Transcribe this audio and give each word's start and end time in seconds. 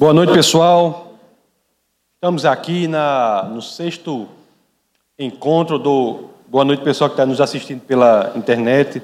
Boa 0.00 0.14
noite, 0.14 0.32
pessoal. 0.32 1.12
Estamos 2.14 2.46
aqui 2.46 2.88
na, 2.88 3.46
no 3.52 3.60
sexto 3.60 4.26
encontro 5.18 5.78
do. 5.78 6.30
Boa 6.48 6.64
noite, 6.64 6.82
pessoal 6.82 7.10
que 7.10 7.12
está 7.12 7.26
nos 7.26 7.38
assistindo 7.38 7.82
pela 7.82 8.32
internet. 8.34 9.02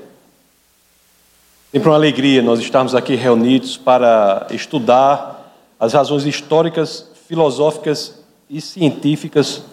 Sempre 1.71 1.87
uma 1.91 1.97
alegria 1.97 2.41
nós 2.41 2.61
estarmos 2.61 2.95
aqui 2.95 3.15
reunidos 3.15 3.77
para 3.77 4.47
estudar 4.53 5.55
as 5.79 5.93
razões 5.93 6.25
históricas, 6.25 7.07
filosóficas 7.29 8.19
e 8.49 8.59
científicas 8.63 9.65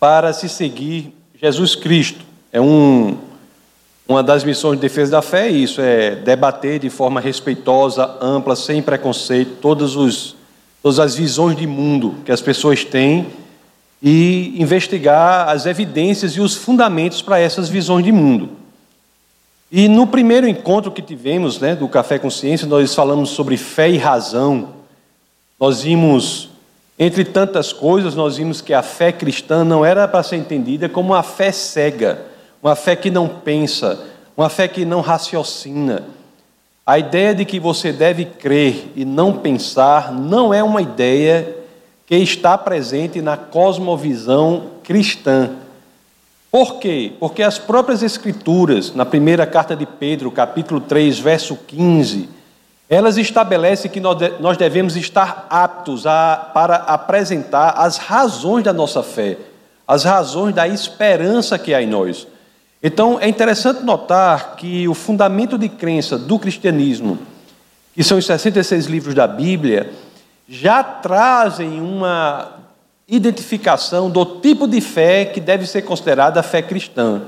para 0.00 0.32
se 0.32 0.48
seguir 0.48 1.14
Jesus 1.40 1.76
Cristo. 1.76 2.24
É 2.52 2.60
um, 2.60 3.16
uma 4.08 4.20
das 4.20 4.42
missões 4.42 4.74
de 4.74 4.82
defesa 4.82 5.12
da 5.12 5.22
fé 5.22 5.48
isso, 5.48 5.80
é 5.80 6.16
debater 6.16 6.80
de 6.80 6.90
forma 6.90 7.20
respeitosa, 7.20 8.16
ampla, 8.20 8.56
sem 8.56 8.82
preconceito, 8.82 9.58
todos 9.60 9.94
os 9.94 10.34
todas 10.86 11.00
as 11.00 11.16
visões 11.16 11.56
de 11.56 11.66
mundo 11.66 12.14
que 12.24 12.30
as 12.30 12.40
pessoas 12.40 12.84
têm 12.84 13.26
e 14.00 14.54
investigar 14.56 15.48
as 15.48 15.66
evidências 15.66 16.34
e 16.34 16.40
os 16.40 16.54
fundamentos 16.54 17.20
para 17.20 17.40
essas 17.40 17.68
visões 17.68 18.04
de 18.04 18.12
mundo. 18.12 18.50
E 19.68 19.88
no 19.88 20.06
primeiro 20.06 20.46
encontro 20.46 20.92
que 20.92 21.02
tivemos, 21.02 21.58
né, 21.58 21.74
do 21.74 21.88
Café 21.88 22.20
Consciência, 22.20 22.68
nós 22.68 22.94
falamos 22.94 23.30
sobre 23.30 23.56
fé 23.56 23.90
e 23.90 23.96
razão. 23.96 24.74
Nós 25.58 25.82
vimos, 25.82 26.50
entre 26.96 27.24
tantas 27.24 27.72
coisas, 27.72 28.14
nós 28.14 28.36
vimos 28.36 28.60
que 28.60 28.72
a 28.72 28.80
fé 28.80 29.10
cristã 29.10 29.64
não 29.64 29.84
era 29.84 30.06
para 30.06 30.22
ser 30.22 30.36
entendida 30.36 30.88
como 30.88 31.14
uma 31.14 31.22
fé 31.24 31.50
cega, 31.50 32.22
uma 32.62 32.76
fé 32.76 32.94
que 32.94 33.10
não 33.10 33.26
pensa, 33.26 34.06
uma 34.36 34.48
fé 34.48 34.68
que 34.68 34.84
não 34.84 35.00
raciocina, 35.00 36.04
a 36.86 37.00
ideia 37.00 37.34
de 37.34 37.44
que 37.44 37.58
você 37.58 37.92
deve 37.92 38.24
crer 38.24 38.92
e 38.94 39.04
não 39.04 39.32
pensar 39.32 40.12
não 40.12 40.54
é 40.54 40.62
uma 40.62 40.80
ideia 40.80 41.56
que 42.06 42.14
está 42.14 42.56
presente 42.56 43.20
na 43.20 43.36
cosmovisão 43.36 44.70
cristã. 44.84 45.50
Por 46.48 46.78
quê? 46.78 47.12
Porque 47.18 47.42
as 47.42 47.58
próprias 47.58 48.04
Escrituras, 48.04 48.94
na 48.94 49.04
primeira 49.04 49.44
carta 49.44 49.74
de 49.74 49.84
Pedro, 49.84 50.30
capítulo 50.30 50.80
3, 50.80 51.18
verso 51.18 51.56
15, 51.66 52.28
elas 52.88 53.18
estabelecem 53.18 53.90
que 53.90 53.98
nós 53.98 54.56
devemos 54.56 54.94
estar 54.94 55.44
aptos 55.50 56.06
a, 56.06 56.50
para 56.54 56.76
apresentar 56.76 57.70
as 57.70 57.96
razões 57.96 58.62
da 58.62 58.72
nossa 58.72 59.02
fé, 59.02 59.36
as 59.88 60.04
razões 60.04 60.54
da 60.54 60.68
esperança 60.68 61.58
que 61.58 61.74
há 61.74 61.82
em 61.82 61.88
nós. 61.88 62.28
Então, 62.82 63.18
é 63.20 63.28
interessante 63.28 63.82
notar 63.82 64.56
que 64.56 64.86
o 64.86 64.94
fundamento 64.94 65.56
de 65.56 65.68
crença 65.68 66.18
do 66.18 66.38
cristianismo, 66.38 67.18
que 67.94 68.04
são 68.04 68.18
os 68.18 68.26
66 68.26 68.86
livros 68.86 69.14
da 69.14 69.26
Bíblia, 69.26 69.92
já 70.48 70.82
trazem 70.82 71.80
uma 71.80 72.52
identificação 73.08 74.10
do 74.10 74.24
tipo 74.24 74.66
de 74.66 74.80
fé 74.80 75.24
que 75.24 75.40
deve 75.40 75.66
ser 75.66 75.82
considerada 75.82 76.42
fé 76.42 76.60
cristã. 76.60 77.22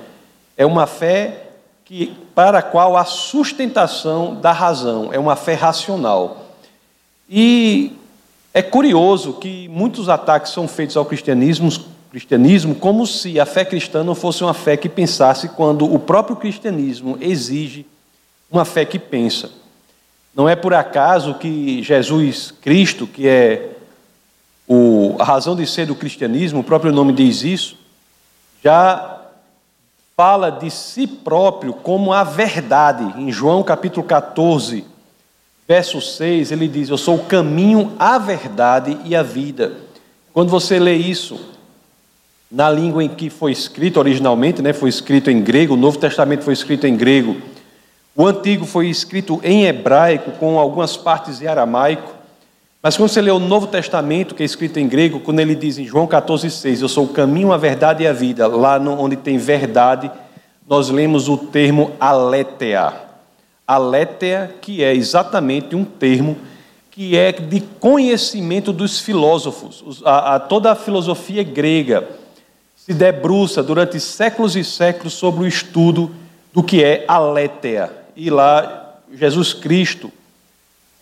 É 0.56 0.66
uma 0.66 0.86
fé 0.86 1.44
que, 1.84 2.14
para 2.34 2.58
a 2.58 2.62
qual 2.62 2.96
a 2.96 3.04
sustentação 3.04 4.34
da 4.34 4.52
razão 4.52 5.08
é 5.12 5.18
uma 5.18 5.36
fé 5.36 5.54
racional. 5.54 6.48
E 7.28 7.96
é 8.52 8.60
curioso 8.60 9.34
que 9.34 9.68
muitos 9.68 10.08
ataques 10.08 10.52
são 10.52 10.68
feitos 10.68 10.96
ao 10.96 11.04
cristianismo 11.04 11.70
cristianismo 12.10 12.74
como 12.74 13.06
se 13.06 13.38
a 13.38 13.46
fé 13.46 13.64
cristã 13.64 14.02
não 14.02 14.14
fosse 14.14 14.42
uma 14.42 14.54
fé 14.54 14.76
que 14.76 14.88
pensasse 14.88 15.48
quando 15.50 15.92
o 15.92 15.98
próprio 15.98 16.36
cristianismo 16.36 17.18
exige 17.20 17.86
uma 18.50 18.64
fé 18.64 18.84
que 18.84 18.98
pensa. 18.98 19.50
Não 20.34 20.48
é 20.48 20.56
por 20.56 20.72
acaso 20.72 21.34
que 21.34 21.82
Jesus 21.82 22.52
Cristo, 22.62 23.06
que 23.06 23.26
é 23.28 23.70
o, 24.66 25.16
a 25.18 25.24
razão 25.24 25.56
de 25.56 25.66
ser 25.66 25.86
do 25.86 25.94
cristianismo, 25.94 26.60
o 26.60 26.64
próprio 26.64 26.92
nome 26.92 27.12
diz 27.12 27.42
isso, 27.42 27.76
já 28.62 29.18
fala 30.16 30.50
de 30.50 30.70
si 30.70 31.06
próprio 31.06 31.72
como 31.72 32.12
a 32.12 32.24
verdade. 32.24 33.20
Em 33.20 33.30
João 33.30 33.62
capítulo 33.62 34.06
14, 34.06 34.84
verso 35.66 36.00
6, 36.00 36.52
ele 36.52 36.68
diz: 36.68 36.88
Eu 36.88 36.98
sou 36.98 37.16
o 37.16 37.24
caminho, 37.24 37.92
a 37.98 38.18
verdade 38.18 38.98
e 39.04 39.14
a 39.14 39.22
vida. 39.22 39.72
Quando 40.32 40.50
você 40.50 40.78
lê 40.78 40.94
isso, 40.94 41.38
na 42.50 42.70
língua 42.70 43.04
em 43.04 43.08
que 43.08 43.28
foi 43.28 43.52
escrito 43.52 43.98
originalmente, 43.98 44.62
né, 44.62 44.72
foi 44.72 44.88
escrito 44.88 45.30
em 45.30 45.42
grego, 45.42 45.74
o 45.74 45.76
Novo 45.76 45.98
Testamento 45.98 46.42
foi 46.42 46.54
escrito 46.54 46.86
em 46.86 46.96
grego, 46.96 47.36
o 48.16 48.26
Antigo 48.26 48.64
foi 48.64 48.88
escrito 48.88 49.40
em 49.44 49.66
hebraico, 49.66 50.32
com 50.32 50.58
algumas 50.58 50.96
partes 50.96 51.40
em 51.42 51.46
aramaico, 51.46 52.14
mas 52.82 52.96
quando 52.96 53.10
você 53.10 53.20
lê 53.20 53.30
o 53.30 53.38
Novo 53.38 53.66
Testamento, 53.66 54.34
que 54.34 54.42
é 54.42 54.46
escrito 54.46 54.78
em 54.78 54.88
grego, 54.88 55.20
quando 55.20 55.40
ele 55.40 55.54
diz 55.54 55.78
em 55.78 55.84
João 55.84 56.06
14,6, 56.06 56.80
eu 56.80 56.88
sou 56.88 57.04
o 57.04 57.08
caminho, 57.08 57.52
a 57.52 57.56
verdade 57.56 58.04
e 58.04 58.06
a 58.06 58.12
vida, 58.12 58.46
lá 58.46 58.78
onde 58.78 59.16
tem 59.16 59.36
verdade, 59.36 60.10
nós 60.66 60.88
lemos 60.88 61.28
o 61.28 61.36
termo 61.36 61.92
aletheia. 62.00 62.92
Aletheia, 63.66 64.54
que 64.60 64.82
é 64.82 64.94
exatamente 64.94 65.76
um 65.76 65.84
termo 65.84 66.36
que 66.90 67.16
é 67.16 67.30
de 67.30 67.60
conhecimento 67.60 68.72
dos 68.72 68.98
filósofos, 68.98 70.02
a, 70.04 70.36
a 70.36 70.40
toda 70.40 70.72
a 70.72 70.74
filosofia 70.74 71.42
grega 71.42 72.08
se 72.88 72.94
debruça 72.94 73.62
durante 73.62 74.00
séculos 74.00 74.56
e 74.56 74.64
séculos 74.64 75.12
sobre 75.12 75.44
o 75.44 75.46
estudo 75.46 76.10
do 76.54 76.62
que 76.62 76.82
é 76.82 77.04
a 77.06 77.18
létea. 77.18 77.92
E 78.16 78.30
lá, 78.30 78.94
Jesus 79.12 79.52
Cristo, 79.52 80.10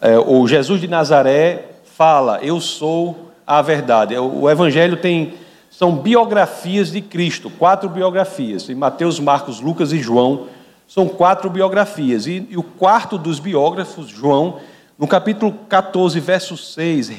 é, 0.01 0.19
ou 0.19 0.49
Jesus 0.49 0.81
de 0.81 0.89
Nazaré, 0.89 1.65
fala: 1.97 2.41
Eu 2.43 2.61
sou 2.61 3.31
a 3.47 3.63
verdade. 3.63 4.19
O 4.19 4.51
Evangelho 4.51 4.97
tem. 4.97 5.35
São 5.71 5.95
biografias 5.95 6.91
de 6.91 7.01
Cristo, 7.01 7.51
quatro 7.51 7.89
biografias. 7.89 8.69
Em 8.69 8.75
Mateus, 8.75 9.21
Marcos, 9.21 9.61
Lucas 9.61 9.93
e 9.93 10.01
João, 10.01 10.49
são 10.89 11.07
quatro 11.07 11.49
biografias. 11.49 12.27
E, 12.27 12.49
e 12.51 12.57
o 12.57 12.65
quarto 12.65 13.17
dos 13.17 13.39
biógrafos, 13.39 14.09
João, 14.09 14.59
no 14.99 15.07
capítulo 15.07 15.55
14, 15.69 16.19
verso 16.19 16.57
6, 16.57 17.13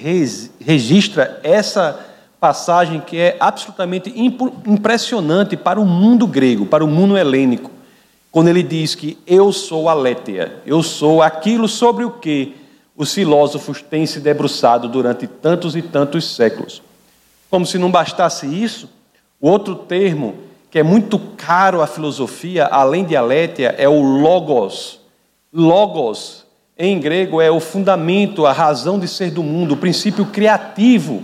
registra 0.60 1.40
essa 1.42 2.06
passagem 2.40 3.00
que 3.00 3.18
é 3.18 3.36
absolutamente 3.40 4.14
impressionante 4.66 5.58
para 5.58 5.80
o 5.80 5.86
mundo 5.86 6.28
grego, 6.28 6.66
para 6.66 6.84
o 6.86 6.88
mundo 6.88 7.18
helênico, 7.18 7.72
quando 8.32 8.50
ele 8.50 8.62
diz 8.62 8.94
que 8.94 9.18
eu 9.26 9.52
sou 9.52 9.90
a 9.90 9.94
Létea, 9.94 10.62
eu 10.66 10.84
sou 10.84 11.22
aquilo 11.22 11.68
sobre 11.68 12.04
o 12.04 12.12
que 12.12 12.56
os 12.96 13.14
filósofos 13.14 13.82
têm 13.82 14.06
se 14.06 14.20
debruçado 14.20 14.88
durante 14.88 15.26
tantos 15.28 15.76
e 15.76 15.82
tantos 15.82 16.36
séculos. 16.36 16.82
Como 17.50 17.66
se 17.66 17.78
não 17.78 17.90
bastasse 17.90 18.46
isso, 18.46 18.90
o 19.40 19.50
outro 19.50 19.76
termo 19.76 20.36
que 20.70 20.80
é 20.80 20.84
muito 20.84 21.18
caro 21.38 21.82
à 21.82 21.88
filosofia, 21.88 22.66
além 22.66 23.06
de 23.06 23.16
Alétia, 23.16 23.74
é 23.78 23.88
o 23.88 24.02
logos. 24.02 25.00
Logos, 25.54 26.46
em 26.78 27.00
grego, 27.00 27.42
é 27.42 27.50
o 27.50 27.60
fundamento, 27.60 28.46
a 28.46 28.52
razão 28.52 29.00
de 29.00 29.08
ser 29.08 29.32
do 29.32 29.42
mundo, 29.42 29.74
o 29.74 29.78
princípio 29.78 30.26
criativo 30.26 31.24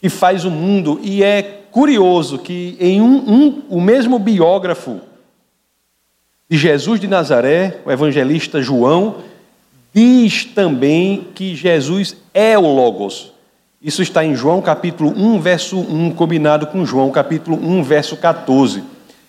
que 0.00 0.08
faz 0.08 0.44
o 0.44 0.50
mundo. 0.50 0.98
E 1.02 1.22
é 1.22 1.42
curioso 1.70 2.38
que 2.38 2.76
em 2.80 3.00
um, 3.00 3.16
um, 3.16 3.62
o 3.68 3.80
mesmo 3.80 4.18
biógrafo 4.18 5.00
de 6.48 6.56
Jesus 6.56 6.98
de 6.98 7.06
Nazaré, 7.06 7.78
o 7.84 7.90
evangelista 7.92 8.60
João, 8.60 9.16
diz 9.94 10.44
também 10.44 11.28
que 11.34 11.54
Jesus 11.54 12.16
é 12.34 12.58
o 12.58 12.62
Logos. 12.62 13.32
Isso 13.80 14.02
está 14.02 14.24
em 14.24 14.34
João 14.34 14.60
capítulo 14.60 15.10
1, 15.16 15.40
verso 15.40 15.78
1, 15.78 16.10
combinado 16.10 16.66
com 16.66 16.84
João 16.84 17.10
capítulo 17.10 17.56
1, 17.56 17.82
verso 17.82 18.16
14. 18.16 18.82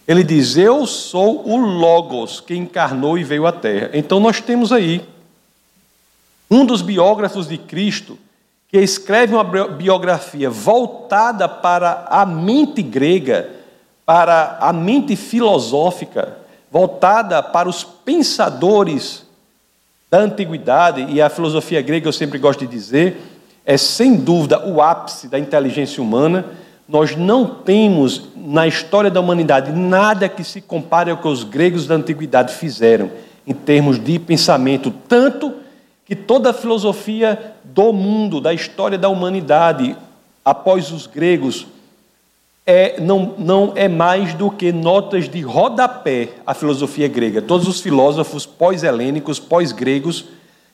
Ele 0.07 0.23
diz: 0.23 0.57
Eu 0.57 0.85
sou 0.85 1.47
o 1.47 1.55
Logos 1.57 2.41
que 2.41 2.55
encarnou 2.55 3.17
e 3.17 3.23
veio 3.23 3.45
à 3.45 3.51
terra. 3.51 3.91
Então 3.93 4.19
nós 4.19 4.41
temos 4.41 4.71
aí 4.71 5.01
um 6.49 6.65
dos 6.65 6.81
biógrafos 6.81 7.47
de 7.47 7.57
Cristo 7.57 8.17
que 8.71 8.77
escreve 8.77 9.35
uma 9.35 9.43
biografia 9.43 10.49
voltada 10.49 11.49
para 11.49 12.05
a 12.09 12.25
mente 12.25 12.81
grega, 12.81 13.49
para 14.05 14.57
a 14.61 14.71
mente 14.71 15.15
filosófica, 15.17 16.37
voltada 16.71 17.43
para 17.43 17.67
os 17.67 17.83
pensadores 17.83 19.25
da 20.09 20.19
antiguidade, 20.19 21.05
e 21.09 21.21
a 21.21 21.29
filosofia 21.29 21.81
grega, 21.81 22.07
eu 22.07 22.13
sempre 22.13 22.39
gosto 22.39 22.61
de 22.61 22.67
dizer, 22.67 23.17
é 23.65 23.75
sem 23.77 24.15
dúvida 24.15 24.65
o 24.65 24.81
ápice 24.81 25.27
da 25.27 25.37
inteligência 25.37 26.01
humana. 26.01 26.45
Nós 26.87 27.15
não 27.15 27.45
temos 27.45 28.29
na 28.35 28.67
história 28.67 29.11
da 29.11 29.19
humanidade 29.19 29.71
nada 29.71 30.27
que 30.27 30.43
se 30.43 30.61
compare 30.61 31.11
ao 31.11 31.17
que 31.17 31.27
os 31.27 31.43
gregos 31.43 31.87
da 31.87 31.95
antiguidade 31.95 32.53
fizeram 32.53 33.11
em 33.45 33.53
termos 33.53 34.01
de 34.01 34.17
pensamento, 34.17 34.91
tanto 35.07 35.53
que 36.05 36.15
toda 36.15 36.49
a 36.49 36.53
filosofia 36.53 37.50
do 37.73 37.91
mundo, 37.93 38.41
da 38.41 38.53
história 38.53 38.97
da 38.97 39.09
humanidade, 39.09 39.95
após 40.43 40.91
os 40.91 41.07
gregos, 41.07 41.67
é, 42.65 42.99
não, 42.99 43.35
não 43.37 43.73
é 43.75 43.87
mais 43.87 44.33
do 44.33 44.51
que 44.51 44.71
notas 44.71 45.27
de 45.27 45.41
rodapé 45.41 46.29
a 46.45 46.53
filosofia 46.53 47.07
grega. 47.07 47.41
Todos 47.41 47.67
os 47.67 47.81
filósofos 47.81 48.45
pós-helênicos, 48.45 49.39
pós-gregos, 49.39 50.25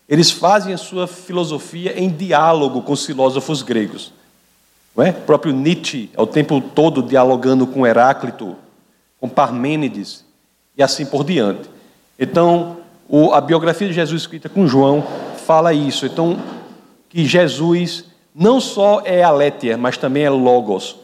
Eles 0.08 0.32
fazem 0.32 0.74
a 0.74 0.78
sua 0.78 1.06
filosofia 1.06 2.00
em 2.00 2.10
diálogo 2.10 2.82
com 2.82 2.94
os 2.94 3.06
filósofos 3.06 3.62
gregos. 3.62 4.14
Não 4.96 5.04
é? 5.04 5.10
O 5.10 5.14
próprio 5.14 5.54
Nietzsche 5.54 6.10
é 6.16 6.22
o 6.22 6.26
tempo 6.26 6.62
todo 6.62 7.04
dialogando 7.04 7.68
com 7.68 7.86
Heráclito, 7.86 8.56
com 9.20 9.28
Parmênides 9.28 10.24
e 10.78 10.82
assim 10.82 11.06
por 11.06 11.24
diante. 11.24 11.70
Então, 12.18 12.78
a 13.34 13.42
biografia 13.42 13.88
de 13.88 13.94
Jesus 13.94 14.22
escrita 14.22 14.48
com 14.48 14.66
João 14.66 15.06
fala 15.46 15.74
isso. 15.74 16.06
Então, 16.06 16.38
que 17.10 17.26
Jesus 17.26 18.06
não 18.34 18.60
só 18.62 19.02
é 19.04 19.24
aletheia, 19.24 19.78
mas 19.78 19.98
também 19.98 20.24
é 20.24 20.30
logos. 20.30 20.96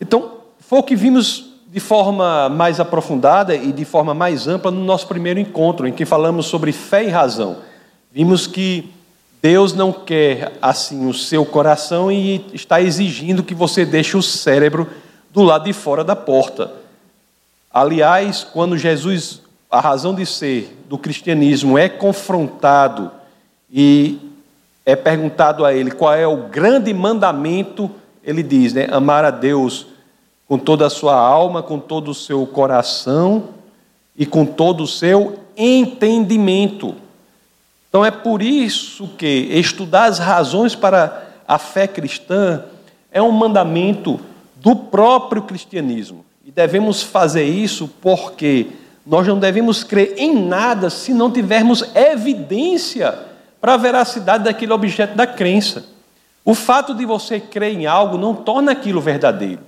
Então, 0.00 0.32
foi 0.58 0.78
o 0.78 0.82
que 0.82 0.96
vimos 0.96 1.46
de 1.68 1.80
forma 1.80 2.48
mais 2.48 2.78
aprofundada 2.78 3.54
e 3.54 3.72
de 3.72 3.84
forma 3.84 4.14
mais 4.14 4.46
ampla 4.46 4.70
no 4.70 4.84
nosso 4.84 5.06
primeiro 5.06 5.40
encontro, 5.40 5.86
em 5.86 5.92
que 5.92 6.04
falamos 6.04 6.46
sobre 6.46 6.72
fé 6.72 7.04
e 7.04 7.08
razão. 7.08 7.58
Vimos 8.12 8.46
que 8.46 8.88
Deus 9.42 9.74
não 9.74 9.92
quer 9.92 10.52
assim 10.62 11.06
o 11.06 11.12
seu 11.12 11.44
coração 11.44 12.10
e 12.10 12.46
está 12.54 12.80
exigindo 12.80 13.42
que 13.42 13.54
você 13.54 13.84
deixe 13.84 14.16
o 14.16 14.22
cérebro 14.22 14.88
do 15.32 15.42
lado 15.42 15.64
de 15.64 15.72
fora 15.72 16.02
da 16.02 16.16
porta. 16.16 16.72
Aliás, 17.70 18.44
quando 18.44 18.78
Jesus, 18.78 19.42
a 19.68 19.80
razão 19.80 20.14
de 20.14 20.24
ser 20.24 20.78
do 20.88 20.96
cristianismo, 20.96 21.76
é 21.76 21.88
confrontado 21.88 23.10
e 23.68 24.18
é 24.84 24.94
perguntado 24.94 25.64
a 25.64 25.72
ele 25.72 25.90
qual 25.90 26.14
é 26.14 26.26
o 26.26 26.48
grande 26.48 26.92
mandamento, 26.92 27.90
ele 28.22 28.42
diz, 28.42 28.72
né, 28.74 28.86
amar 28.90 29.24
a 29.24 29.30
Deus 29.30 29.86
com 30.46 30.58
toda 30.58 30.86
a 30.86 30.90
sua 30.90 31.16
alma, 31.16 31.62
com 31.62 31.78
todo 31.78 32.10
o 32.10 32.14
seu 32.14 32.46
coração 32.46 33.44
e 34.16 34.26
com 34.26 34.44
todo 34.44 34.82
o 34.82 34.86
seu 34.86 35.38
entendimento. 35.56 36.94
Então 37.88 38.04
é 38.04 38.10
por 38.10 38.42
isso 38.42 39.08
que 39.16 39.26
estudar 39.26 40.04
as 40.04 40.18
razões 40.18 40.74
para 40.74 41.28
a 41.46 41.58
fé 41.58 41.86
cristã 41.86 42.64
é 43.10 43.22
um 43.22 43.30
mandamento 43.30 44.20
do 44.56 44.74
próprio 44.74 45.42
cristianismo. 45.42 46.24
E 46.44 46.50
devemos 46.50 47.02
fazer 47.02 47.44
isso 47.44 47.88
porque 48.02 48.68
nós 49.06 49.26
não 49.26 49.38
devemos 49.38 49.84
crer 49.84 50.14
em 50.16 50.34
nada 50.34 50.90
se 50.90 51.14
não 51.14 51.30
tivermos 51.30 51.84
evidência 51.94 53.14
para 53.64 53.72
a 53.72 53.78
veracidade 53.78 54.44
daquele 54.44 54.74
objeto 54.74 55.16
da 55.16 55.26
crença. 55.26 55.86
O 56.44 56.54
fato 56.54 56.94
de 56.94 57.06
você 57.06 57.40
crer 57.40 57.72
em 57.72 57.86
algo 57.86 58.18
não 58.18 58.34
torna 58.34 58.72
aquilo 58.72 59.00
verdadeiro. 59.00 59.62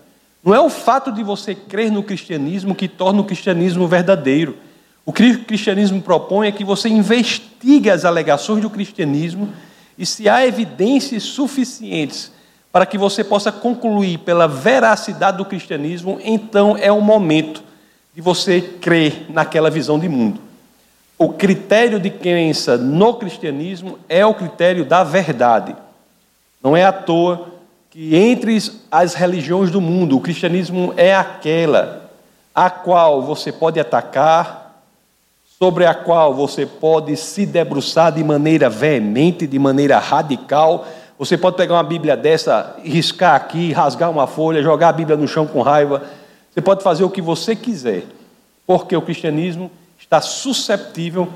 Não 0.45 0.55
é 0.55 0.61
o 0.61 0.69
fato 0.69 1.11
de 1.11 1.23
você 1.23 1.55
crer 1.55 1.91
no 1.91 2.03
cristianismo 2.03 2.75
que 2.75 2.89
torna 2.89 3.23
o 3.23 3.25
cristianismo 3.25 3.89
verdadeiro. 3.89 4.59
O 5.07 5.15
que 5.15 5.31
o 5.31 5.45
cristianismo 5.45 6.03
propõe 6.03 6.47
é 6.47 6.53
que 6.53 6.63
você 6.63 6.91
investigue 6.91 7.89
as 7.89 8.05
alegações 8.05 8.61
do 8.61 8.69
cristianismo 8.69 9.49
e 9.97 10.05
se 10.05 10.29
há 10.29 10.47
evidências 10.47 11.23
suficientes 11.23 12.31
para 12.71 12.85
que 12.85 12.99
você 12.99 13.25
possa 13.25 13.51
concluir 13.51 14.19
pela 14.19 14.47
veracidade 14.47 15.39
do 15.39 15.45
cristianismo, 15.47 16.21
então 16.23 16.77
é 16.77 16.93
o 16.93 17.01
momento 17.01 17.65
de 18.15 18.21
você 18.21 18.61
crer 18.61 19.25
naquela 19.31 19.71
visão 19.71 19.99
de 19.99 20.07
mundo. 20.07 20.46
O 21.19 21.31
critério 21.31 21.99
de 21.99 22.11
crença 22.11 22.77
no 22.77 23.15
cristianismo 23.15 23.99
é 24.09 24.25
o 24.27 24.35
critério 24.35 24.85
da 24.85 25.03
verdade. 25.03 25.75
Não 26.63 26.77
é 26.77 26.85
à 26.85 26.93
toa 26.93 27.49
que 27.91 28.15
entre 28.15 28.59
as 28.91 29.15
religiões 29.15 29.71
do 29.71 29.81
mundo, 29.81 30.17
o 30.17 30.21
cristianismo 30.21 30.93
é 30.97 31.15
aquela 31.15 32.11
a 32.55 32.71
qual 32.71 33.23
você 33.23 33.53
pode 33.53 33.79
atacar, 33.79 34.67
sobre 35.59 35.87
a 35.87 35.95
qual 35.95 36.35
você 36.35 36.67
pode 36.67 37.17
se 37.17 37.47
debruçar 37.47 38.13
de 38.13 38.23
maneira 38.23 38.69
veemente, 38.69 39.47
de 39.47 39.59
maneira 39.59 39.99
radical. 39.99 40.87
Você 41.19 41.39
pode 41.39 41.57
pegar 41.57 41.75
uma 41.75 41.83
Bíblia 41.83 42.15
dessa, 42.15 42.77
riscar 42.83 43.35
aqui, 43.35 43.73
rasgar 43.73 44.11
uma 44.11 44.27
folha, 44.27 44.63
jogar 44.63 44.91
a 44.91 44.93
Bíblia 44.93 45.17
no 45.17 45.27
chão 45.27 45.47
com 45.47 45.63
raiva. 45.63 46.03
Você 46.53 46.61
pode 46.61 46.83
fazer 46.83 47.05
o 47.05 47.11
que 47.11 47.23
você 47.23 47.57
quiser, 47.57 48.05
porque 48.67 48.95
o 48.95 49.03
cristianismo 49.03 49.71
está 50.07 50.21
susceptível 50.21 51.29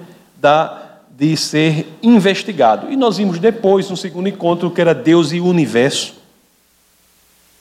de 1.10 1.36
ser 1.36 1.86
investigado. 2.02 2.90
E 2.90 2.96
nós 2.96 3.18
vimos 3.18 3.38
depois, 3.38 3.90
no 3.90 3.96
segundo 3.96 4.28
encontro, 4.28 4.70
que 4.70 4.80
era 4.80 4.94
Deus 4.94 5.32
e 5.32 5.40
o 5.40 5.46
universo. 5.46 6.14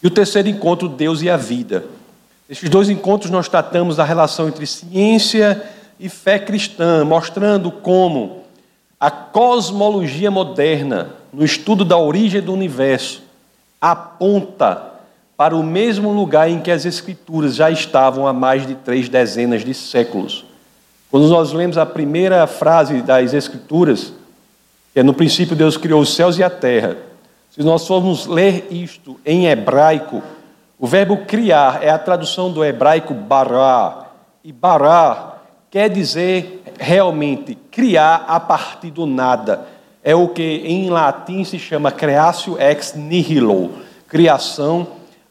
E 0.02 0.08
o 0.08 0.12
terceiro 0.12 0.48
encontro, 0.48 0.88
Deus 0.88 1.22
e 1.22 1.30
a 1.30 1.36
vida. 1.36 1.84
Nesses 2.48 2.70
dois 2.70 2.90
encontros, 2.90 3.32
nós 3.32 3.50
tratamos 3.50 3.98
da 3.98 4.04
relação 4.04 4.48
entre 4.48 4.66
ciência 4.66 5.62
e 6.00 6.08
fé 6.08 6.40
cristã, 6.40 7.04
mostrando 7.04 7.72
como 7.72 8.44
a 9.00 9.10
cosmologia 9.10 10.30
moderna, 10.30 11.16
no 11.34 11.44
estudo 11.44 11.84
da 11.84 11.98
origem 11.98 12.42
do 12.42 12.54
universo, 12.54 13.22
aponta 13.82 14.90
para 15.36 15.56
o 15.56 15.64
mesmo 15.64 16.12
lugar 16.12 16.50
em 16.50 16.60
que 16.60 16.70
as 16.70 16.86
Escrituras 16.86 17.56
já 17.56 17.72
estavam 17.72 18.28
há 18.28 18.34
mais 18.34 18.68
de 18.68 18.76
três 18.76 19.10
dezenas 19.10 19.64
de 19.64 19.74
séculos. 19.74 20.46
Quando 21.12 21.28
nós 21.28 21.52
lemos 21.54 21.78
a 21.78 21.86
primeira 21.86 22.46
frase 22.46 23.02
das 23.02 23.34
Escrituras, 23.34 24.14
que 24.94 25.00
é 25.00 25.04
no 25.04 25.14
princípio 25.14 25.56
Deus 25.56 25.76
criou 25.76 26.02
os 26.02 26.14
céus 26.14 26.38
e 26.38 26.44
a 26.44 26.50
terra, 26.50 26.98
se 27.50 27.64
nós 27.64 27.88
formos 27.88 28.28
ler 28.28 28.68
isto 28.70 29.20
em 29.26 29.48
hebraico, 29.48 30.22
o 30.78 30.86
verbo 30.86 31.18
criar 31.26 31.84
é 31.84 31.90
a 31.90 31.98
tradução 31.98 32.52
do 32.52 32.64
hebraico 32.64 33.14
bará, 33.14 34.06
e 34.44 34.54
bará 34.54 35.38
quer 35.72 35.90
dizer 35.90 36.64
realmente 36.80 37.56
criar 37.72 38.26
a 38.28 38.40
partir 38.40 38.92
do 38.92 39.06
nada. 39.06 39.68
É 40.04 40.16
o 40.16 40.28
que 40.28 40.62
em 40.64 40.90
latim 40.90 41.44
se 41.44 41.58
chama 41.58 41.92
creatio 41.92 42.58
ex 42.60 42.94
nihilo, 42.94 43.72
criação 44.08 44.88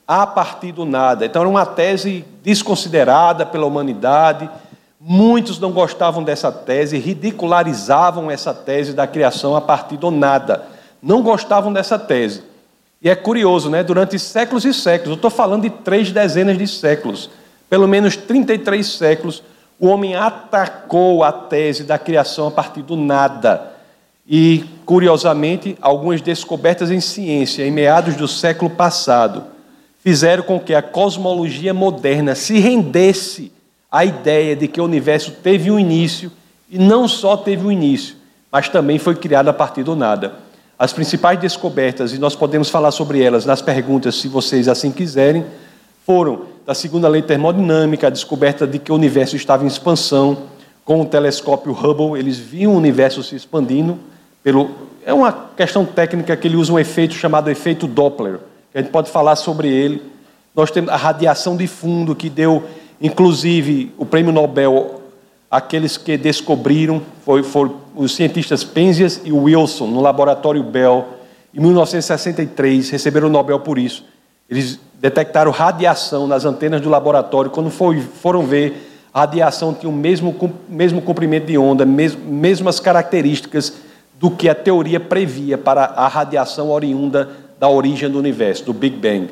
a 0.06 0.26
partir 0.26 0.72
do 0.72 0.84
nada. 0.84 1.24
Então 1.24 1.42
era 1.42 1.48
uma 1.48 1.64
tese 1.64 2.24
desconsiderada 2.42 3.46
pela 3.46 3.66
humanidade. 3.66 4.50
Muitos 5.00 5.60
não 5.60 5.70
gostavam 5.70 6.24
dessa 6.24 6.50
tese, 6.50 6.98
ridicularizavam 6.98 8.30
essa 8.30 8.52
tese 8.52 8.92
da 8.92 9.06
criação 9.06 9.54
a 9.54 9.60
partir 9.60 9.96
do 9.96 10.10
nada. 10.10 10.64
Não 11.00 11.22
gostavam 11.22 11.72
dessa 11.72 11.96
tese. 11.96 12.42
E 13.00 13.08
é 13.08 13.14
curioso, 13.14 13.70
né? 13.70 13.84
Durante 13.84 14.18
séculos 14.18 14.64
e 14.64 14.74
séculos, 14.74 15.10
eu 15.10 15.14
estou 15.14 15.30
falando 15.30 15.62
de 15.62 15.70
três 15.70 16.10
dezenas 16.10 16.58
de 16.58 16.66
séculos, 16.66 17.30
pelo 17.70 17.86
menos 17.86 18.16
33 18.16 18.84
séculos, 18.84 19.42
o 19.78 19.86
homem 19.86 20.16
atacou 20.16 21.22
a 21.22 21.30
tese 21.30 21.84
da 21.84 21.96
criação 21.96 22.48
a 22.48 22.50
partir 22.50 22.82
do 22.82 22.96
nada. 22.96 23.74
E, 24.26 24.64
curiosamente, 24.84 25.78
algumas 25.80 26.20
descobertas 26.20 26.90
em 26.90 27.00
ciência, 27.00 27.64
em 27.64 27.70
meados 27.70 28.16
do 28.16 28.26
século 28.26 28.68
passado, 28.68 29.44
fizeram 30.02 30.42
com 30.42 30.58
que 30.58 30.74
a 30.74 30.82
cosmologia 30.82 31.72
moderna 31.72 32.34
se 32.34 32.58
rendesse 32.58 33.52
à 33.90 34.04
ideia 34.04 34.54
de 34.54 34.68
que 34.68 34.80
o 34.80 34.84
universo 34.84 35.32
teve 35.42 35.70
um 35.70 35.78
início, 35.78 36.30
e 36.70 36.78
não 36.78 37.08
só 37.08 37.36
teve 37.36 37.66
um 37.66 37.72
início, 37.72 38.16
mas 38.52 38.68
também 38.68 38.98
foi 38.98 39.14
criado 39.14 39.48
a 39.48 39.52
partir 39.52 39.82
do 39.82 39.96
nada. 39.96 40.34
As 40.78 40.92
principais 40.92 41.40
descobertas, 41.40 42.12
e 42.12 42.18
nós 42.18 42.36
podemos 42.36 42.70
falar 42.70 42.90
sobre 42.90 43.22
elas 43.22 43.44
nas 43.44 43.60
perguntas, 43.60 44.14
se 44.16 44.28
vocês 44.28 44.68
assim 44.68 44.92
quiserem, 44.92 45.44
foram 46.06 46.42
da 46.64 46.74
segunda 46.74 47.08
lei 47.08 47.22
termodinâmica, 47.22 48.06
a 48.06 48.10
descoberta 48.10 48.66
de 48.66 48.78
que 48.78 48.92
o 48.92 48.94
universo 48.94 49.36
estava 49.36 49.64
em 49.64 49.66
expansão. 49.66 50.38
Com 50.84 51.00
o 51.00 51.04
telescópio 51.04 51.72
Hubble, 51.72 52.18
eles 52.18 52.38
viam 52.38 52.74
o 52.74 52.76
universo 52.76 53.22
se 53.22 53.34
expandindo. 53.34 53.98
Pelo... 54.42 54.70
É 55.04 55.12
uma 55.12 55.32
questão 55.56 55.84
técnica 55.84 56.36
que 56.36 56.46
ele 56.46 56.56
usa 56.56 56.72
um 56.72 56.78
efeito 56.78 57.14
chamado 57.14 57.50
efeito 57.50 57.86
Doppler, 57.86 58.38
que 58.70 58.78
a 58.78 58.80
gente 58.82 58.90
pode 58.90 59.10
falar 59.10 59.36
sobre 59.36 59.68
ele. 59.68 60.02
Nós 60.54 60.70
temos 60.70 60.90
a 60.90 60.96
radiação 60.96 61.56
de 61.56 61.66
fundo, 61.66 62.14
que 62.14 62.30
deu, 62.30 62.64
inclusive, 63.00 63.92
o 63.96 64.04
prêmio 64.04 64.32
Nobel 64.32 65.02
àqueles 65.50 65.96
que 65.96 66.16
descobriram, 66.16 67.00
foi, 67.24 67.42
foram 67.42 67.76
os 67.94 68.14
cientistas 68.14 68.64
Penzias 68.64 69.20
e 69.24 69.32
Wilson, 69.32 69.86
no 69.86 70.00
laboratório 70.00 70.62
Bell, 70.62 71.06
em 71.54 71.60
1963, 71.60 72.90
receberam 72.90 73.28
o 73.28 73.30
Nobel 73.30 73.60
por 73.60 73.78
isso. 73.78 74.04
Eles 74.48 74.78
detectaram 75.00 75.50
radiação 75.50 76.26
nas 76.26 76.44
antenas 76.44 76.80
do 76.80 76.88
laboratório. 76.90 77.50
Quando 77.50 77.70
foi, 77.70 78.00
foram 78.00 78.42
ver, 78.46 78.88
a 79.12 79.20
radiação 79.20 79.72
tinha 79.72 79.90
o 79.90 79.92
mesmo, 79.92 80.36
mesmo 80.68 81.00
comprimento 81.00 81.46
de 81.46 81.56
onda, 81.56 81.84
mes, 81.86 82.14
mesmas 82.14 82.78
características 82.78 83.74
do 84.20 84.30
que 84.30 84.48
a 84.48 84.54
teoria 84.54 85.00
previa 85.00 85.56
para 85.56 85.84
a 85.84 86.08
radiação 86.08 86.70
oriunda 86.70 87.30
da 87.58 87.68
origem 87.68 88.10
do 88.10 88.18
universo, 88.18 88.64
do 88.64 88.72
Big 88.72 88.96
Bang. 88.96 89.30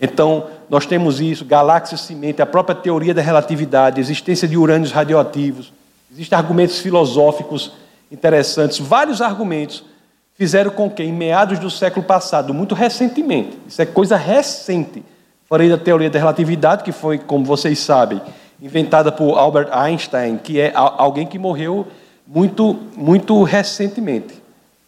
Então, 0.00 0.46
nós 0.68 0.86
temos 0.86 1.20
isso, 1.20 1.44
galáxias 1.44 2.02
semente, 2.02 2.42
a 2.42 2.46
própria 2.46 2.74
teoria 2.74 3.14
da 3.14 3.22
relatividade, 3.22 4.00
existência 4.00 4.46
de 4.46 4.56
urânios 4.56 4.92
radioativos, 4.92 5.72
existem 6.12 6.38
argumentos 6.38 6.78
filosóficos 6.78 7.72
interessantes, 8.10 8.78
vários 8.78 9.20
argumentos 9.20 9.84
fizeram 10.34 10.70
com 10.70 10.88
que, 10.90 11.02
em 11.02 11.12
meados 11.12 11.58
do 11.58 11.70
século 11.70 12.04
passado, 12.04 12.52
muito 12.52 12.74
recentemente, 12.74 13.58
isso 13.66 13.80
é 13.80 13.86
coisa 13.86 14.16
recente, 14.16 15.02
falei 15.48 15.68
da 15.68 15.78
teoria 15.78 16.10
da 16.10 16.18
relatividade, 16.18 16.84
que 16.84 16.92
foi, 16.92 17.18
como 17.18 17.44
vocês 17.44 17.78
sabem, 17.78 18.20
inventada 18.60 19.10
por 19.10 19.38
Albert 19.38 19.68
Einstein, 19.72 20.36
que 20.36 20.60
é 20.60 20.72
alguém 20.74 21.26
que 21.26 21.38
morreu 21.38 21.86
muito, 22.26 22.76
muito 22.96 23.42
recentemente. 23.42 24.34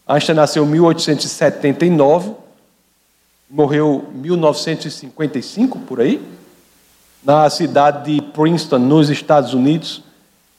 Einstein 0.06 0.34
nasceu 0.34 0.64
em 0.64 0.68
1879, 0.68 2.32
morreu 3.50 4.07
em 4.14 4.19
1955, 4.19 5.80
por 5.80 6.00
aí, 6.00 6.23
na 7.23 7.50
cidade 7.50 8.14
de 8.14 8.23
Princeton, 8.23 8.78
nos 8.78 9.11
Estados 9.11 9.52
Unidos. 9.52 10.02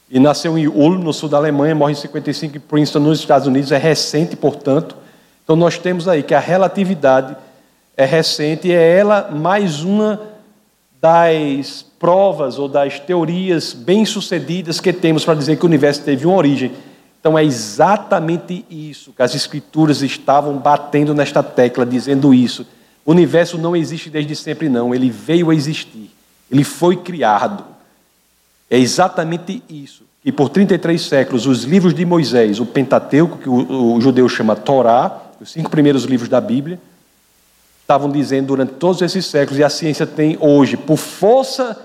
E 0.09 0.19
nasceu 0.19 0.57
em 0.57 0.67
Ulm, 0.67 1.01
no 1.01 1.13
sul 1.13 1.29
da 1.29 1.37
Alemanha, 1.37 1.73
morre 1.73 1.93
em 1.93 1.95
55 1.95 2.57
em 2.57 2.59
Princeton, 2.59 2.99
nos 2.99 3.19
Estados 3.19 3.47
Unidos, 3.47 3.71
é 3.71 3.77
recente, 3.77 4.35
portanto. 4.35 4.97
Então 5.41 5.55
nós 5.55 5.77
temos 5.77 6.05
aí 6.05 6.21
que 6.21 6.33
a 6.33 6.39
relatividade 6.39 7.35
é 7.95 8.03
recente 8.03 8.67
e 8.67 8.73
é 8.73 8.97
ela 8.97 9.31
mais 9.31 9.83
uma 9.83 10.19
das 10.99 11.85
provas 11.97 12.59
ou 12.59 12.67
das 12.67 12.99
teorias 12.99 13.73
bem-sucedidas 13.73 14.81
que 14.81 14.91
temos 14.91 15.23
para 15.23 15.33
dizer 15.33 15.57
que 15.57 15.63
o 15.63 15.67
universo 15.67 16.03
teve 16.03 16.25
uma 16.25 16.35
origem. 16.35 16.73
Então 17.21 17.39
é 17.39 17.45
exatamente 17.45 18.65
isso 18.69 19.13
que 19.13 19.21
as 19.21 19.33
escrituras 19.33 20.01
estavam 20.01 20.57
batendo 20.57 21.13
nesta 21.13 21.41
tecla, 21.41 21.85
dizendo 21.85 22.33
isso. 22.33 22.65
O 23.05 23.11
universo 23.11 23.57
não 23.57 23.75
existe 23.75 24.09
desde 24.09 24.35
sempre, 24.35 24.69
não. 24.69 24.93
Ele 24.93 25.09
veio 25.09 25.49
a 25.49 25.55
existir. 25.55 26.11
Ele 26.51 26.63
foi 26.63 26.97
criado. 26.97 27.63
É 28.69 28.77
exatamente 28.77 29.63
isso. 29.69 30.03
E 30.23 30.31
por 30.31 30.49
33 30.49 31.01
séculos, 31.01 31.47
os 31.47 31.63
livros 31.63 31.93
de 31.93 32.05
Moisés, 32.05 32.59
o 32.59 32.65
Pentateuco, 32.65 33.37
que 33.37 33.49
o, 33.49 33.95
o 33.95 34.01
judeu 34.01 34.29
chama 34.29 34.55
Torá, 34.55 35.19
os 35.39 35.51
cinco 35.51 35.69
primeiros 35.69 36.03
livros 36.03 36.29
da 36.29 36.39
Bíblia, 36.39 36.79
estavam 37.81 38.09
dizendo 38.09 38.47
durante 38.47 38.73
todos 38.73 39.01
esses 39.01 39.25
séculos, 39.25 39.59
e 39.59 39.63
a 39.63 39.69
ciência 39.69 40.05
tem 40.05 40.37
hoje, 40.39 40.77
por 40.77 40.97
força 40.97 41.77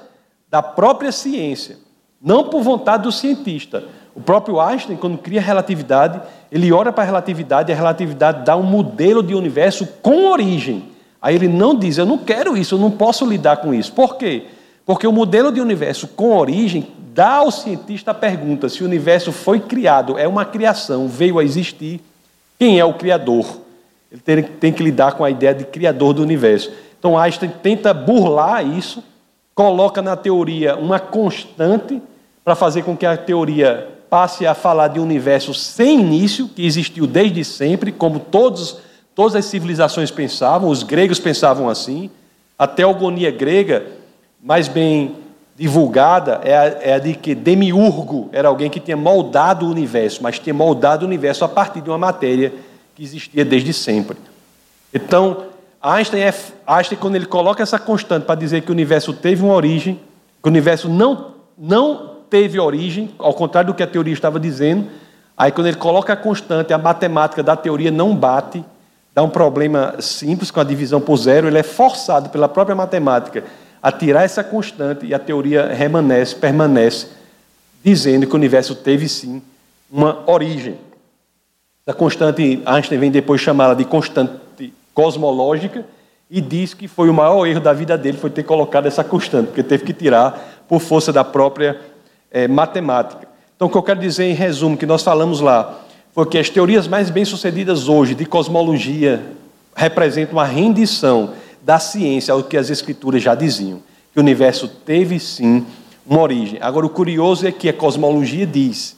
da 0.50 0.62
própria 0.62 1.10
ciência, 1.10 1.78
não 2.22 2.44
por 2.44 2.62
vontade 2.62 3.04
do 3.04 3.10
cientista. 3.10 3.84
O 4.14 4.20
próprio 4.20 4.60
Einstein, 4.60 4.96
quando 4.96 5.18
cria 5.18 5.40
a 5.40 5.44
relatividade, 5.44 6.20
ele 6.52 6.72
olha 6.72 6.92
para 6.92 7.02
a 7.02 7.06
relatividade 7.06 7.70
e 7.70 7.74
a 7.74 7.76
relatividade 7.76 8.44
dá 8.44 8.56
um 8.56 8.62
modelo 8.62 9.22
de 9.22 9.34
universo 9.34 9.86
com 10.00 10.30
origem. 10.30 10.84
Aí 11.20 11.34
ele 11.34 11.48
não 11.48 11.74
diz, 11.74 11.98
eu 11.98 12.06
não 12.06 12.18
quero 12.18 12.56
isso, 12.56 12.74
eu 12.74 12.78
não 12.78 12.90
posso 12.90 13.26
lidar 13.26 13.58
com 13.58 13.74
isso. 13.74 13.92
Por 13.92 14.16
quê? 14.16 14.44
Porque 14.84 15.06
o 15.06 15.12
modelo 15.12 15.50
de 15.50 15.60
universo 15.60 16.06
com 16.08 16.36
origem 16.36 16.88
dá 17.12 17.36
ao 17.36 17.50
cientista 17.50 18.10
a 18.10 18.14
pergunta 18.14 18.68
se 18.68 18.82
o 18.82 18.86
universo 18.86 19.32
foi 19.32 19.58
criado, 19.58 20.18
é 20.18 20.28
uma 20.28 20.44
criação, 20.44 21.08
veio 21.08 21.38
a 21.38 21.44
existir, 21.44 22.00
quem 22.58 22.78
é 22.78 22.84
o 22.84 22.94
Criador? 22.94 23.60
Ele 24.12 24.20
tem, 24.20 24.42
tem 24.42 24.72
que 24.72 24.82
lidar 24.82 25.14
com 25.14 25.24
a 25.24 25.30
ideia 25.30 25.54
de 25.54 25.64
Criador 25.64 26.14
do 26.14 26.22
universo. 26.22 26.70
Então 26.98 27.18
Einstein 27.18 27.50
tenta 27.62 27.92
burlar 27.92 28.66
isso, 28.66 29.02
coloca 29.54 30.00
na 30.02 30.16
teoria 30.16 30.76
uma 30.76 31.00
constante 31.00 32.00
para 32.44 32.54
fazer 32.54 32.82
com 32.82 32.96
que 32.96 33.04
a 33.04 33.16
teoria 33.16 33.88
passe 34.08 34.46
a 34.46 34.54
falar 34.54 34.88
de 34.88 35.00
um 35.00 35.02
universo 35.02 35.52
sem 35.52 36.00
início, 36.00 36.48
que 36.48 36.64
existiu 36.64 37.06
desde 37.06 37.44
sempre, 37.44 37.90
como 37.90 38.20
todos, 38.20 38.78
todas 39.16 39.34
as 39.34 39.46
civilizações 39.46 40.10
pensavam, 40.10 40.68
os 40.68 40.82
gregos 40.82 41.18
pensavam 41.18 41.70
assim. 41.70 42.10
A 42.58 42.66
teogonia 42.66 43.30
grega, 43.30 43.86
mais 44.40 44.68
bem 44.68 45.16
divulgada, 45.56 46.42
é 46.44 46.54
a, 46.54 46.64
é 46.64 46.92
a 46.92 46.98
de 46.98 47.14
que 47.14 47.34
Demiurgo 47.34 48.28
era 48.30 48.46
alguém 48.46 48.68
que 48.68 48.78
tinha 48.78 48.96
moldado 48.96 49.66
o 49.66 49.70
universo, 49.70 50.22
mas 50.22 50.38
tinha 50.38 50.52
moldado 50.52 51.04
o 51.04 51.08
universo 51.08 51.46
a 51.46 51.48
partir 51.48 51.80
de 51.80 51.88
uma 51.88 51.96
matéria 51.96 52.52
que 52.94 53.02
existia 53.02 53.42
desde 53.42 53.72
sempre. 53.72 54.18
Então, 54.92 55.44
Einstein, 55.82 56.20
é, 56.20 56.34
Einstein 56.66 56.98
quando 56.98 57.16
ele 57.16 57.26
coloca 57.26 57.62
essa 57.62 57.78
constante 57.78 58.24
para 58.24 58.34
dizer 58.34 58.62
que 58.62 58.70
o 58.70 58.74
universo 58.74 59.14
teve 59.14 59.42
uma 59.42 59.54
origem, 59.54 59.98
que 60.42 60.48
o 60.48 60.50
universo 60.50 60.90
não, 60.90 61.32
não 61.56 62.16
teve 62.28 62.60
origem, 62.60 63.10
ao 63.18 63.32
contrário 63.32 63.72
do 63.72 63.74
que 63.74 63.82
a 63.82 63.86
teoria 63.86 64.12
estava 64.12 64.38
dizendo, 64.38 64.88
aí 65.34 65.50
quando 65.50 65.68
ele 65.68 65.78
coloca 65.78 66.12
a 66.12 66.16
constante, 66.16 66.74
a 66.74 66.78
matemática 66.78 67.42
da 67.42 67.56
teoria 67.56 67.90
não 67.90 68.14
bate, 68.14 68.62
dá 69.16 69.22
um 69.22 69.30
problema 69.30 69.94
simples 69.98 70.50
com 70.50 70.60
a 70.60 70.64
divisão 70.64 71.00
por 71.00 71.16
zero, 71.16 71.48
ele 71.48 71.56
é 71.56 71.62
forçado 71.62 72.28
pela 72.28 72.50
própria 72.50 72.76
matemática 72.76 73.44
a 73.82 73.90
tirar 73.90 74.24
essa 74.24 74.44
constante 74.44 75.06
e 75.06 75.14
a 75.14 75.18
teoria 75.18 75.68
permanece, 75.74 76.34
permanece 76.34 77.06
dizendo 77.82 78.26
que 78.26 78.34
o 78.34 78.36
universo 78.36 78.74
teve 78.74 79.08
sim 79.08 79.40
uma 79.90 80.22
origem. 80.30 80.76
A 81.86 81.94
constante, 81.94 82.60
Einstein 82.66 82.98
vem 82.98 83.10
depois 83.10 83.40
chamá-la 83.40 83.72
de 83.72 83.86
constante 83.86 84.74
cosmológica 84.92 85.86
e 86.30 86.38
diz 86.42 86.74
que 86.74 86.86
foi 86.86 87.08
o 87.08 87.14
maior 87.14 87.46
erro 87.46 87.60
da 87.60 87.72
vida 87.72 87.96
dele 87.96 88.18
foi 88.18 88.28
ter 88.28 88.42
colocado 88.42 88.84
essa 88.84 89.02
constante, 89.02 89.46
porque 89.46 89.62
teve 89.62 89.84
que 89.84 89.94
tirar 89.94 90.64
por 90.68 90.78
força 90.78 91.10
da 91.10 91.24
própria 91.24 91.80
é, 92.30 92.46
matemática. 92.46 93.26
Então, 93.54 93.66
o 93.68 93.70
que 93.70 93.78
eu 93.78 93.82
quero 93.82 93.98
dizer 93.98 94.24
em 94.24 94.34
resumo, 94.34 94.76
que 94.76 94.84
nós 94.84 95.02
falamos 95.02 95.40
lá, 95.40 95.85
foi 96.16 96.24
que 96.24 96.38
as 96.38 96.48
teorias 96.48 96.88
mais 96.88 97.10
bem-sucedidas 97.10 97.90
hoje 97.90 98.14
de 98.14 98.24
cosmologia 98.24 99.22
representam 99.74 100.40
a 100.40 100.44
rendição 100.44 101.34
da 101.60 101.78
ciência 101.78 102.32
ao 102.32 102.42
que 102.42 102.56
as 102.56 102.70
escrituras 102.70 103.22
já 103.22 103.34
diziam, 103.34 103.82
que 104.14 104.18
o 104.18 104.22
universo 104.22 104.66
teve 104.66 105.20
sim 105.20 105.66
uma 106.06 106.22
origem. 106.22 106.58
Agora, 106.62 106.86
o 106.86 106.88
curioso 106.88 107.46
é 107.46 107.52
que 107.52 107.68
a 107.68 107.72
cosmologia 107.74 108.46
diz 108.46 108.96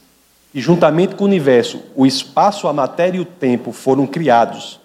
e 0.55 0.61
juntamente 0.61 1.17
com 1.17 1.25
o 1.25 1.27
universo, 1.27 1.81
o 1.97 2.07
espaço, 2.07 2.69
a 2.69 2.73
matéria 2.73 3.19
e 3.19 3.21
o 3.21 3.25
tempo 3.25 3.73
foram 3.73 4.07
criados. 4.07 4.79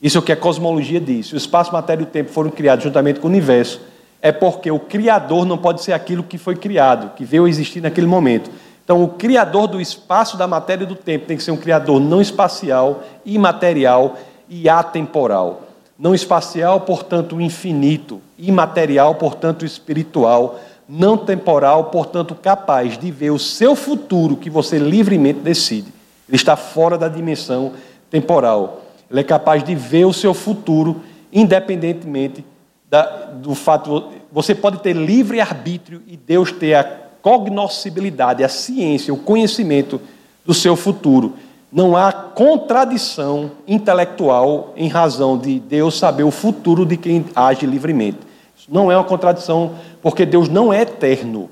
Isso 0.00 0.16
é 0.16 0.20
o 0.20 0.24
que 0.24 0.32
a 0.32 0.36
cosmologia 0.36 0.98
diz. 0.98 1.30
o 1.30 1.36
espaço, 1.36 1.68
a 1.68 1.74
matéria 1.74 2.00
e 2.00 2.06
o 2.06 2.10
tempo 2.10 2.30
foram 2.30 2.48
criados 2.48 2.84
juntamente 2.84 3.20
com 3.20 3.26
o 3.26 3.30
universo, 3.30 3.82
é 4.22 4.32
porque 4.32 4.70
o 4.70 4.78
Criador 4.80 5.44
não 5.44 5.58
pode 5.58 5.82
ser 5.82 5.92
aquilo 5.92 6.22
que 6.22 6.38
foi 6.38 6.56
criado, 6.56 7.14
que 7.14 7.22
veio 7.22 7.44
a 7.44 7.50
existir 7.50 7.82
naquele 7.82 8.06
momento. 8.06 8.50
Então, 8.90 9.04
o 9.04 9.08
Criador 9.08 9.68
do 9.68 9.80
espaço, 9.80 10.36
da 10.36 10.48
matéria 10.48 10.82
e 10.82 10.86
do 10.88 10.96
tempo 10.96 11.24
tem 11.24 11.36
que 11.36 11.44
ser 11.44 11.52
um 11.52 11.56
Criador 11.56 12.00
não 12.00 12.20
espacial, 12.20 13.04
imaterial 13.24 14.16
e 14.48 14.68
atemporal. 14.68 15.62
Não 15.96 16.12
espacial, 16.12 16.80
portanto, 16.80 17.40
infinito, 17.40 18.20
imaterial, 18.36 19.14
portanto, 19.14 19.64
espiritual 19.64 20.58
não 20.88 21.16
temporal, 21.16 21.84
portanto 21.84 22.34
capaz 22.34 22.98
de 22.98 23.12
ver 23.12 23.30
o 23.30 23.38
seu 23.38 23.76
futuro 23.76 24.34
que 24.36 24.50
você 24.50 24.76
livremente 24.76 25.38
decide. 25.38 25.92
Ele 26.28 26.34
está 26.34 26.56
fora 26.56 26.98
da 26.98 27.06
dimensão 27.06 27.74
temporal. 28.10 28.80
Ele 29.08 29.20
é 29.20 29.22
capaz 29.22 29.62
de 29.62 29.72
ver 29.72 30.04
o 30.04 30.12
seu 30.12 30.34
futuro 30.34 31.00
independentemente 31.32 32.44
da, 32.90 33.02
do 33.34 33.54
fato. 33.54 34.08
Você 34.32 34.52
pode 34.52 34.80
ter 34.80 34.96
livre 34.96 35.40
arbítrio 35.40 36.02
e 36.08 36.16
Deus 36.16 36.50
ter 36.50 36.74
a 36.74 37.09
cognoscibilidade, 37.22 38.44
a 38.44 38.48
ciência, 38.48 39.12
o 39.12 39.18
conhecimento 39.18 40.00
do 40.44 40.54
seu 40.54 40.76
futuro. 40.76 41.34
Não 41.72 41.96
há 41.96 42.12
contradição 42.12 43.52
intelectual 43.66 44.72
em 44.76 44.88
razão 44.88 45.38
de 45.38 45.60
Deus 45.60 45.98
saber 45.98 46.24
o 46.24 46.30
futuro 46.30 46.84
de 46.84 46.96
quem 46.96 47.24
age 47.34 47.64
livremente. 47.66 48.18
Isso 48.58 48.68
não 48.68 48.90
é 48.90 48.96
uma 48.96 49.04
contradição 49.04 49.72
porque 50.02 50.26
Deus 50.26 50.48
não 50.48 50.72
é 50.72 50.82
eterno. 50.82 51.48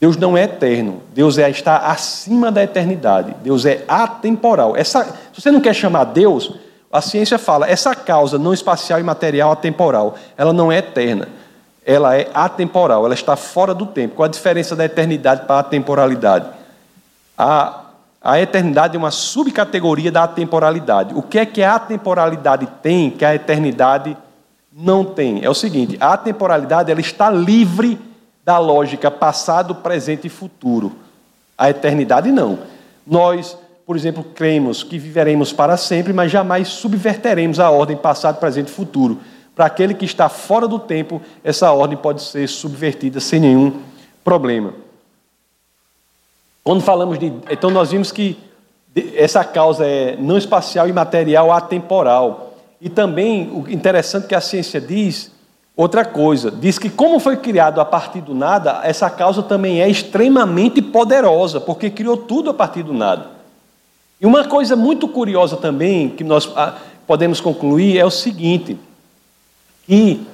Deus 0.00 0.16
não 0.16 0.36
é 0.36 0.42
eterno. 0.42 1.00
Deus 1.14 1.38
é, 1.38 1.48
está 1.48 1.76
acima 1.76 2.50
da 2.50 2.64
eternidade. 2.64 3.36
Deus 3.44 3.64
é 3.64 3.84
atemporal. 3.86 4.76
Essa, 4.76 5.04
se 5.32 5.40
você 5.40 5.52
não 5.52 5.60
quer 5.60 5.74
chamar 5.74 6.02
Deus, 6.04 6.56
a 6.90 7.00
ciência 7.00 7.38
fala, 7.38 7.70
essa 7.70 7.94
causa 7.94 8.36
não 8.36 8.52
espacial 8.52 8.98
e 8.98 9.02
material 9.04 9.52
atemporal, 9.52 10.16
ela 10.36 10.52
não 10.52 10.72
é 10.72 10.78
eterna. 10.78 11.28
Ela 11.84 12.16
é 12.16 12.30
atemporal, 12.32 13.04
ela 13.04 13.14
está 13.14 13.36
fora 13.36 13.74
do 13.74 13.86
tempo. 13.86 14.16
Qual 14.16 14.24
a 14.24 14.30
diferença 14.30 14.76
da 14.76 14.84
eternidade 14.84 15.46
para 15.46 15.60
a 15.60 15.62
temporalidade? 15.62 16.46
A, 17.36 17.80
a 18.22 18.40
eternidade 18.40 18.94
é 18.94 18.98
uma 18.98 19.10
subcategoria 19.10 20.12
da 20.12 20.24
atemporalidade. 20.24 21.14
O 21.14 21.22
que 21.22 21.38
é 21.38 21.46
que 21.46 21.62
a 21.62 21.74
atemporalidade 21.74 22.68
tem 22.82 23.10
que 23.10 23.24
a 23.24 23.34
eternidade 23.34 24.16
não 24.72 25.04
tem. 25.04 25.44
É 25.44 25.50
o 25.50 25.54
seguinte, 25.54 25.96
a 26.00 26.16
temporalidade 26.16 26.90
ela 26.90 27.00
está 27.00 27.30
livre 27.30 27.98
da 28.44 28.58
lógica 28.58 29.10
passado, 29.10 29.74
presente 29.74 30.26
e 30.26 30.30
futuro. 30.30 30.92
A 31.56 31.70
eternidade 31.70 32.32
não. 32.32 32.58
Nós, 33.06 33.56
por 33.86 33.96
exemplo, 33.96 34.24
cremos 34.24 34.82
que 34.82 34.98
viveremos 34.98 35.52
para 35.52 35.76
sempre, 35.76 36.12
mas 36.12 36.30
jamais 36.30 36.68
subverteremos 36.68 37.60
a 37.60 37.70
ordem 37.70 37.96
passado, 37.96 38.38
presente 38.38 38.68
e 38.68 38.72
futuro. 38.72 39.20
Para 39.54 39.66
aquele 39.66 39.94
que 39.94 40.04
está 40.04 40.28
fora 40.28 40.66
do 40.66 40.78
tempo, 40.78 41.20
essa 41.44 41.70
ordem 41.72 41.96
pode 41.96 42.22
ser 42.22 42.48
subvertida 42.48 43.20
sem 43.20 43.40
nenhum 43.40 43.80
problema. 44.24 44.72
Quando 46.64 46.80
falamos 46.80 47.18
de. 47.18 47.32
Então, 47.50 47.70
nós 47.70 47.90
vimos 47.90 48.12
que 48.12 48.38
essa 49.14 49.44
causa 49.44 49.86
é 49.86 50.16
não 50.16 50.38
espacial 50.38 50.88
e 50.88 50.92
material 50.92 51.50
atemporal. 51.50 52.54
E 52.80 52.88
também 52.88 53.50
o 53.50 53.68
interessante 53.70 54.26
que 54.26 54.34
a 54.34 54.40
ciência 54.40 54.80
diz 54.80 55.30
outra 55.76 56.04
coisa, 56.04 56.50
diz 56.50 56.78
que 56.78 56.90
como 56.90 57.18
foi 57.18 57.36
criado 57.36 57.80
a 57.80 57.84
partir 57.84 58.20
do 58.20 58.34
nada, 58.34 58.80
essa 58.82 59.08
causa 59.08 59.42
também 59.42 59.80
é 59.80 59.88
extremamente 59.88 60.82
poderosa, 60.82 61.60
porque 61.60 61.88
criou 61.90 62.16
tudo 62.16 62.50
a 62.50 62.54
partir 62.54 62.82
do 62.82 62.92
nada. 62.92 63.30
E 64.20 64.26
uma 64.26 64.44
coisa 64.44 64.76
muito 64.76 65.08
curiosa 65.08 65.56
também 65.56 66.10
que 66.10 66.22
nós 66.22 66.50
ah, 66.54 66.74
podemos 67.06 67.40
concluir 67.40 67.98
é 67.98 68.04
o 68.04 68.10
seguinte, 68.10 68.78
que 69.86 70.26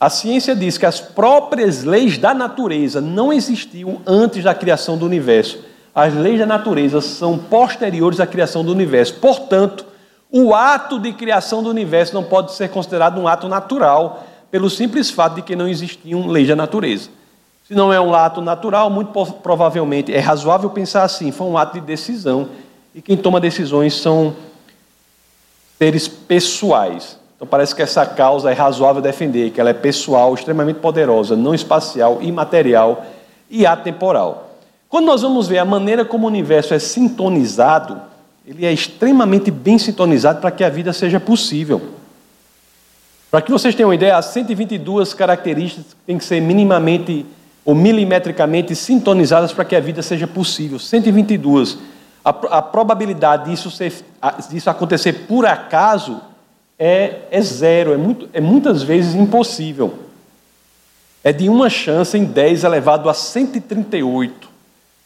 a 0.00 0.10
ciência 0.10 0.56
diz 0.56 0.76
que 0.76 0.86
as 0.86 1.00
próprias 1.00 1.84
leis 1.84 2.18
da 2.18 2.34
natureza 2.34 3.00
não 3.00 3.32
existiam 3.32 4.00
antes 4.06 4.42
da 4.42 4.54
criação 4.54 4.98
do 4.98 5.06
universo, 5.06 5.60
as 5.94 6.14
leis 6.14 6.38
da 6.38 6.46
natureza 6.46 7.00
são 7.00 7.38
posteriores 7.38 8.18
à 8.18 8.26
criação 8.26 8.64
do 8.64 8.72
universo. 8.72 9.14
Portanto, 9.14 9.84
o 10.30 10.54
ato 10.54 10.98
de 10.98 11.12
criação 11.12 11.62
do 11.62 11.68
universo 11.68 12.14
não 12.14 12.24
pode 12.24 12.52
ser 12.52 12.70
considerado 12.70 13.20
um 13.20 13.28
ato 13.28 13.48
natural, 13.48 14.26
pelo 14.50 14.70
simples 14.70 15.10
fato 15.10 15.36
de 15.36 15.42
que 15.42 15.54
não 15.54 15.68
existiam 15.68 16.26
leis 16.26 16.48
da 16.48 16.56
natureza. 16.56 17.10
Se 17.68 17.74
não 17.74 17.92
é 17.92 18.00
um 18.00 18.14
ato 18.14 18.40
natural, 18.40 18.90
muito 18.90 19.12
provavelmente 19.42 20.12
é 20.12 20.18
razoável 20.18 20.70
pensar 20.70 21.04
assim: 21.04 21.30
foi 21.30 21.46
um 21.46 21.56
ato 21.56 21.74
de 21.78 21.86
decisão, 21.86 22.48
e 22.94 23.00
quem 23.00 23.16
toma 23.16 23.38
decisões 23.38 23.94
são 23.94 24.34
seres 25.78 26.08
pessoais. 26.08 27.21
Então 27.42 27.48
parece 27.50 27.74
que 27.74 27.82
essa 27.82 28.06
causa 28.06 28.52
é 28.52 28.54
razoável 28.54 29.02
defender, 29.02 29.50
que 29.50 29.60
ela 29.60 29.70
é 29.70 29.74
pessoal, 29.74 30.32
extremamente 30.32 30.78
poderosa, 30.78 31.34
não 31.34 31.52
espacial, 31.52 32.18
imaterial 32.22 33.04
e 33.50 33.66
atemporal. 33.66 34.58
Quando 34.88 35.06
nós 35.06 35.22
vamos 35.22 35.48
ver 35.48 35.58
a 35.58 35.64
maneira 35.64 36.04
como 36.04 36.24
o 36.24 36.28
universo 36.28 36.72
é 36.72 36.78
sintonizado, 36.78 38.00
ele 38.46 38.64
é 38.64 38.72
extremamente 38.72 39.50
bem 39.50 39.76
sintonizado 39.76 40.40
para 40.40 40.52
que 40.52 40.62
a 40.62 40.68
vida 40.68 40.92
seja 40.92 41.18
possível. 41.18 41.82
Para 43.28 43.42
que 43.42 43.50
vocês 43.50 43.74
tenham 43.74 43.88
uma 43.88 43.96
ideia, 43.96 44.16
as 44.16 44.26
122 44.26 45.12
características 45.12 45.96
têm 46.06 46.18
que 46.18 46.24
ser 46.24 46.40
minimamente 46.40 47.26
ou 47.64 47.74
milimetricamente 47.74 48.76
sintonizadas 48.76 49.52
para 49.52 49.64
que 49.64 49.74
a 49.74 49.80
vida 49.80 50.00
seja 50.00 50.28
possível. 50.28 50.78
122. 50.78 51.76
A, 52.24 52.30
a 52.30 52.62
probabilidade 52.62 53.50
disso, 53.50 53.68
ser, 53.68 53.92
disso 54.48 54.70
acontecer 54.70 55.26
por 55.26 55.44
acaso 55.44 56.20
é, 56.84 57.28
é 57.30 57.40
zero, 57.40 57.92
é, 57.92 57.96
muito, 57.96 58.28
é 58.32 58.40
muitas 58.40 58.82
vezes 58.82 59.14
impossível. 59.14 60.00
É 61.22 61.32
de 61.32 61.48
uma 61.48 61.70
chance 61.70 62.18
em 62.18 62.24
10 62.24 62.64
elevado 62.64 63.08
a 63.08 63.14
138 63.14 64.50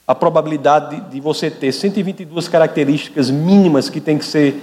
a 0.06 0.14
probabilidade 0.14 0.98
de, 1.10 1.20
você 1.20 1.50
ter 1.50 1.72
122 1.72 2.48
características 2.48 3.28
mínimas 3.28 3.90
que 3.90 4.00
tem 4.00 4.16
que 4.16 4.24
ser, 4.24 4.58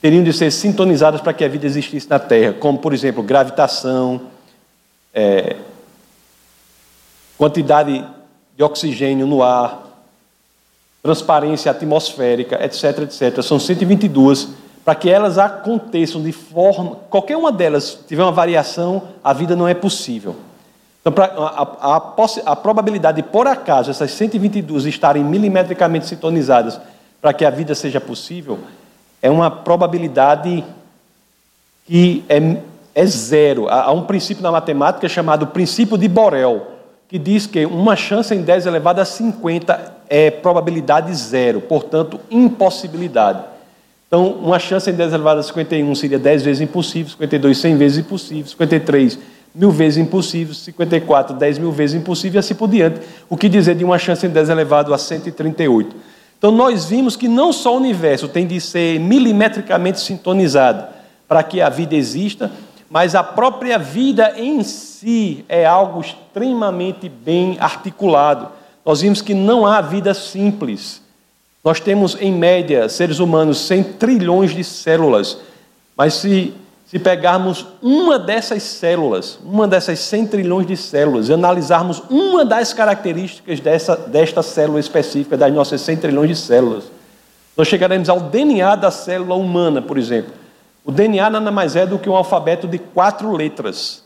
teriam 0.00 0.22
de 0.22 0.32
ser 0.32 0.52
sintonizadas 0.52 1.20
para 1.20 1.32
que 1.32 1.44
a 1.44 1.48
vida 1.48 1.66
existisse 1.66 2.08
na 2.08 2.20
Terra, 2.20 2.52
como, 2.52 2.78
por 2.78 2.94
exemplo, 2.94 3.24
gravitação, 3.24 4.20
é, 5.12 5.56
quantidade 7.36 8.06
de 8.56 8.62
oxigênio 8.62 9.26
no 9.26 9.42
ar, 9.42 9.82
transparência 11.02 11.72
atmosférica, 11.72 12.64
etc, 12.64 13.00
etc. 13.00 13.42
São 13.42 13.58
122 13.58 14.61
para 14.84 14.94
que 14.94 15.08
elas 15.08 15.38
aconteçam 15.38 16.22
de 16.22 16.32
forma, 16.32 16.96
qualquer 17.08 17.36
uma 17.36 17.52
delas 17.52 17.98
tiver 18.06 18.22
uma 18.22 18.32
variação, 18.32 19.02
a 19.22 19.32
vida 19.32 19.54
não 19.54 19.68
é 19.68 19.74
possível. 19.74 20.36
Então, 21.00 21.12
pra, 21.12 21.26
a, 21.26 21.96
a, 21.96 22.52
a, 22.52 22.56
probabilidade 22.56 23.22
de, 23.22 23.28
por 23.28 23.46
acaso, 23.46 23.90
essas 23.90 24.10
122 24.12 24.86
estarem 24.86 25.24
milimetricamente 25.24 26.06
sintonizadas 26.06 26.80
para 27.20 27.32
que 27.32 27.44
a 27.44 27.50
vida 27.50 27.74
seja 27.74 28.00
possível, 28.00 28.58
é 29.20 29.30
uma 29.30 29.50
probabilidade 29.50 30.64
que 31.86 32.24
é, 32.28 32.56
é 32.94 33.06
zero. 33.06 33.68
Há, 33.68 33.84
há 33.84 33.92
um 33.92 34.02
princípio 34.02 34.42
na 34.42 34.50
matemática 34.50 35.08
chamado 35.08 35.48
princípio 35.48 35.98
de 35.98 36.08
Borel, 36.08 36.68
que 37.08 37.18
diz 37.18 37.46
que 37.46 37.66
uma 37.66 37.94
chance 37.94 38.34
em 38.34 38.42
10 38.42 38.66
elevado 38.66 39.00
a 39.00 39.04
50 39.04 39.94
é 40.08 40.30
probabilidade 40.30 41.12
zero, 41.14 41.60
portanto, 41.60 42.18
impossibilidade. 42.30 43.51
Então, 44.12 44.26
uma 44.26 44.58
chance 44.58 44.90
em 44.90 44.92
10 44.92 45.14
elevado 45.14 45.40
a 45.40 45.42
51 45.42 45.94
seria 45.94 46.18
10 46.18 46.42
vezes 46.42 46.60
impossível, 46.60 47.10
52, 47.12 47.56
100 47.56 47.76
vezes 47.78 47.96
impossível, 47.96 48.46
53, 48.46 49.18
mil 49.54 49.70
vezes 49.70 49.96
impossível, 49.96 50.54
54, 50.54 51.34
10 51.34 51.58
mil 51.58 51.72
vezes 51.72 51.98
impossível 51.98 52.36
e 52.36 52.40
assim 52.40 52.54
por 52.54 52.68
diante. 52.68 53.00
O 53.30 53.38
que 53.38 53.48
dizer 53.48 53.74
de 53.74 53.82
uma 53.82 53.98
chance 53.98 54.26
em 54.26 54.28
10 54.28 54.50
elevado 54.50 54.92
a 54.92 54.98
138? 54.98 55.96
Então, 56.36 56.52
nós 56.52 56.84
vimos 56.84 57.16
que 57.16 57.26
não 57.26 57.54
só 57.54 57.72
o 57.72 57.78
universo 57.78 58.28
tem 58.28 58.46
de 58.46 58.60
ser 58.60 59.00
milimetricamente 59.00 59.98
sintonizado 59.98 60.84
para 61.26 61.42
que 61.42 61.62
a 61.62 61.70
vida 61.70 61.94
exista, 61.94 62.52
mas 62.90 63.14
a 63.14 63.22
própria 63.22 63.78
vida 63.78 64.34
em 64.36 64.62
si 64.62 65.42
é 65.48 65.64
algo 65.64 66.02
extremamente 66.02 67.08
bem 67.08 67.56
articulado. 67.58 68.50
Nós 68.84 69.00
vimos 69.00 69.22
que 69.22 69.32
não 69.32 69.64
há 69.66 69.80
vida 69.80 70.12
simples. 70.12 71.00
Nós 71.64 71.80
temos, 71.80 72.16
em 72.20 72.32
média, 72.32 72.88
seres 72.88 73.18
humanos 73.18 73.58
100 73.66 73.84
trilhões 73.94 74.54
de 74.54 74.64
células, 74.64 75.38
mas 75.96 76.14
se 76.14 76.54
se 76.92 76.98
pegarmos 76.98 77.64
uma 77.80 78.18
dessas 78.18 78.62
células, 78.62 79.38
uma 79.42 79.66
dessas 79.66 79.98
100 79.98 80.26
trilhões 80.26 80.66
de 80.66 80.76
células, 80.76 81.30
e 81.30 81.32
analisarmos 81.32 82.02
uma 82.10 82.44
das 82.44 82.74
características 82.74 83.60
dessa, 83.60 83.96
desta 83.96 84.42
célula 84.42 84.78
específica, 84.78 85.34
das 85.34 85.50
nossas 85.54 85.80
100 85.80 85.96
trilhões 85.96 86.28
de 86.28 86.36
células, 86.36 86.84
nós 87.56 87.66
chegaremos 87.66 88.10
ao 88.10 88.20
DNA 88.20 88.76
da 88.76 88.90
célula 88.90 89.34
humana, 89.36 89.80
por 89.80 89.96
exemplo. 89.96 90.34
O 90.84 90.92
DNA 90.92 91.30
nada 91.30 91.50
mais 91.50 91.76
é 91.76 91.86
do 91.86 91.98
que 91.98 92.10
um 92.10 92.14
alfabeto 92.14 92.68
de 92.68 92.76
quatro 92.76 93.32
letras. 93.32 94.04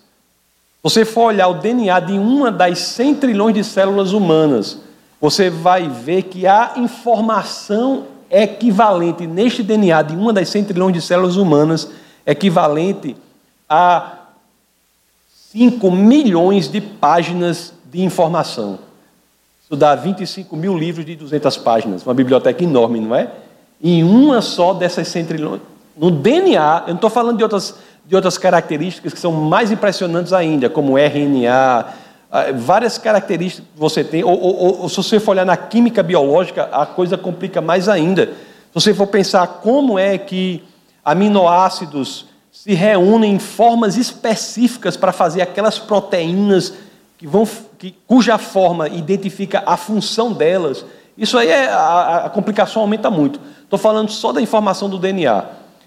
Você 0.81 1.05
for 1.05 1.25
olhar 1.25 1.49
o 1.49 1.55
DNA 1.55 1.99
de 1.99 2.12
uma 2.12 2.53
das 2.53 2.79
100 2.79 3.16
trilhões 3.16 3.55
de 3.55 3.64
células 3.64 4.12
humanas, 4.12 4.79
você 5.20 5.50
vai 5.50 5.88
ver 5.88 6.22
que 6.24 6.46
há 6.46 6.72
informação 6.76 8.05
equivalente 8.31 9.26
neste 9.26 9.62
DNA 9.62 10.02
de 10.02 10.16
uma 10.16 10.33
das 10.33 10.48
100 10.48 10.64
trilhões 10.64 10.92
de 10.92 11.00
células 11.00 11.37
humanas 11.37 11.88
equivalente 12.26 13.16
a 13.68 14.12
5 15.52 15.90
milhões 15.90 16.68
de 16.68 16.81
páginas 16.81 17.72
de 17.85 18.02
informação. 18.02 18.79
Isso 19.62 19.74
dá 19.76 19.94
25 19.94 20.57
mil 20.57 20.76
livros 20.76 21.05
de 21.05 21.16
200 21.16 21.57
páginas, 21.59 22.05
uma 22.05 22.14
biblioteca 22.14 22.62
enorme, 22.62 23.00
não 23.00 23.14
é? 23.14 23.31
Em 23.83 24.05
uma 24.05 24.40
só 24.40 24.74
dessas 24.74 25.09
100 25.09 25.24
trilhões. 25.24 25.61
No 25.96 26.11
DNA, 26.11 26.83
eu 26.83 26.88
não 26.88 26.94
estou 26.96 27.11
falando 27.11 27.38
de 27.38 27.42
outras, 27.42 27.74
de 28.05 28.14
outras 28.14 28.37
características 28.37 29.12
que 29.12 29.18
são 29.18 29.33
mais 29.33 29.72
impressionantes 29.72 30.33
ainda, 30.33 30.68
como 30.68 30.98
RNA, 30.98 31.87
várias 32.53 32.99
características 32.99 33.66
que 33.72 33.79
você 33.79 34.03
tem, 34.03 34.25
ou, 34.25 34.38
ou, 34.38 34.83
ou 34.83 34.88
se 34.88 34.96
você 34.96 35.20
for 35.20 35.33
olhar 35.33 35.46
na 35.46 35.57
química 35.57 36.03
biológica, 36.03 36.68
a 36.72 36.87
coisa 36.87 37.16
complica 37.16 37.61
mais 37.61 37.88
ainda. 37.88 38.27
Se 38.27 38.75
você 38.75 38.94
for 38.94 39.07
pensar 39.07 39.46
como 39.46 39.99
é 39.99 40.18
que 40.18 40.62
aminoácidos 41.05 42.27
se 42.51 42.75
reúnem 42.75 43.35
em 43.35 43.38
formas 43.38 43.96
específicas 43.96 44.96
para 44.96 45.12
fazer 45.12 45.42
aquelas 45.42 45.79
proteínas 45.79 46.72
que 47.18 47.27
vão, 47.27 47.46
que, 47.79 47.94
cuja 48.07 48.38
forma 48.38 48.88
identifica 48.88 49.62
a 49.64 49.77
função 49.77 50.33
delas. 50.33 50.85
Isso 51.16 51.38
aí 51.38 51.49
é, 51.49 51.68
a, 51.68 52.25
a 52.27 52.31
complicação 52.31 52.83
aumenta 52.83 53.11
muito. 53.11 53.40
Estou 53.62 53.79
falando 53.79 54.11
só 54.11 54.33
da 54.33 54.40
informação 54.40 54.88
do 54.88 54.99
DNA. 54.99 55.44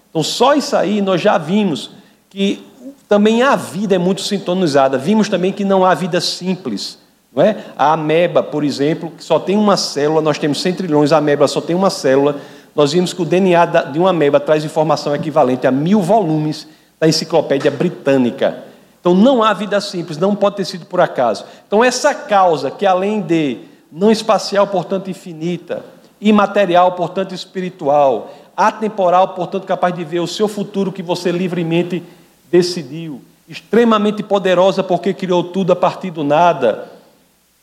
Então, 0.08 0.22
só 0.22 0.54
isso 0.54 0.76
aí 0.76 1.00
nós 1.00 1.20
já 1.20 1.38
vimos 1.38 1.90
que 2.28 2.64
também 3.08 3.42
a 3.42 3.56
vida 3.56 3.94
é 3.94 3.98
muito 3.98 4.22
sintonizada. 4.22 4.98
Vimos 4.98 5.28
também 5.28 5.52
que 5.52 5.64
não 5.64 5.84
há 5.84 5.94
vida 5.94 6.20
simples. 6.20 6.98
Não 7.34 7.42
é? 7.42 7.64
A 7.76 7.92
ameba, 7.92 8.42
por 8.42 8.64
exemplo, 8.64 9.12
que 9.16 9.22
só 9.22 9.38
tem 9.38 9.56
uma 9.56 9.76
célula, 9.76 10.20
nós 10.20 10.38
temos 10.38 10.60
100 10.60 10.74
trilhões, 10.74 11.12
a 11.12 11.18
ameba 11.18 11.46
só 11.46 11.60
tem 11.60 11.76
uma 11.76 11.90
célula 11.90 12.40
nós 12.74 12.92
vimos 12.92 13.12
que 13.12 13.22
o 13.22 13.24
DNA 13.24 13.66
de 13.66 13.98
uma 13.98 14.10
ameba 14.10 14.38
traz 14.38 14.64
informação 14.64 15.14
equivalente 15.14 15.66
a 15.66 15.70
mil 15.70 16.00
volumes 16.00 16.68
da 16.98 17.08
enciclopédia 17.08 17.70
britânica. 17.70 18.64
Então 19.00 19.14
não 19.14 19.42
há 19.42 19.52
vida 19.52 19.80
simples, 19.80 20.18
não 20.18 20.36
pode 20.36 20.56
ter 20.56 20.64
sido 20.64 20.86
por 20.86 21.00
acaso. 21.00 21.44
Então 21.66 21.82
essa 21.82 22.14
causa, 22.14 22.70
que 22.70 22.86
além 22.86 23.20
de 23.20 23.58
não 23.90 24.10
espacial, 24.10 24.66
portanto 24.66 25.10
infinita, 25.10 25.84
imaterial, 26.20 26.92
portanto 26.92 27.34
espiritual, 27.34 28.32
atemporal, 28.56 29.28
portanto 29.28 29.66
capaz 29.66 29.94
de 29.94 30.04
ver 30.04 30.20
o 30.20 30.26
seu 30.26 30.46
futuro 30.46 30.92
que 30.92 31.02
você 31.02 31.32
livremente 31.32 32.02
decidiu, 32.50 33.20
extremamente 33.48 34.22
poderosa 34.22 34.82
porque 34.82 35.12
criou 35.12 35.44
tudo 35.44 35.72
a 35.72 35.76
partir 35.76 36.10
do 36.10 36.22
nada, 36.22 36.90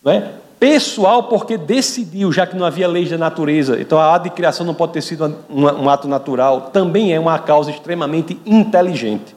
não 0.04 0.12
é? 0.12 0.32
pessoal 0.60 1.24
porque 1.24 1.58
decidiu, 1.58 2.32
já 2.32 2.46
que 2.46 2.56
não 2.56 2.66
havia 2.66 2.88
leis 2.88 3.10
da 3.10 3.18
natureza. 3.18 3.80
Então 3.80 4.00
a 4.00 4.20
criação 4.20 4.66
não 4.66 4.74
pode 4.74 4.94
ter 4.94 5.02
sido 5.02 5.26
um, 5.50 5.64
um 5.64 5.90
ato 5.90 6.08
natural, 6.08 6.70
também 6.74 7.14
é 7.14 7.20
uma 7.20 7.38
causa 7.40 7.70
extremamente 7.72 8.40
inteligente. 8.46 9.36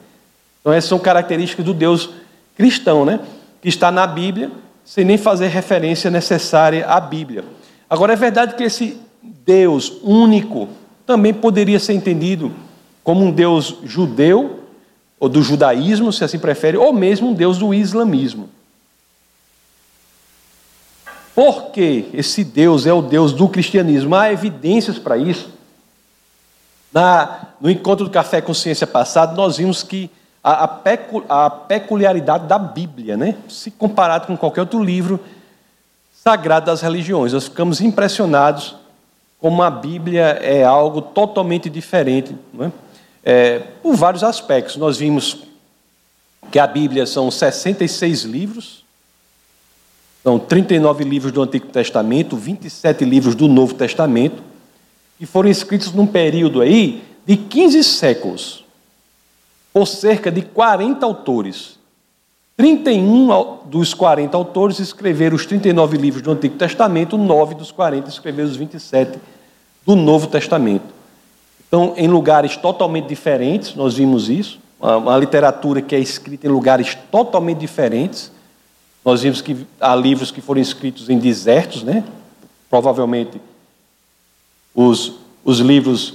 Então 0.60 0.72
essas 0.72 0.88
são 0.88 0.98
características 0.98 1.64
do 1.64 1.74
Deus 1.74 2.10
cristão, 2.56 3.04
né? 3.04 3.20
Que 3.60 3.68
está 3.68 3.90
na 3.90 4.06
Bíblia, 4.06 4.50
sem 4.84 5.04
nem 5.04 5.18
fazer 5.18 5.48
referência 5.48 6.10
necessária 6.10 6.86
à 6.86 6.98
Bíblia. 7.00 7.44
Agora 7.88 8.12
é 8.12 8.16
verdade 8.16 8.54
que 8.54 8.62
esse 8.62 8.98
Deus 9.22 9.92
único 10.02 10.68
também 11.06 11.34
poderia 11.34 11.78
ser 11.78 11.92
entendido 11.92 12.52
como 13.02 13.24
um 13.24 13.30
Deus 13.30 13.76
judeu, 13.84 14.59
ou 15.20 15.28
do 15.28 15.42
judaísmo, 15.42 16.11
se 16.12 16.24
assim 16.24 16.38
prefere, 16.38 16.78
ou 16.78 16.94
mesmo 16.94 17.28
um 17.28 17.35
Deus 17.35 17.59
do 17.59 17.74
islamismo. 17.74 18.48
Porque 21.35 22.06
esse 22.14 22.42
Deus 22.42 22.87
é 22.87 22.92
o 22.92 23.02
Deus 23.02 23.33
do 23.33 23.46
cristianismo. 23.46 24.14
Há 24.14 24.33
evidências 24.33 24.98
para 24.98 25.18
isso. 25.18 25.50
Na, 26.92 27.48
no 27.61 27.70
encontro 27.70 28.06
do 28.06 28.11
Café 28.11 28.40
Consciência 28.40 28.87
passado, 28.87 29.37
nós 29.37 29.59
vimos 29.59 29.83
que 29.83 30.11
a, 30.42 30.64
a, 30.64 30.68
pecu, 30.68 31.22
a 31.28 31.48
peculiaridade 31.50 32.46
da 32.46 32.59
Bíblia, 32.59 33.16
né? 33.16 33.37
se 33.48 33.70
comparado 33.70 34.26
com 34.26 34.37
qualquer 34.37 34.62
outro 34.62 34.83
livro, 34.83 35.20
sagrado 36.12 36.66
das 36.66 36.80
religiões. 36.80 37.33
Nós 37.33 37.44
ficamos 37.44 37.80
impressionados 37.80 38.74
como 39.38 39.62
a 39.62 39.70
Bíblia 39.70 40.38
é 40.42 40.64
algo 40.64 41.00
totalmente 41.00 41.70
diferente, 41.70 42.35
é? 42.59 42.70
É, 43.24 43.59
por 43.83 43.94
vários 43.94 44.24
aspectos. 44.24 44.76
Nós 44.76 44.96
vimos 44.96 45.38
que 46.50 46.59
a 46.59 46.66
Bíblia 46.66 47.06
são 47.06 47.30
66 47.30 48.22
livros, 48.22 48.85
são 50.22 50.38
39 50.38 51.04
livros 51.04 51.33
do 51.33 51.42
Antigo 51.42 51.66
Testamento, 51.68 52.37
27 52.37 53.04
livros 53.04 53.35
do 53.35 53.48
Novo 53.48 53.74
Testamento, 53.74 54.42
que 55.18 55.26
foram 55.26 55.48
escritos 55.48 55.92
num 55.92 56.06
período 56.06 56.61
aí 56.61 57.02
de 57.26 57.37
15 57.37 57.85
séculos, 57.85 58.64
por 59.72 59.87
cerca 59.87 60.30
de 60.30 60.42
40 60.42 61.04
autores. 61.06 61.78
31 62.56 63.61
dos 63.64 63.94
40 63.94 64.37
autores 64.37 64.78
escreveram 64.80 65.37
os 65.37 65.46
39 65.46 65.96
livros 65.96 66.22
do 66.22 66.30
Antigo 66.30 66.56
Testamento, 66.56 67.16
9 67.16 67.54
dos 67.54 67.70
40 67.70 68.09
escreveram 68.09 68.50
os 68.50 68.56
27 68.56 69.18
do 69.87 69.96
Novo 69.96 70.26
Testamento. 70.26 70.99
Então, 71.70 71.94
em 71.96 72.09
lugares 72.09 72.56
totalmente 72.56 73.06
diferentes, 73.06 73.76
nós 73.76 73.94
vimos 73.94 74.28
isso, 74.28 74.59
uma, 74.80 75.16
literatura 75.16 75.80
que 75.80 75.94
é 75.94 76.00
escrita 76.00 76.48
em 76.48 76.50
lugares 76.50 76.98
totalmente 77.12 77.59
diferentes. 77.59 78.33
Nós 79.04 79.22
vimos 79.22 79.40
que 79.40 79.56
há 79.80 79.94
livros 79.94 80.33
que 80.33 80.40
foram 80.40 80.61
escritos 80.61 81.09
em 81.09 81.16
desertos, 81.16 81.85
né? 81.85 82.02
Provavelmente 82.68 83.40
os, 84.74 85.12
os 85.44 85.61
livros 85.61 86.14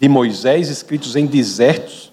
de 0.00 0.08
Moisés 0.08 0.68
escritos 0.68 1.16
em 1.16 1.26
desertos, 1.26 2.10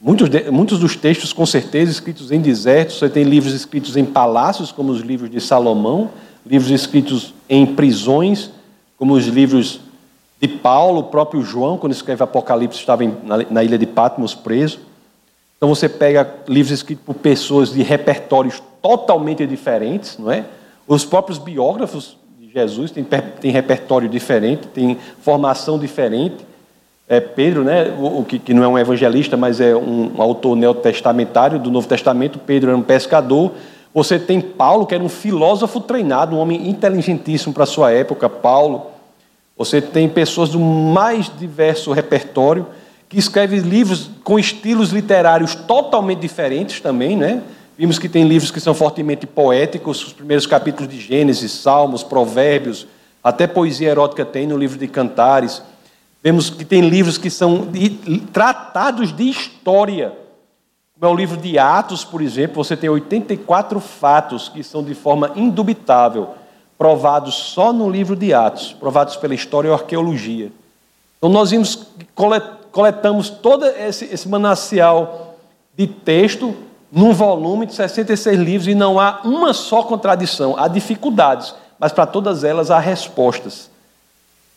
Muitos, 0.00 0.28
de, 0.28 0.48
muitos 0.48 0.78
dos 0.78 0.94
textos, 0.94 1.32
com 1.32 1.44
certeza, 1.44 1.90
escritos 1.90 2.30
em 2.30 2.40
desertos. 2.40 2.98
Você 2.98 3.08
tem 3.08 3.24
livros 3.24 3.52
escritos 3.52 3.96
em 3.96 4.04
palácios, 4.04 4.70
como 4.70 4.92
os 4.92 5.00
livros 5.00 5.28
de 5.28 5.40
Salomão, 5.40 6.10
livros 6.46 6.70
escritos 6.70 7.34
em 7.48 7.66
prisões, 7.66 8.48
como 8.96 9.14
os 9.14 9.26
livros 9.26 9.80
de 10.40 10.48
Paulo, 10.48 11.00
o 11.00 11.04
próprio 11.04 11.42
João, 11.42 11.76
quando 11.76 11.92
escreve 11.92 12.22
Apocalipse, 12.22 12.78
estava 12.78 13.02
na, 13.50 13.64
ilha 13.64 13.78
de 13.78 13.86
Patmos 13.86 14.34
preso. 14.34 14.80
Então 15.56 15.68
você 15.68 15.88
pega 15.88 16.28
livros 16.46 16.72
escritos 16.72 17.04
por 17.04 17.14
pessoas 17.14 17.72
de 17.72 17.82
repertórios 17.82 18.62
totalmente 18.80 19.46
diferentes, 19.46 20.16
não 20.18 20.30
é? 20.30 20.44
Os 20.86 21.04
próprios 21.04 21.38
biógrafos 21.38 22.16
de 22.38 22.52
Jesus 22.52 22.90
têm, 22.90 23.04
têm 23.04 23.50
repertório 23.50 24.08
diferente, 24.08 24.68
têm 24.68 24.96
formação 25.20 25.78
diferente 25.78 26.46
é, 27.08 27.20
Pedro, 27.20 27.64
né, 27.64 27.90
o, 27.98 28.22
que, 28.22 28.38
que, 28.38 28.52
não 28.52 28.62
é 28.62 28.68
um 28.68 28.78
evangelista, 28.78 29.34
mas 29.34 29.62
é 29.62 29.74
um, 29.74 30.12
um 30.14 30.22
autor 30.22 30.54
neotestamentário 30.54 31.58
do 31.58 31.70
Novo 31.70 31.88
Testamento, 31.88 32.38
Pedro 32.38 32.68
era 32.68 32.76
um 32.76 32.82
pescador. 32.82 33.52
Você 33.94 34.18
tem 34.18 34.42
Paulo, 34.42 34.84
que 34.84 34.94
era 34.94 35.02
um 35.02 35.08
filósofo 35.08 35.80
treinado, 35.80 36.36
um 36.36 36.38
homem 36.38 36.68
inteligentíssimo 36.68 37.54
para 37.54 37.64
sua 37.64 37.90
época, 37.90 38.28
Paulo. 38.28 38.87
Você 39.58 39.82
tem 39.82 40.08
pessoas 40.08 40.50
do 40.50 40.60
mais 40.60 41.30
diverso 41.36 41.90
repertório, 41.90 42.64
que 43.08 43.18
escrevem 43.18 43.58
livros 43.58 44.08
com 44.22 44.38
estilos 44.38 44.90
literários 44.90 45.54
totalmente 45.54 46.20
diferentes 46.20 46.80
também, 46.80 47.16
né? 47.16 47.42
Vimos 47.76 47.98
que 47.98 48.08
tem 48.08 48.24
livros 48.24 48.50
que 48.50 48.60
são 48.60 48.72
fortemente 48.74 49.26
poéticos, 49.26 50.06
os 50.06 50.12
primeiros 50.12 50.46
capítulos 50.46 50.92
de 50.92 51.00
Gênesis, 51.00 51.50
Salmos, 51.50 52.02
Provérbios, 52.02 52.86
até 53.22 53.46
poesia 53.46 53.90
erótica 53.90 54.24
tem 54.24 54.46
no 54.46 54.56
livro 54.56 54.78
de 54.78 54.86
Cantares. 54.86 55.62
Vemos 56.22 56.50
que 56.50 56.64
tem 56.64 56.88
livros 56.88 57.18
que 57.18 57.30
são 57.30 57.68
tratados 58.32 59.14
de 59.14 59.28
história. 59.28 60.12
Como 60.94 61.10
é 61.10 61.14
o 61.14 61.16
livro 61.16 61.36
de 61.36 61.58
Atos, 61.58 62.04
por 62.04 62.20
exemplo, 62.20 62.62
você 62.62 62.76
tem 62.76 62.90
84 62.90 63.80
fatos 63.80 64.48
que 64.48 64.62
são 64.62 64.82
de 64.82 64.94
forma 64.94 65.32
indubitável, 65.36 66.30
provados 66.78 67.34
só 67.34 67.72
no 67.72 67.90
livro 67.90 68.14
de 68.14 68.32
Atos, 68.32 68.72
provados 68.72 69.16
pela 69.16 69.34
história 69.34 69.68
e 69.68 69.72
arqueologia. 69.72 70.52
Então 71.18 71.28
nós 71.28 71.50
vimos, 71.50 71.86
coletamos 72.70 73.28
todo 73.28 73.66
esse, 73.66 74.04
esse 74.04 74.28
manancial 74.28 75.34
de 75.76 75.88
texto 75.88 76.54
num 76.90 77.12
volume 77.12 77.66
de 77.66 77.74
66 77.74 78.38
livros 78.38 78.68
e 78.68 78.74
não 78.74 79.00
há 79.00 79.20
uma 79.24 79.52
só 79.52 79.82
contradição. 79.82 80.54
Há 80.56 80.68
dificuldades, 80.68 81.52
mas 81.78 81.92
para 81.92 82.06
todas 82.06 82.44
elas 82.44 82.70
há 82.70 82.78
respostas. 82.78 83.68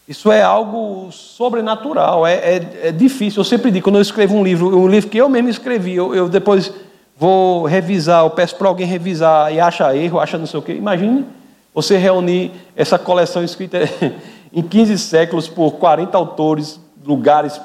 Isso 0.08 0.32
é 0.32 0.44
algo 0.44 1.12
sobrenatural, 1.12 2.28
é, 2.28 2.34
é, 2.34 2.80
é, 2.84 2.92
difícil. 2.92 3.40
Eu 3.40 3.46
sempre 3.46 3.72
digo, 3.72 3.84
quando 3.84 3.96
eu 3.96 4.02
escrevo 4.02 4.36
um 4.36 4.44
livro, 4.44 4.78
um 4.78 4.88
livro 4.88 5.10
que 5.10 5.18
eu 5.18 5.30
mesmo 5.30 5.50
escrevi, 5.50 5.96
eu, 5.96 6.14
eu 6.14 6.30
depois 6.30 6.72
vou 7.18 7.66
revisar, 7.66 8.24
eu 8.24 8.30
peço 8.30 8.56
para 8.56 8.68
alguém 8.68 8.86
revisar 8.86 9.54
e 9.54 9.60
acha 9.60 9.96
erro, 9.96 10.20
acha 10.20 10.38
não 10.38 10.46
sei 10.46 10.60
o 10.60 10.64
quê. 10.64 10.74
Imagine 10.74 11.26
você 11.74 11.98
reunir 11.98 12.52
essa 12.76 13.00
coleção 13.00 13.44
escrita 13.44 13.80
em 14.52 14.62
15 14.62 14.98
séculos 14.98 15.48
por 15.48 15.74
40 15.74 16.18
autores, 16.18 16.80
lugares, 17.06 17.60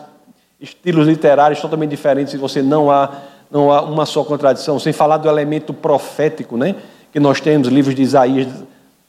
estilos 0.60 1.06
literários 1.06 1.60
totalmente 1.60 1.90
diferentes 1.90 2.34
e 2.34 2.36
você 2.36 2.62
não 2.62 2.90
há, 2.90 3.10
não 3.50 3.72
há 3.72 3.82
uma 3.82 4.06
só 4.06 4.24
contradição, 4.24 4.78
sem 4.78 4.92
falar 4.92 5.18
do 5.18 5.28
elemento 5.28 5.74
profético, 5.74 6.56
né? 6.56 6.76
que 7.12 7.20
nós 7.20 7.40
temos 7.40 7.68
livros 7.68 7.94
de 7.94 8.02
Isaías, 8.02 8.46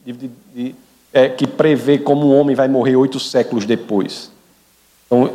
de, 0.06 0.14
de, 0.14 0.32
de 0.56 0.76
é, 1.14 1.30
que 1.30 1.48
prevê 1.48 1.98
como 1.98 2.28
um 2.28 2.40
homem 2.40 2.56
vai 2.56 2.68
morrer 2.68 2.96
oito 2.96 3.20
séculos 3.20 3.66
depois. 3.66 4.32
Então, 5.06 5.32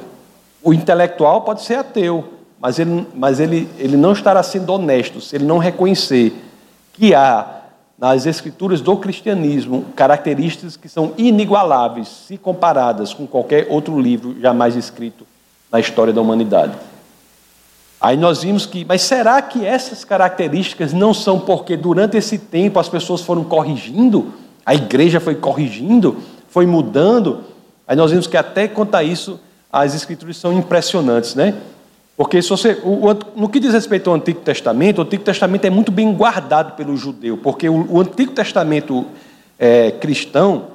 o 0.62 0.72
intelectual 0.72 1.42
pode 1.42 1.62
ser 1.62 1.74
ateu, 1.74 2.24
mas 2.60 2.78
ele, 2.78 3.06
mas 3.14 3.40
ele, 3.40 3.68
ele 3.78 3.96
não 3.96 4.12
estará 4.12 4.42
sendo 4.42 4.72
honesto 4.72 5.20
se 5.20 5.34
ele 5.34 5.44
não 5.44 5.58
reconhecer 5.58 6.32
que 6.92 7.14
há 7.14 7.61
nas 7.98 8.26
escrituras 8.26 8.80
do 8.80 8.96
cristianismo 8.96 9.86
características 9.94 10.76
que 10.76 10.88
são 10.88 11.12
inigualáveis 11.16 12.08
se 12.08 12.36
comparadas 12.36 13.14
com 13.14 13.26
qualquer 13.26 13.66
outro 13.70 14.00
livro 14.00 14.36
jamais 14.40 14.76
escrito 14.76 15.26
na 15.70 15.78
história 15.78 16.12
da 16.12 16.20
humanidade. 16.20 16.76
Aí 18.00 18.16
nós 18.16 18.42
vimos 18.42 18.66
que, 18.66 18.84
mas 18.84 19.02
será 19.02 19.40
que 19.40 19.64
essas 19.64 20.04
características 20.04 20.92
não 20.92 21.14
são 21.14 21.38
porque 21.38 21.76
durante 21.76 22.16
esse 22.16 22.36
tempo 22.36 22.80
as 22.80 22.88
pessoas 22.88 23.20
foram 23.20 23.44
corrigindo 23.44 24.32
a 24.64 24.74
igreja 24.74 25.20
foi 25.20 25.34
corrigindo, 25.34 26.16
foi 26.48 26.66
mudando. 26.66 27.40
Aí 27.86 27.96
nós 27.96 28.10
vimos 28.10 28.26
que 28.26 28.36
até 28.36 28.68
quanto 28.68 28.94
a 28.94 29.02
isso, 29.02 29.40
as 29.72 29.94
escrituras 29.94 30.36
são 30.36 30.52
impressionantes, 30.52 31.34
né? 31.34 31.54
Porque 32.16 32.42
se 32.42 32.48
você, 32.48 32.80
o, 32.84 33.10
o, 33.10 33.18
no 33.34 33.48
que 33.48 33.58
diz 33.58 33.72
respeito 33.72 34.10
ao 34.10 34.16
Antigo 34.16 34.40
Testamento, 34.40 34.98
o 34.98 35.02
Antigo 35.02 35.24
Testamento 35.24 35.64
é 35.64 35.70
muito 35.70 35.90
bem 35.90 36.12
guardado 36.12 36.76
pelo 36.76 36.96
judeu, 36.96 37.38
porque 37.38 37.68
o, 37.68 37.94
o 37.94 38.00
Antigo 38.00 38.32
Testamento 38.32 39.06
é, 39.58 39.90
cristão 39.92 40.68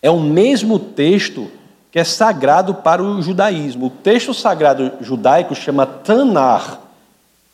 é 0.00 0.10
o 0.10 0.20
mesmo 0.20 0.78
texto 0.78 1.50
que 1.90 1.98
é 1.98 2.04
sagrado 2.04 2.74
para 2.74 3.02
o 3.02 3.22
judaísmo. 3.22 3.86
O 3.86 3.90
texto 3.90 4.34
sagrado 4.34 4.92
judaico 5.00 5.54
chama 5.54 5.86
Tanar. 5.86 6.80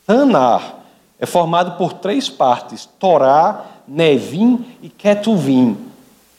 Tanar 0.07 0.77
é 1.19 1.27
formado 1.27 1.77
por 1.77 1.93
três 1.93 2.29
partes: 2.29 2.89
Torá, 2.99 3.67
Nevim 3.87 4.65
e 4.83 4.89
Ketuvim. 4.89 5.77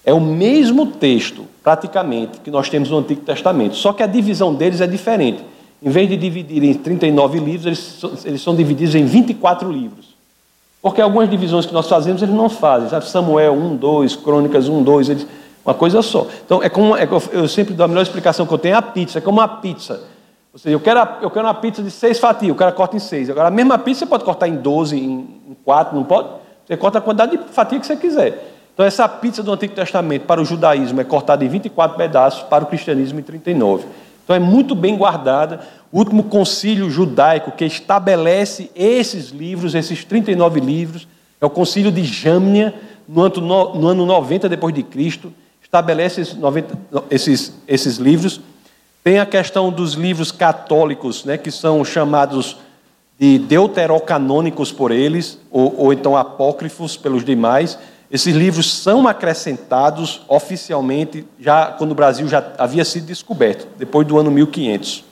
É 0.04 0.12
o 0.12 0.20
mesmo 0.20 0.88
texto, 0.88 1.46
praticamente, 1.64 2.40
que 2.40 2.50
nós 2.50 2.70
temos 2.70 2.90
no 2.90 2.98
Antigo 2.98 3.22
Testamento, 3.22 3.76
só 3.76 3.94
que 3.94 4.02
a 4.02 4.08
divisão 4.08 4.54
deles 4.54 4.82
é 4.82 4.88
diferente. 4.88 5.44
Em 5.82 5.90
vez 5.90 6.08
de 6.08 6.16
dividir 6.16 6.64
em 6.64 6.74
39 6.74 7.40
livros, 7.40 7.66
eles, 7.66 8.26
eles 8.26 8.42
são 8.42 8.56
divididos 8.56 8.94
em 8.94 9.04
24 9.04 9.72
livros. 9.72 10.12
Porque 10.82 11.02
algumas 11.02 11.30
divisões 11.30 11.66
que 11.66 11.74
nós 11.74 11.88
fazemos, 11.88 12.22
eles 12.22 12.34
não 12.34 12.50
fazem. 12.50 12.90
Sabe? 12.90 13.08
Samuel 13.08 13.54
1, 13.54 13.76
2, 13.78 14.16
Crônicas 14.18 14.68
1, 14.68 14.84
2, 14.84 15.10
eles, 15.10 15.28
uma 15.64 15.74
coisa 15.74 16.02
só. 16.02 16.28
Então, 16.46 16.62
é 16.62 16.70
como, 16.70 16.96
é, 16.96 17.08
eu 17.32 17.48
sempre 17.48 17.74
dou 17.74 17.86
a 17.86 17.88
melhor 17.88 18.02
explicação 18.02 18.46
que 18.46 18.54
eu 18.54 18.58
tenho, 18.58 18.74
é 18.74 18.78
a 18.78 18.82
pizza. 18.82 19.20
É 19.20 19.22
como 19.22 19.40
uma 19.40 19.48
pizza. 19.48 20.02
Ou 20.54 20.60
seja, 20.60 20.76
eu 20.76 20.80
quero, 20.80 21.00
eu 21.22 21.30
quero 21.30 21.46
uma 21.46 21.54
pizza 21.54 21.82
de 21.82 21.90
seis 21.90 22.20
fatias, 22.20 22.52
o 22.52 22.56
cara 22.56 22.72
corta 22.72 22.96
em 22.96 23.00
seis. 23.00 23.30
Agora, 23.30 23.48
a 23.48 23.52
mesma 23.52 23.78
pizza 23.78 24.00
você 24.00 24.06
pode 24.06 24.24
cortar 24.24 24.48
em 24.48 24.56
12, 24.56 24.98
em, 24.98 25.56
4, 25.64 25.96
não 25.96 26.04
pode? 26.04 26.28
Você 26.68 26.76
corta 26.76 26.98
a 26.98 27.02
quantidade 27.02 27.38
de 27.38 27.44
fatia 27.52 27.80
que 27.80 27.86
você 27.86 27.96
quiser. 27.96 28.52
Então, 28.74 28.86
essa 28.86 29.08
pizza 29.08 29.44
do 29.44 29.52
Antigo 29.52 29.74
Testamento 29.74 30.26
para 30.26 30.42
o 30.42 30.46
judaísmo 30.46 31.00
é 31.00 31.04
cortada 31.04 31.46
em 31.46 31.48
24 31.48 31.96
pedaços, 31.98 32.44
para 32.44 32.64
o 32.64 32.68
cristianismo 32.68 33.20
em 33.20 33.24
39. 33.24 33.86
Então, 34.24 34.36
é 34.36 34.40
muito 34.40 34.76
bem 34.76 34.96
guardada. 34.96 35.62
O 35.92 36.00
último 36.00 36.24
concílio 36.24 36.90
judaico 36.90 37.52
que 37.52 37.66
estabelece 37.66 38.72
esses 38.76 39.30
livros, 39.30 39.76
esses 39.76 40.06
39 40.06 40.60
livros, 40.60 41.08
é 41.40 41.46
o 41.46 41.50
concílio 41.50 41.92
de 41.92 42.04
Jâmnia, 42.04 42.74
no 43.08 43.24
ano, 43.24 43.76
no 43.76 43.88
ano 43.88 44.06
90 44.06 44.48
depois 44.48 44.74
de 44.74 44.84
Cristo, 44.84 45.34
estabelece 45.62 46.22
esses, 46.22 46.36
90, 46.36 46.78
esses, 47.10 47.54
esses 47.68 47.98
livros. 47.98 48.42
Tem 49.04 49.20
a 49.20 49.26
questão 49.26 49.72
dos 49.72 49.94
livros 49.94 50.32
católicos, 50.32 51.26
né, 51.26 51.38
que 51.38 51.50
são 51.50 51.84
chamados 51.84 52.58
de 53.20 53.40
deuterocanônicos 53.40 54.72
por 54.72 54.92
eles, 54.92 55.40
ou, 55.50 55.76
ou 55.78 55.94
então 55.94 56.16
apócrifos 56.16 56.98
pelos 56.98 57.24
demais. 57.24 57.78
Esses 58.12 58.36
livros 58.36 58.74
são 58.74 59.08
acrescentados 59.08 60.22
oficialmente 60.28 61.26
já 61.40 61.68
quando 61.68 61.92
o 61.92 61.96
Brasil 61.96 62.28
já 62.28 62.44
havia 62.58 62.84
sido 62.84 63.06
descoberto, 63.06 63.66
depois 63.78 64.06
do 64.06 64.20
ano 64.20 64.30
1500. 64.30 65.06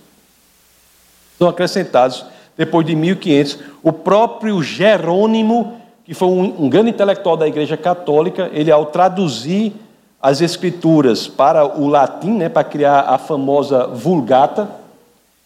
São 1.38 1.48
acrescentados 1.48 2.26
depois 2.58 2.86
de 2.86 2.94
1500. 2.98 3.60
O 3.82 3.94
próprio 3.94 4.62
Jerônimo, 4.62 5.80
que 6.04 6.14
foi 6.14 6.28
um, 6.28 6.66
um 6.66 6.70
grande 6.70 6.90
intelectual 6.90 7.38
da 7.38 7.48
Igreja 7.48 7.78
Católica, 7.78 8.50
ele, 8.52 8.70
ao 8.70 8.88
traduzir 8.88 9.74
as 10.22 10.42
Escrituras 10.42 11.26
para 11.26 11.66
o 11.80 11.88
latim, 11.88 12.32
né, 12.32 12.50
para 12.50 12.66
criar 12.66 13.00
a 13.08 13.18
famosa 13.18 13.88
Vulgata, 13.88 14.70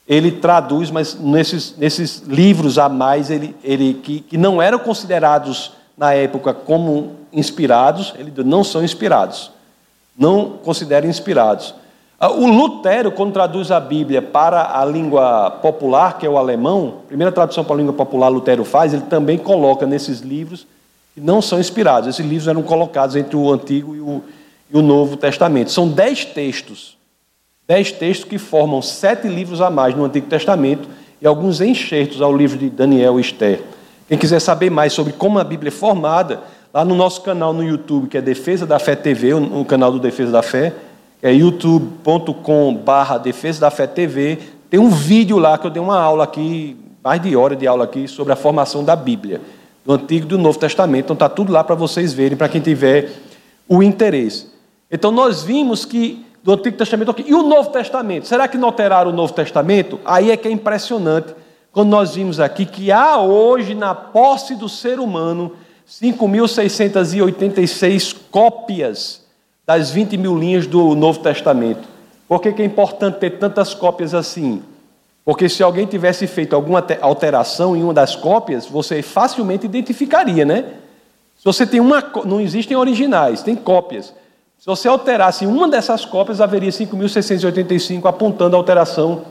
ele 0.07 0.31
traduz, 0.31 0.89
mas 0.89 1.13
nesses, 1.13 1.77
nesses 1.77 2.21
livros 2.21 2.79
a 2.79 2.89
mais, 2.89 3.29
ele, 3.29 3.55
ele, 3.63 3.93
que, 3.93 4.21
que 4.21 4.37
não 4.39 4.59
eram 4.59 4.79
considerados 4.79 5.71
na 5.97 6.13
época 6.13 6.53
como 6.53 7.15
inspirados, 7.32 8.13
ele 8.17 8.32
não 8.43 8.63
são 8.63 8.84
inspirados. 8.84 9.51
Não 10.17 10.58
considera 10.63 11.06
inspirados. 11.08 11.73
Ah, 12.19 12.32
o 12.32 12.47
Lutero, 12.47 13.12
quando 13.12 13.34
traduz 13.34 13.71
a 13.71 13.79
Bíblia 13.79 14.21
para 14.21 14.79
a 14.79 14.86
língua 14.86 15.51
popular, 15.62 16.17
que 16.17 16.25
é 16.25 16.29
o 16.29 16.38
alemão, 16.38 16.99
primeira 17.08 17.32
tradução 17.32 17.63
para 17.63 17.75
a 17.75 17.77
língua 17.77 17.93
popular 17.93 18.29
Lutero 18.29 18.63
faz, 18.63 18.93
ele 18.93 19.03
também 19.03 19.38
coloca 19.38 19.86
nesses 19.86 20.21
livros 20.21 20.65
que 21.13 21.21
não 21.21 21.41
são 21.41 21.60
inspirados. 21.60 22.10
Esses 22.10 22.25
livros 22.25 22.47
eram 22.47 22.63
colocados 22.63 23.15
entre 23.15 23.36
o 23.36 23.51
Antigo 23.51 23.95
e 23.95 23.99
o, 23.99 24.23
e 24.71 24.77
o 24.77 24.82
Novo 24.82 25.17
Testamento. 25.17 25.71
São 25.71 25.88
dez 25.88 26.23
textos 26.23 26.97
Dez 27.65 27.93
textos 27.93 28.29
que 28.29 28.38
formam 28.38 28.82
sete 28.82 29.25
livros 29.25 29.62
a 29.62 29.69
mais 29.69 29.95
no 29.95 30.03
Antigo 30.03 30.27
Testamento 30.27 30.88
e 31.21 31.25
alguns 31.25 31.62
enxertos 31.62 32.21
ao 32.21 32.36
livro 32.36 32.58
de 32.58 32.69
Daniel 32.69 33.17
e 33.17 33.21
Esther. 33.21 33.62
Quem 34.07 34.17
quiser 34.17 34.39
saber 34.39 34.69
mais 34.69 34.93
sobre 34.93 35.13
como 35.13 35.39
a 35.39 35.43
Bíblia 35.43 35.69
é 35.69 35.71
formada, 35.71 36.41
lá 36.73 36.83
no 36.83 36.95
nosso 36.95 37.21
canal 37.21 37.53
no 37.53 37.63
YouTube, 37.63 38.07
que 38.07 38.17
é 38.17 38.21
Defesa 38.21 38.65
da 38.65 38.79
Fé 38.79 38.95
TV, 38.95 39.33
o 39.33 39.63
canal 39.65 39.91
do 39.91 39.99
Defesa 39.99 40.31
da 40.31 40.41
Fé, 40.41 40.73
é 41.21 41.31
youtube.com/barra 41.31 43.17
Defesa 43.17 43.61
da 43.61 43.71
Fé 43.71 43.87
TV. 43.87 44.39
Tem 44.69 44.79
um 44.79 44.89
vídeo 44.89 45.37
lá 45.37 45.57
que 45.57 45.67
eu 45.67 45.71
dei 45.71 45.81
uma 45.81 45.99
aula 45.99 46.25
aqui, 46.25 46.75
mais 47.03 47.21
de 47.21 47.35
hora 47.35 47.55
de 47.55 47.65
aula 47.65 47.85
aqui, 47.85 48.07
sobre 48.07 48.33
a 48.33 48.35
formação 48.35 48.83
da 48.83 48.95
Bíblia, 48.95 49.39
do 49.85 49.93
Antigo 49.93 50.25
e 50.25 50.29
do 50.29 50.37
Novo 50.37 50.59
Testamento. 50.59 51.05
Então 51.05 51.13
está 51.13 51.29
tudo 51.29 51.53
lá 51.53 51.63
para 51.63 51.75
vocês 51.75 52.11
verem, 52.11 52.37
para 52.37 52.49
quem 52.49 52.59
tiver 52.59 53.09
o 53.69 53.81
interesse. 53.81 54.47
Então 54.91 55.11
nós 55.11 55.43
vimos 55.43 55.85
que 55.85 56.25
do 56.43 56.51
Antigo 56.51 56.75
Testamento. 56.75 57.15
E 57.25 57.33
o 57.33 57.43
Novo 57.43 57.69
Testamento? 57.69 58.27
Será 58.27 58.47
que 58.49 58.57
não 58.57 58.67
alteraram 58.67 59.11
o 59.11 59.13
Novo 59.13 59.31
Testamento? 59.33 59.99
Aí 60.03 60.29
é 60.29 60.35
que 60.35 60.47
é 60.47 60.51
impressionante 60.51 61.33
quando 61.73 61.89
nós 61.89 62.15
vimos 62.15 62.39
aqui 62.39 62.65
que 62.67 62.91
há 62.91 63.17
hoje 63.17 63.73
na 63.73 63.95
posse 63.95 64.53
do 64.55 64.69
ser 64.69 64.99
humano 64.99 65.53
5.686 65.89 68.15
cópias 68.29 69.23
das 69.65 69.89
20 69.89 70.15
mil 70.17 70.38
linhas 70.38 70.67
do 70.67 70.93
Novo 70.93 71.17
Testamento. 71.19 71.81
Por 72.27 72.39
que, 72.39 72.53
que 72.53 72.62
é 72.62 72.65
importante 72.65 73.17
ter 73.17 73.39
tantas 73.39 73.73
cópias 73.73 74.13
assim? 74.13 74.62
Porque 75.25 75.49
se 75.49 75.63
alguém 75.63 75.88
tivesse 75.88 76.27
feito 76.27 76.55
alguma 76.55 76.86
alteração 77.01 77.75
em 77.75 77.81
uma 77.81 77.93
das 77.93 78.15
cópias, 78.15 78.67
você 78.67 79.01
facilmente 79.01 79.65
identificaria, 79.65 80.45
né? 80.45 80.65
Se 81.36 81.43
você 81.43 81.65
tem 81.65 81.79
uma, 81.79 82.03
não 82.23 82.39
existem 82.39 82.77
originais, 82.77 83.41
tem 83.41 83.55
cópias. 83.55 84.13
Se 84.59 84.67
você 84.67 84.88
alterasse 84.88 85.47
uma 85.47 85.67
dessas 85.67 86.05
cópias, 86.05 86.39
haveria 86.39 86.69
5.685 86.69 88.05
apontando 88.05 88.55
a 88.55 88.59
alteração 88.59 89.23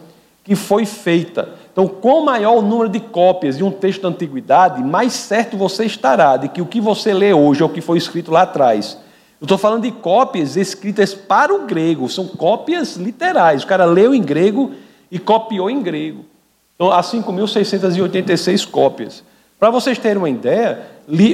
que 0.42 0.57
foi 0.57 0.85
feita. 0.85 1.62
Então, 1.72 1.88
quanto 1.88 2.26
maior 2.26 2.58
o 2.58 2.62
número 2.62 2.90
de 2.90 3.00
cópias 3.00 3.56
de 3.56 3.64
um 3.64 3.70
texto 3.70 4.02
da 4.02 4.08
antiguidade, 4.08 4.82
mais 4.82 5.14
certo 5.14 5.56
você 5.56 5.87
estará 5.87 6.37
de 6.37 6.48
que 6.48 6.61
o 6.61 6.66
que 6.66 6.80
você 6.80 7.14
lê 7.14 7.32
hoje 7.32 7.62
é 7.62 7.64
o 7.64 7.68
que 7.68 7.80
foi 7.80 7.96
escrito 7.96 8.30
lá 8.30 8.42
atrás. 8.42 8.98
Eu 9.40 9.46
estou 9.46 9.56
falando 9.56 9.82
de 9.82 9.90
cópias 9.90 10.56
escritas 10.56 11.14
para 11.14 11.52
o 11.52 11.66
grego, 11.66 12.08
são 12.08 12.28
cópias 12.28 12.96
literais. 12.96 13.64
O 13.64 13.66
cara 13.66 13.87
leu 13.87 14.14
em 14.14 14.22
grego 14.22 14.72
e 15.11 15.18
copiou 15.18 15.70
em 15.70 15.82
grego. 15.82 16.26
Então, 16.74 16.92
há 16.92 17.00
5.686 17.00 18.68
cópias. 18.68 19.24
Para 19.58 19.70
vocês 19.70 19.98
terem 19.98 20.18
uma 20.18 20.28
ideia, 20.28 20.87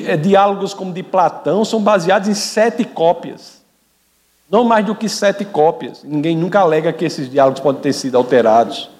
eh, 0.06 0.16
diálogos 0.16 0.72
como 0.72 0.92
de 0.92 1.02
Platão 1.02 1.64
são 1.64 1.82
baseados 1.82 2.28
em 2.28 2.34
sete 2.34 2.84
cópias. 2.84 3.60
Não 4.50 4.64
mais 4.64 4.86
do 4.86 4.94
que 4.94 5.08
sete 5.08 5.44
cópias. 5.44 6.04
Ninguém 6.04 6.36
nunca 6.36 6.60
alega 6.60 6.92
que 6.92 7.04
esses 7.04 7.28
diálogos 7.30 7.60
podem 7.60 7.82
ter 7.82 7.92
sido 7.92 8.16
alterados. 8.16 8.90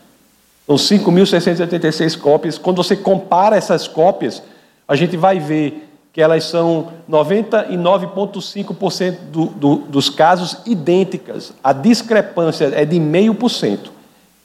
São 0.69 0.77
5.686 0.77 2.17
cópias. 2.19 2.59
Quando 2.59 2.77
você 2.77 2.95
compara 2.95 3.57
essas 3.57 3.89
cópias, 3.89 4.43
a 4.87 4.95
gente 4.95 5.17
vai 5.17 5.41
ver 5.41 5.89
que 6.13 6.21
elas 6.21 6.45
são 6.45 6.89
99,5% 7.11 9.17
do, 9.33 9.47
do, 9.47 9.77
dos 9.77 10.11
casos 10.11 10.59
idênticas. 10.67 11.55
A 11.65 11.73
discrepância 11.73 12.71
é 12.75 12.85
de 12.85 12.97
0,5%. 12.97 13.89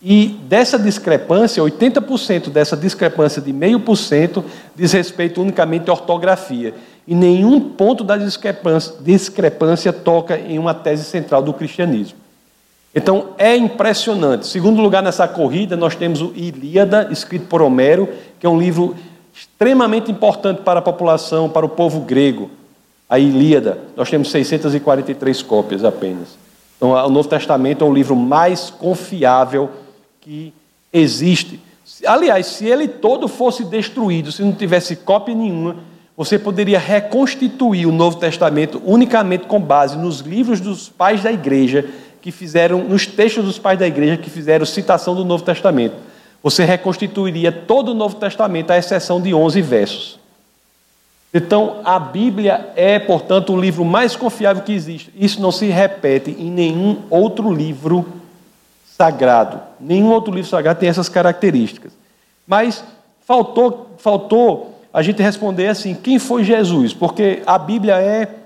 E 0.02 0.40
dessa 0.48 0.80
discrepância, 0.80 1.62
80% 1.64 2.50
dessa 2.50 2.78
discrepância 2.78 3.42
de 3.42 3.52
0,5% 3.54 4.44
diz 4.76 4.94
respeito 4.94 5.42
unicamente 5.42 5.90
à 5.90 5.94
ortografia. 5.94 6.74
E 7.08 7.16
nenhum 7.16 7.60
ponto 7.60 8.04
da 8.04 8.18
discrepância, 8.18 8.94
discrepância 9.02 9.92
toca 9.92 10.38
em 10.38 10.60
uma 10.60 10.74
tese 10.74 11.04
central 11.04 11.42
do 11.42 11.54
cristianismo. 11.54 12.23
Então 12.94 13.30
é 13.38 13.56
impressionante. 13.56 14.46
Segundo 14.46 14.82
lugar 14.82 15.02
nessa 15.02 15.28
corrida, 15.28 15.76
nós 15.76 15.96
temos 15.96 16.22
o 16.22 16.32
Ilíada, 16.36 17.10
escrito 17.12 17.48
por 17.48 17.62
Homero, 17.62 18.08
que 18.40 18.46
é 18.46 18.50
um 18.50 18.60
livro 18.60 18.96
extremamente 19.34 20.12
importante 20.12 20.62
para 20.62 20.80
a 20.80 20.82
população, 20.82 21.50
para 21.50 21.66
o 21.66 21.70
povo 21.70 22.02
grego. 22.02 22.52
A 23.10 23.18
Ilíada, 23.18 23.80
nós 23.96 24.10
temos 24.10 24.30
643 24.30 25.42
cópias 25.42 25.84
apenas. 25.84 26.38
Então, 26.78 26.92
o 26.92 27.10
Novo 27.10 27.28
Testamento 27.28 27.84
é 27.84 27.88
o 27.88 27.94
livro 27.94 28.16
mais 28.16 28.70
confiável 28.70 29.70
que 30.22 30.54
existe. 30.92 31.60
Aliás, 32.06 32.46
se 32.46 32.66
ele 32.66 32.88
todo 32.88 33.28
fosse 33.28 33.64
destruído, 33.64 34.32
se 34.32 34.44
não 34.44 34.54
tivesse 34.54 34.96
cópia 34.96 35.34
nenhuma, 35.34 35.78
você 36.16 36.38
poderia 36.38 36.78
reconstituir 36.78 37.88
o 37.88 37.92
Novo 37.92 38.18
Testamento 38.18 38.82
unicamente 38.86 39.46
com 39.46 39.60
base 39.60 39.98
nos 39.98 40.20
livros 40.20 40.60
dos 40.60 40.88
pais 40.88 41.24
da 41.24 41.32
igreja 41.32 41.90
que 42.24 42.32
fizeram, 42.32 42.86
nos 42.86 43.06
textos 43.06 43.44
dos 43.44 43.60
pais 43.60 43.78
da 43.78 43.86
igreja 43.86 44.16
que 44.16 44.30
fizeram 44.30 44.66
citação 44.66 45.14
do 45.14 45.26
Novo 45.26 45.44
Testamento. 45.44 45.96
Você 46.42 46.64
reconstituiria 46.64 47.52
todo 47.52 47.90
o 47.90 47.94
Novo 47.94 48.16
Testamento, 48.16 48.72
à 48.72 48.78
exceção 48.78 49.22
de 49.22 49.34
11 49.34 49.62
versos. 49.62 50.20
Então, 51.34 51.82
a 51.84 52.00
Bíblia 52.00 52.72
é, 52.78 52.98
portanto, 52.98 53.52
o 53.52 53.60
livro 53.60 53.84
mais 53.84 54.16
confiável 54.16 54.64
que 54.64 54.72
existe. 54.72 55.12
Isso 55.18 55.42
não 55.42 55.52
se 55.52 55.66
repete 55.66 56.32
em 56.32 56.50
nenhum 56.50 57.02
outro 57.10 57.52
livro 57.52 58.06
sagrado. 58.86 59.60
Nenhum 59.78 60.10
outro 60.10 60.34
livro 60.34 60.50
sagrado 60.50 60.80
tem 60.80 60.88
essas 60.88 61.10
características. 61.10 61.92
Mas 62.48 62.86
faltou, 63.28 63.90
faltou 63.98 64.80
a 64.94 65.02
gente 65.02 65.22
responder 65.22 65.68
assim: 65.68 65.94
quem 65.94 66.20
foi 66.20 66.46
Jesus? 66.46 66.94
Porque 66.94 67.44
a 67.46 67.58
Bíblia 67.58 67.96
é 67.98 68.43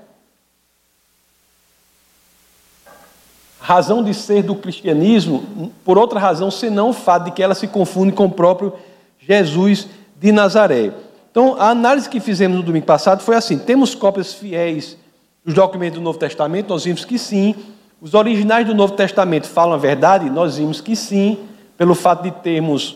razão 3.67 4.01
de 4.01 4.13
ser 4.13 4.43
do 4.43 4.55
cristianismo, 4.55 5.73
por 5.83 5.97
outra 5.97 6.17
razão, 6.17 6.49
senão 6.49 6.91
o 6.91 6.93
fato 6.93 7.25
de 7.25 7.31
que 7.31 7.43
ela 7.43 7.53
se 7.53 7.67
confunde 7.67 8.13
com 8.13 8.23
o 8.23 8.31
próprio 8.31 8.71
Jesus 9.19 9.89
de 10.17 10.31
Nazaré. 10.31 10.93
Então, 11.29 11.57
a 11.59 11.71
análise 11.71 12.07
que 12.07 12.21
fizemos 12.21 12.55
no 12.55 12.63
domingo 12.63 12.85
passado 12.85 13.21
foi 13.21 13.35
assim: 13.35 13.57
temos 13.57 13.93
cópias 13.93 14.33
fiéis 14.33 14.95
dos 15.43 15.53
documentos 15.53 15.99
do 15.99 16.01
Novo 16.01 16.17
Testamento? 16.17 16.69
Nós 16.69 16.85
vimos 16.85 17.03
que 17.03 17.19
sim. 17.19 17.55
Os 18.01 18.13
originais 18.13 18.65
do 18.65 18.73
Novo 18.73 18.93
Testamento 18.93 19.47
falam 19.49 19.73
a 19.73 19.77
verdade? 19.77 20.29
Nós 20.29 20.55
vimos 20.55 20.79
que 20.79 20.95
sim, 20.95 21.37
pelo 21.77 21.93
fato 21.93 22.23
de 22.23 22.31
termos 22.31 22.95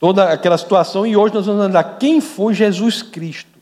toda 0.00 0.32
aquela 0.32 0.56
situação, 0.56 1.06
e 1.06 1.14
hoje 1.14 1.34
nós 1.34 1.44
vamos 1.44 1.60
analisar 1.60 1.98
quem 1.98 2.22
foi 2.22 2.54
Jesus 2.54 3.02
Cristo. 3.02 3.58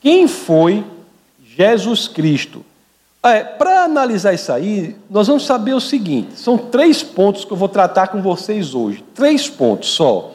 Quem 0.00 0.28
foi 0.28 0.84
Jesus 1.44 2.06
Cristo? 2.06 2.64
É, 3.22 3.42
Para 3.42 3.84
analisar 3.84 4.32
isso 4.32 4.52
aí, 4.52 4.96
nós 5.10 5.26
vamos 5.26 5.44
saber 5.44 5.74
o 5.74 5.80
seguinte: 5.80 6.38
são 6.38 6.56
três 6.56 7.02
pontos 7.02 7.44
que 7.44 7.52
eu 7.52 7.56
vou 7.56 7.68
tratar 7.68 8.08
com 8.08 8.22
vocês 8.22 8.74
hoje. 8.74 9.04
Três 9.14 9.48
pontos 9.48 9.90
só. 9.90 10.32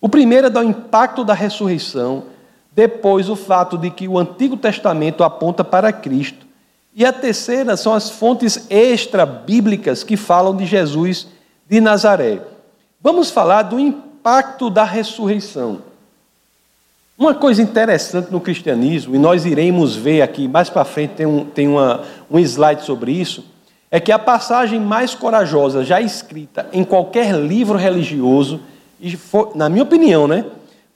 O 0.00 0.08
primeiro 0.08 0.48
é 0.48 0.50
dar 0.50 0.60
o 0.60 0.68
impacto 0.68 1.24
da 1.24 1.34
ressurreição, 1.34 2.24
depois 2.72 3.28
o 3.28 3.36
fato 3.36 3.78
de 3.78 3.90
que 3.90 4.08
o 4.08 4.18
Antigo 4.18 4.56
Testamento 4.56 5.22
aponta 5.22 5.62
para 5.62 5.92
Cristo 5.92 6.46
e 6.94 7.06
a 7.06 7.12
terceira 7.12 7.76
são 7.76 7.94
as 7.94 8.10
fontes 8.10 8.66
extra-bíblicas 8.68 10.04
que 10.04 10.16
falam 10.16 10.54
de 10.54 10.66
Jesus 10.66 11.26
de 11.68 11.80
Nazaré. 11.80 12.42
Vamos 13.00 13.30
falar 13.30 13.62
do 13.62 13.80
impacto 13.80 14.68
da 14.68 14.84
ressurreição. 14.84 15.80
Uma 17.22 17.34
coisa 17.34 17.62
interessante 17.62 18.32
no 18.32 18.40
cristianismo, 18.40 19.14
e 19.14 19.18
nós 19.18 19.46
iremos 19.46 19.94
ver 19.94 20.22
aqui 20.22 20.48
mais 20.48 20.68
para 20.68 20.84
frente, 20.84 21.10
tem, 21.10 21.24
um, 21.24 21.44
tem 21.44 21.68
uma, 21.68 22.02
um 22.28 22.36
slide 22.36 22.82
sobre 22.82 23.12
isso, 23.12 23.44
é 23.92 24.00
que 24.00 24.10
a 24.10 24.18
passagem 24.18 24.80
mais 24.80 25.14
corajosa 25.14 25.84
já 25.84 26.00
escrita 26.00 26.66
em 26.72 26.82
qualquer 26.82 27.32
livro 27.36 27.78
religioso, 27.78 28.58
e 29.00 29.16
foi, 29.16 29.50
na 29.54 29.68
minha 29.68 29.84
opinião, 29.84 30.26
né, 30.26 30.44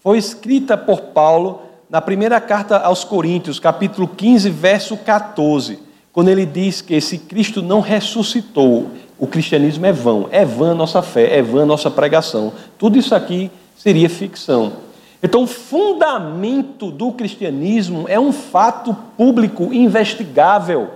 foi 0.02 0.18
escrita 0.18 0.76
por 0.76 1.00
Paulo 1.00 1.62
na 1.88 2.00
primeira 2.00 2.40
carta 2.40 2.76
aos 2.76 3.04
Coríntios, 3.04 3.60
capítulo 3.60 4.08
15, 4.08 4.50
verso 4.50 4.96
14 4.96 5.78
quando 6.12 6.28
ele 6.28 6.46
diz 6.46 6.80
que 6.80 7.00
se 7.00 7.18
Cristo 7.18 7.62
não 7.62 7.80
ressuscitou, 7.80 8.90
o 9.16 9.28
cristianismo 9.28 9.86
é 9.86 9.92
vão, 9.92 10.26
é 10.32 10.46
vã 10.46 10.72
a 10.72 10.74
nossa 10.74 11.02
fé, 11.02 11.38
é 11.38 11.42
vã 11.42 11.62
a 11.62 11.66
nossa 11.66 11.90
pregação. 11.90 12.54
Tudo 12.78 12.98
isso 12.98 13.14
aqui 13.14 13.50
seria 13.76 14.08
ficção. 14.08 14.85
Então, 15.26 15.42
o 15.42 15.46
fundamento 15.48 16.88
do 16.88 17.10
cristianismo 17.10 18.04
é 18.06 18.18
um 18.18 18.30
fato 18.30 18.96
público 19.16 19.74
investigável. 19.74 20.90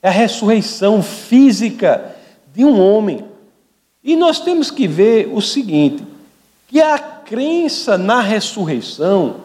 É 0.00 0.06
a 0.06 0.12
ressurreição 0.12 1.02
física 1.02 2.14
de 2.54 2.64
um 2.64 2.80
homem. 2.80 3.24
E 4.04 4.14
nós 4.14 4.38
temos 4.38 4.70
que 4.70 4.86
ver 4.86 5.28
o 5.34 5.40
seguinte: 5.40 6.04
que 6.68 6.80
a 6.80 6.96
crença 6.96 7.98
na 7.98 8.20
ressurreição, 8.20 9.38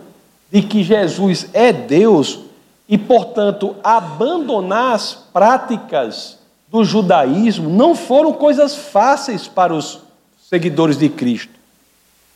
de 0.51 0.61
que 0.61 0.83
Jesus 0.83 1.47
é 1.51 1.73
Deus, 1.73 2.41
e, 2.87 2.99
portanto, 2.99 3.77
abandonar 3.83 4.93
as 4.93 5.11
práticas 5.11 6.37
do 6.67 6.83
judaísmo 6.83 7.67
não 7.67 7.95
foram 7.95 8.31
coisas 8.31 8.75
fáceis 8.75 9.47
para 9.47 9.73
os 9.73 10.01
seguidores 10.47 10.97
de 10.97 11.09
Cristo. 11.09 11.58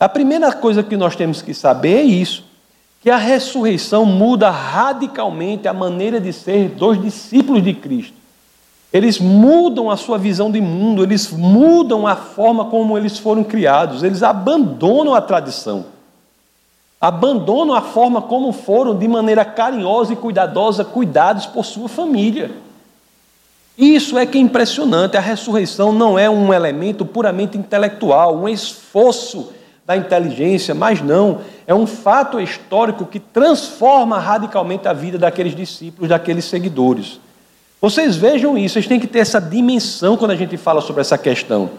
A 0.04 0.10
primeira 0.10 0.52
coisa 0.52 0.84
que 0.84 0.98
nós 0.98 1.16
temos 1.16 1.42
que 1.42 1.54
saber 1.54 2.00
é 2.00 2.04
isso: 2.04 2.44
que 3.00 3.10
a 3.10 3.16
ressurreição 3.16 4.06
muda 4.06 4.50
radicalmente 4.50 5.66
a 5.66 5.74
maneira 5.74 6.20
de 6.20 6.34
ser 6.34 6.68
dos 6.72 7.02
discípulos 7.02 7.64
de 7.64 7.74
Cristo. 7.74 8.14
Eles 8.92 9.18
mudam 9.18 9.90
a 9.90 9.96
sua 9.96 10.18
visão 10.18 10.52
de 10.52 10.60
mundo, 10.60 11.04
eles 11.04 11.32
mudam 11.32 12.06
a 12.06 12.18
forma 12.18 12.66
como 12.66 12.98
eles 12.98 13.18
foram 13.18 13.46
criados, 13.46 14.04
eles 14.04 14.22
abandonam 14.24 15.16
a 15.16 15.22
tradição, 15.22 15.86
abandonam 17.00 17.74
a 17.74 17.82
forma 17.82 18.22
como 18.22 18.52
foram, 18.52 18.98
de 18.98 19.08
maneira 19.08 19.46
carinhosa 19.46 20.12
e 20.12 20.18
cuidadosa, 20.18 20.84
cuidados 20.84 21.46
por 21.46 21.64
sua 21.64 21.88
família. 21.88 22.52
Isso 23.78 24.18
é 24.18 24.26
que 24.26 24.38
é 24.38 24.42
impressionante. 24.42 25.16
A 25.16 25.22
ressurreição 25.22 25.94
não 25.94 26.20
é 26.20 26.30
um 26.30 26.54
elemento 26.54 27.06
puramente 27.06 27.58
intelectual, 27.58 28.36
um 28.36 28.50
esforço 28.50 29.63
da 29.86 29.98
inteligência, 29.98 30.74
mas 30.74 31.02
não, 31.02 31.42
é 31.68 31.74
um 31.74 31.86
fato 31.86 32.40
histórico 32.40 33.06
que 33.06 33.20
transforma 33.20 34.18
radicalmente 34.18 34.88
a 34.88 34.94
vida 34.94 35.18
daqueles 35.18 35.56
discípulos, 35.56 36.10
daqueles 36.10 36.46
seguidores. 36.46 37.20
Vocês 37.82 38.16
vejam 38.16 38.58
isso, 38.58 38.76
vocês 38.76 38.88
têm 38.88 39.00
que 39.00 39.08
ter 39.08 39.20
essa 39.20 39.42
dimensão 39.42 40.16
quando 40.16 40.32
a 40.32 40.36
gente 40.38 40.56
fala 40.56 40.80
sobre 40.80 41.02
essa 41.02 41.18
questão. 41.18 41.70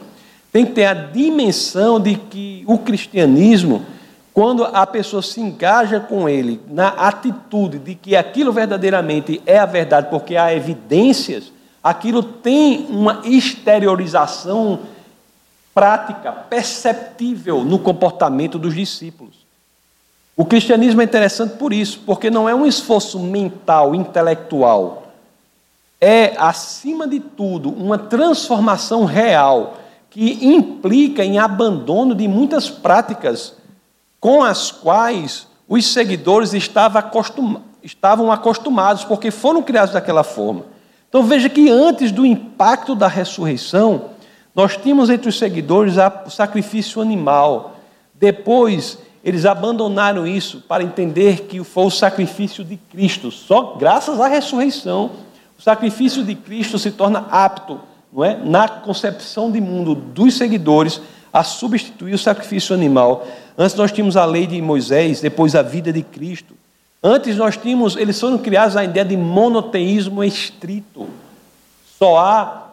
Tem 0.53 0.67
que 0.67 0.73
ter 0.73 0.85
a 0.85 0.93
dimensão 0.93 1.99
de 1.99 2.17
que 2.17 2.63
o 2.67 2.77
cristianismo, 2.77 3.87
quando 4.35 4.65
a 4.65 4.87
pessoa 4.87 5.23
se 5.23 5.41
engaja 5.41 5.99
com 5.99 6.29
ele 6.29 6.61
na 6.69 6.89
atitude 6.89 7.79
de 7.79 7.95
que 7.95 8.15
aquilo 8.15 8.53
verdadeiramente 8.53 9.41
é 9.47 9.59
a 9.59 9.65
verdade, 9.65 10.09
porque 10.11 10.37
há 10.37 10.55
evidências, 10.55 11.51
aquilo 11.83 12.23
tem 12.23 12.87
uma 12.91 13.23
exteriorização 13.25 14.81
prática, 15.75 16.33
perceptível 16.33 17.65
no 17.65 17.79
comportamento 17.79 18.59
dos 18.59 18.75
discípulos. 18.75 19.45
O 20.37 20.45
cristianismo 20.45 21.01
é 21.01 21.05
interessante 21.05 21.57
por 21.57 21.73
isso, 21.73 22.01
porque 22.07 22.31
não 22.31 22.49
é 22.49 22.55
um 22.55 22.67
esforço 22.67 23.19
mental, 23.19 23.95
intelectual 23.95 25.05
é, 26.05 26.35
acima 26.37 27.09
de 27.09 27.19
tudo, 27.19 27.71
uma 27.71 27.97
transformação 27.97 29.07
real 29.07 29.79
que 30.11 30.45
implica 30.45 31.25
em 31.25 31.39
abandono 31.39 32.15
de 32.15 32.29
muitas 32.29 32.69
práticas 32.69 33.55
com 34.21 34.45
as 34.45 34.71
quais 34.71 35.49
os 35.67 35.91
seguidores 35.91 36.53
estavam, 36.53 38.31
acostumados, 38.31 39.03
porque 39.03 39.31
foram 39.31 39.63
criados 39.63 39.95
daquela 39.95 40.23
forma. 40.23 40.67
Então 41.09 41.23
veja 41.23 41.49
que 41.49 41.71
antes 41.71 42.13
do 42.13 42.27
impacto 42.27 42.95
da 42.95 43.09
ressurreição, 43.09 44.11
nós 44.55 44.77
tínhamos 44.77 45.11
entre 45.11 45.29
os 45.29 45.39
seguidores 45.39 45.95
o 46.27 46.31
sacrifício 46.31 47.01
animal. 47.01 47.77
Depois, 48.15 48.99
eles 49.25 49.45
abandonaram 49.45 50.27
isso 50.27 50.61
para 50.61 50.83
entender 50.83 51.43
que 51.43 51.63
foi 51.65 51.85
o 51.87 51.91
sacrifício 51.91 52.63
de 52.65 52.77
Cristo, 52.77 53.31
só 53.31 53.75
graças 53.77 54.21
à 54.21 54.29
ressurreição 54.29 55.11
o 55.59 55.63
sacrifício 55.63 56.25
de 56.25 56.35
Cristo 56.35 56.79
se 56.79 56.91
torna 56.91 57.27
apto, 57.31 57.81
não 58.13 58.25
é, 58.25 58.37
na 58.37 58.69
concepção 58.69 59.51
de 59.51 59.61
mundo 59.61 59.95
dos 59.95 60.37
seguidores, 60.37 61.01
a 61.33 61.43
substituir 61.43 62.15
o 62.15 62.19
sacrifício 62.19 62.75
animal. 62.75 63.27
Antes 63.57 63.77
nós 63.77 63.91
tínhamos 63.91 64.17
a 64.17 64.25
lei 64.25 64.47
de 64.47 64.61
Moisés, 64.61 65.21
depois 65.21 65.55
a 65.55 65.63
vida 65.63 65.93
de 65.93 66.03
Cristo. 66.03 66.55
Antes 67.03 67.37
nós 67.37 67.57
tínhamos, 67.57 67.97
eles 67.97 68.21
foram 68.21 68.39
criados 68.39 68.77
a 68.77 68.85
ideia 68.85 69.05
de 69.05 69.17
monoteísmo 69.17 70.23
estrito. 70.23 71.09
Só 71.99 72.19
há 72.19 72.69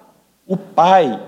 o 0.48 0.56
Pai. 0.56 1.20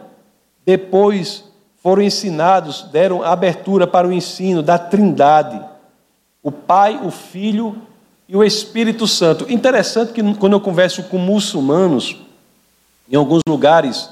Depois 0.65 1.43
foram 1.81 2.01
ensinados, 2.01 2.83
deram 2.91 3.21
abertura 3.21 3.85
para 3.85 4.07
o 4.07 4.13
ensino 4.13 4.63
da 4.63 4.77
Trindade. 4.77 5.59
O 6.41 6.51
Pai, 6.51 6.99
o 7.03 7.11
Filho 7.11 7.81
e 8.27 8.35
o 8.35 8.43
Espírito 8.43 9.07
Santo. 9.07 9.45
Interessante 9.51 10.13
que 10.13 10.33
quando 10.35 10.53
eu 10.53 10.61
converso 10.61 11.03
com 11.03 11.17
muçulmanos, 11.17 12.17
em 13.11 13.15
alguns 13.15 13.41
lugares, 13.47 14.09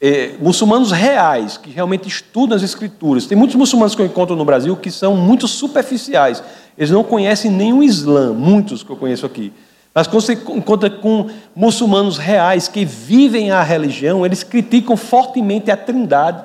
é, 0.00 0.34
muçulmanos 0.40 0.90
reais, 0.90 1.56
que 1.56 1.70
realmente 1.70 2.08
estudam 2.08 2.56
as 2.56 2.62
Escrituras, 2.62 3.26
tem 3.26 3.38
muitos 3.38 3.56
muçulmanos 3.56 3.94
que 3.94 4.02
eu 4.02 4.06
encontro 4.06 4.36
no 4.36 4.44
Brasil 4.44 4.76
que 4.76 4.90
são 4.90 5.16
muito 5.16 5.46
superficiais, 5.46 6.42
eles 6.76 6.90
não 6.90 7.02
conhecem 7.02 7.50
o 7.72 7.82
Islã, 7.82 8.32
muitos 8.32 8.82
que 8.82 8.90
eu 8.90 8.96
conheço 8.96 9.26
aqui. 9.26 9.52
Mas 9.94 10.06
quando 10.06 10.22
você 10.22 10.34
encontra 10.34 10.90
com 10.90 11.28
muçulmanos 11.54 12.18
reais 12.18 12.68
que 12.68 12.84
vivem 12.84 13.50
a 13.50 13.62
religião, 13.62 14.24
eles 14.24 14.42
criticam 14.42 14.96
fortemente 14.96 15.70
a 15.70 15.76
trindade, 15.76 16.44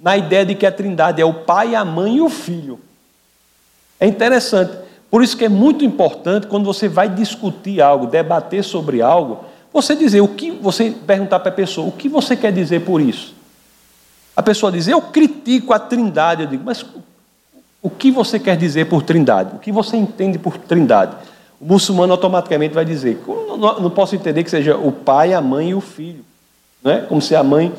na 0.00 0.16
ideia 0.16 0.46
de 0.46 0.54
que 0.54 0.66
a 0.66 0.72
trindade 0.72 1.20
é 1.20 1.24
o 1.24 1.34
pai, 1.34 1.74
a 1.74 1.84
mãe 1.84 2.16
e 2.16 2.20
o 2.20 2.28
filho. 2.28 2.80
É 4.00 4.06
interessante. 4.06 4.72
Por 5.10 5.22
isso 5.22 5.36
que 5.36 5.44
é 5.44 5.48
muito 5.48 5.84
importante 5.84 6.46
quando 6.46 6.64
você 6.64 6.88
vai 6.88 7.08
discutir 7.08 7.80
algo, 7.80 8.06
debater 8.06 8.62
sobre 8.62 9.00
algo, 9.00 9.44
você 9.72 9.94
dizer 9.94 10.20
o 10.20 10.28
que 10.28 10.50
você 10.50 10.90
perguntar 10.90 11.40
para 11.40 11.50
a 11.50 11.54
pessoa, 11.54 11.88
o 11.88 11.92
que 11.92 12.08
você 12.08 12.36
quer 12.36 12.52
dizer 12.52 12.84
por 12.84 13.00
isso? 13.00 13.34
A 14.36 14.42
pessoa 14.42 14.70
diz: 14.70 14.86
"Eu 14.86 15.00
critico 15.02 15.72
a 15.72 15.78
Trindade". 15.78 16.42
Eu 16.42 16.48
digo: 16.48 16.64
"Mas 16.64 16.84
o 17.82 17.90
que 17.90 18.10
você 18.10 18.38
quer 18.38 18.56
dizer 18.56 18.86
por 18.86 19.02
Trindade? 19.02 19.56
O 19.56 19.58
que 19.58 19.72
você 19.72 19.96
entende 19.96 20.38
por 20.38 20.56
Trindade?" 20.58 21.16
O 21.60 21.66
muçulmano 21.66 22.12
automaticamente 22.12 22.74
vai 22.74 22.84
dizer: 22.84 23.20
"Não 23.80 23.90
posso 23.90 24.14
entender 24.14 24.44
que 24.44 24.50
seja 24.50 24.76
o 24.76 24.92
pai, 24.92 25.34
a 25.34 25.40
mãe 25.40 25.70
e 25.70 25.74
o 25.74 25.80
filho", 25.80 26.24
não 26.82 26.92
é? 26.92 27.00
Como 27.02 27.20
se 27.20 27.34
a 27.34 27.42
mãe 27.42 27.72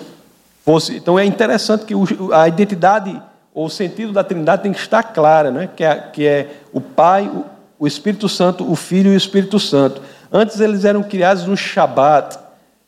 fosse. 0.66 0.98
Então 0.98 1.18
é 1.18 1.26
interessante 1.26 1.86
que 1.86 1.94
a 2.34 2.48
identidade 2.48 3.22
o 3.54 3.68
sentido 3.70 4.14
da 4.14 4.24
Trindade 4.24 4.64
tem 4.64 4.72
que 4.72 4.80
estar 4.80 5.04
clara, 5.04 5.52
né? 5.52 5.70
que, 5.76 5.84
é, 5.84 5.96
que 5.96 6.26
é 6.26 6.48
o 6.72 6.80
Pai, 6.80 7.30
o 7.78 7.88
Espírito 7.88 8.30
Santo, 8.30 8.70
o 8.70 8.76
Filho 8.76 9.12
e 9.12 9.16
o 9.16 9.18
Espírito 9.18 9.60
Santo. 9.60 10.02
Antes 10.32 10.60
eles 10.60 10.86
eram 10.86 11.04
criados 11.04 11.46
no 11.46 11.58
Shabat, 11.58 12.38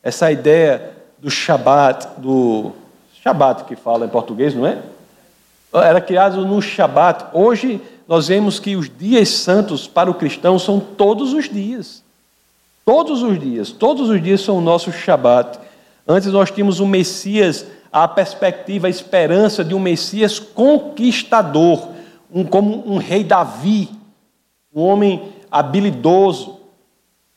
essa 0.02 0.30
ideia 0.30 0.90
do 1.18 1.30
Shabat, 1.30 2.08
do 2.18 2.72
Shabat 3.22 3.64
que 3.64 3.76
fala 3.76 4.06
em 4.06 4.08
português, 4.08 4.54
não 4.54 4.66
é? 4.66 4.78
Era 5.74 6.00
criado 6.00 6.44
no 6.46 6.60
Shabat. 6.62 7.26
Hoje 7.32 7.80
nós 8.12 8.28
vemos 8.28 8.60
que 8.60 8.76
os 8.76 8.90
dias 8.94 9.30
santos 9.30 9.88
para 9.88 10.10
o 10.10 10.14
cristão 10.14 10.58
são 10.58 10.78
todos 10.78 11.32
os 11.32 11.48
dias. 11.48 12.04
Todos 12.84 13.22
os 13.22 13.40
dias, 13.40 13.72
todos 13.72 14.10
os 14.10 14.22
dias 14.22 14.42
são 14.42 14.58
o 14.58 14.60
nosso 14.60 14.92
Shabat. 14.92 15.58
Antes 16.06 16.30
nós 16.30 16.50
tínhamos 16.50 16.78
o 16.78 16.84
Messias 16.84 17.64
a 17.90 18.06
perspectiva, 18.06 18.86
a 18.86 18.90
esperança 18.90 19.64
de 19.64 19.74
um 19.74 19.80
Messias 19.80 20.38
conquistador, 20.38 21.88
um, 22.30 22.44
como 22.44 22.86
um 22.86 22.98
rei 22.98 23.24
Davi, 23.24 23.88
um 24.74 24.82
homem 24.82 25.32
habilidoso, 25.50 26.58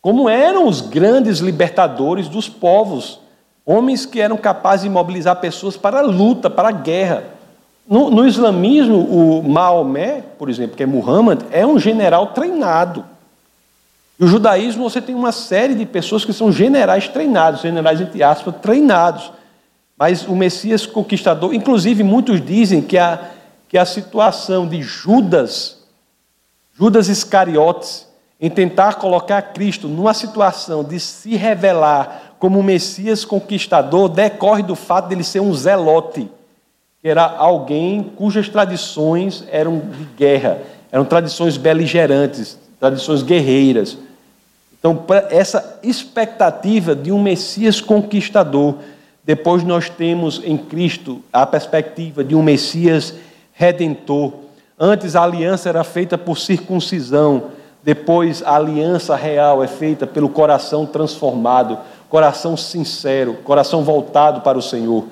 como 0.01 0.27
eram 0.27 0.67
os 0.67 0.81
grandes 0.81 1.39
libertadores 1.39 2.27
dos 2.27 2.49
povos, 2.49 3.21
homens 3.65 4.05
que 4.05 4.19
eram 4.19 4.35
capazes 4.35 4.83
de 4.83 4.89
mobilizar 4.89 5.39
pessoas 5.39 5.77
para 5.77 5.99
a 5.99 6.05
luta, 6.05 6.49
para 6.49 6.67
a 6.67 6.73
guerra. 6.73 7.34
No, 7.87 8.09
no 8.09 8.27
islamismo, 8.27 8.97
o 8.97 9.43
Maomé, 9.43 10.23
por 10.39 10.49
exemplo, 10.49 10.75
que 10.75 10.83
é 10.83 10.87
Muhammad, 10.87 11.41
é 11.51 11.65
um 11.65 11.77
general 11.77 12.27
treinado. 12.27 13.05
E 14.19 14.23
o 14.23 14.27
judaísmo, 14.27 14.89
você 14.89 15.01
tem 15.01 15.13
uma 15.13 15.31
série 15.31 15.75
de 15.75 15.85
pessoas 15.85 16.25
que 16.25 16.33
são 16.33 16.51
generais 16.51 17.07
treinados, 17.07 17.61
generais 17.61 18.01
entre 18.01 18.23
aspas, 18.23 18.55
treinados. 18.61 19.31
Mas 19.97 20.27
o 20.27 20.36
Messias 20.36 20.86
conquistador, 20.86 21.53
inclusive 21.53 22.01
muitos 22.03 22.43
dizem 22.43 22.81
que 22.81 22.97
a, 22.97 23.19
que 23.69 23.77
a 23.77 23.86
situação 23.86 24.67
de 24.67 24.81
Judas, 24.81 25.83
Judas 26.73 27.07
Iscariotes, 27.07 28.07
em 28.41 28.49
tentar 28.49 28.95
colocar 28.95 29.41
Cristo 29.41 29.88
numa 29.88 30.13
situação 30.13 30.83
de 30.83 30.99
se 30.99 31.36
revelar 31.36 32.33
como 32.39 32.61
Messias 32.63 33.23
conquistador, 33.23 34.09
decorre 34.09 34.63
do 34.63 34.75
fato 34.75 35.07
de 35.07 35.15
ele 35.15 35.23
ser 35.23 35.39
um 35.39 35.53
zelote, 35.53 36.29
era 37.08 37.24
alguém 37.24 38.03
cujas 38.03 38.49
tradições 38.49 39.43
eram 39.51 39.80
de 39.80 40.06
guerra, 40.18 40.60
eram 40.91 41.06
tradições 41.06 41.58
beligerantes, 41.58 42.58
tradições 42.80 43.22
guerreiras. 43.22 43.97
Então, 44.80 45.03
essa 45.30 45.80
expectativa 45.84 46.95
de 46.95 47.12
um 47.12 47.22
Messias 47.22 47.80
conquistador 47.82 48.76
depois 49.26 49.64
nós 49.64 49.89
temos 49.89 50.39
em 50.43 50.56
Cristo 50.56 51.20
a 51.34 51.47
perspectiva 51.47 52.24
de 52.24 52.36
um 52.36 52.43
Messias 52.43 53.16
redentor. 53.53 54.34
Antes 54.80 55.16
a 55.16 55.24
aliança 55.24 55.68
era 55.68 55.84
feita 55.84 56.16
por 56.16 56.38
circuncisão, 56.38 57.45
depois 57.84 58.43
a 58.43 58.56
aliança 58.56 59.16
real 59.16 59.64
é 59.64 59.68
feita 59.68 60.06
pelo 60.06 60.30
coração 60.30 60.86
transformado, 60.86 61.80
coração 62.08 62.56
sincero, 62.56 63.38
coração 63.43 63.84
voltado 63.84 64.41
para 64.41 64.60
o 64.60 64.62
Senhor. 64.62 65.06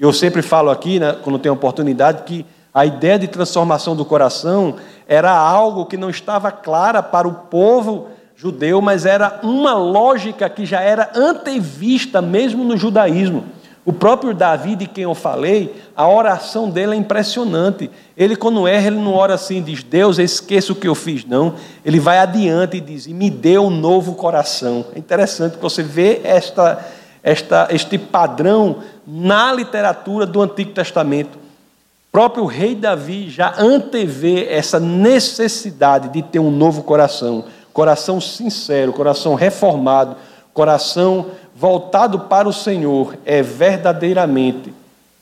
Eu 0.00 0.14
sempre 0.14 0.40
falo 0.40 0.70
aqui, 0.70 0.98
né, 0.98 1.14
quando 1.22 1.38
tenho 1.38 1.52
oportunidade, 1.52 2.22
que 2.22 2.46
a 2.72 2.86
ideia 2.86 3.18
de 3.18 3.28
transformação 3.28 3.94
do 3.94 4.02
coração 4.02 4.76
era 5.06 5.30
algo 5.30 5.84
que 5.84 5.98
não 5.98 6.08
estava 6.08 6.50
clara 6.50 7.02
para 7.02 7.28
o 7.28 7.34
povo 7.34 8.08
judeu, 8.34 8.80
mas 8.80 9.04
era 9.04 9.40
uma 9.42 9.74
lógica 9.74 10.48
que 10.48 10.64
já 10.64 10.80
era 10.80 11.10
antevista 11.14 12.22
mesmo 12.22 12.64
no 12.64 12.78
judaísmo. 12.78 13.44
O 13.84 13.92
próprio 13.92 14.32
Davi, 14.32 14.74
de 14.74 14.86
quem 14.86 15.04
eu 15.04 15.14
falei, 15.14 15.74
a 15.94 16.08
oração 16.08 16.70
dele 16.70 16.94
é 16.94 16.96
impressionante. 16.96 17.90
Ele, 18.16 18.36
quando 18.36 18.66
erra, 18.66 18.86
ele 18.86 18.96
não 18.96 19.12
ora 19.12 19.34
assim, 19.34 19.60
diz, 19.60 19.82
Deus, 19.82 20.18
esqueça 20.18 20.72
o 20.72 20.76
que 20.76 20.88
eu 20.88 20.94
fiz, 20.94 21.26
não. 21.26 21.54
Ele 21.84 22.00
vai 22.00 22.18
adiante 22.18 22.78
e 22.78 22.80
diz, 22.80 23.06
me 23.06 23.28
dê 23.28 23.58
um 23.58 23.68
novo 23.68 24.14
coração. 24.14 24.86
É 24.94 24.98
interessante 24.98 25.56
que 25.56 25.62
você 25.62 25.82
vê 25.82 26.22
esta, 26.24 26.78
esta, 27.22 27.68
este 27.70 27.98
padrão 27.98 28.78
na 29.06 29.52
literatura 29.52 30.26
do 30.26 30.40
Antigo 30.40 30.72
Testamento. 30.72 31.36
O 31.36 32.12
próprio 32.12 32.44
rei 32.44 32.74
Davi 32.74 33.28
já 33.30 33.54
antevê 33.58 34.46
essa 34.48 34.80
necessidade 34.80 36.08
de 36.08 36.22
ter 36.22 36.38
um 36.38 36.50
novo 36.50 36.82
coração, 36.82 37.44
coração 37.72 38.20
sincero, 38.20 38.92
coração 38.92 39.34
reformado, 39.34 40.16
coração 40.52 41.26
voltado 41.54 42.20
para 42.20 42.48
o 42.48 42.52
Senhor 42.52 43.16
é 43.24 43.42
verdadeiramente 43.42 44.72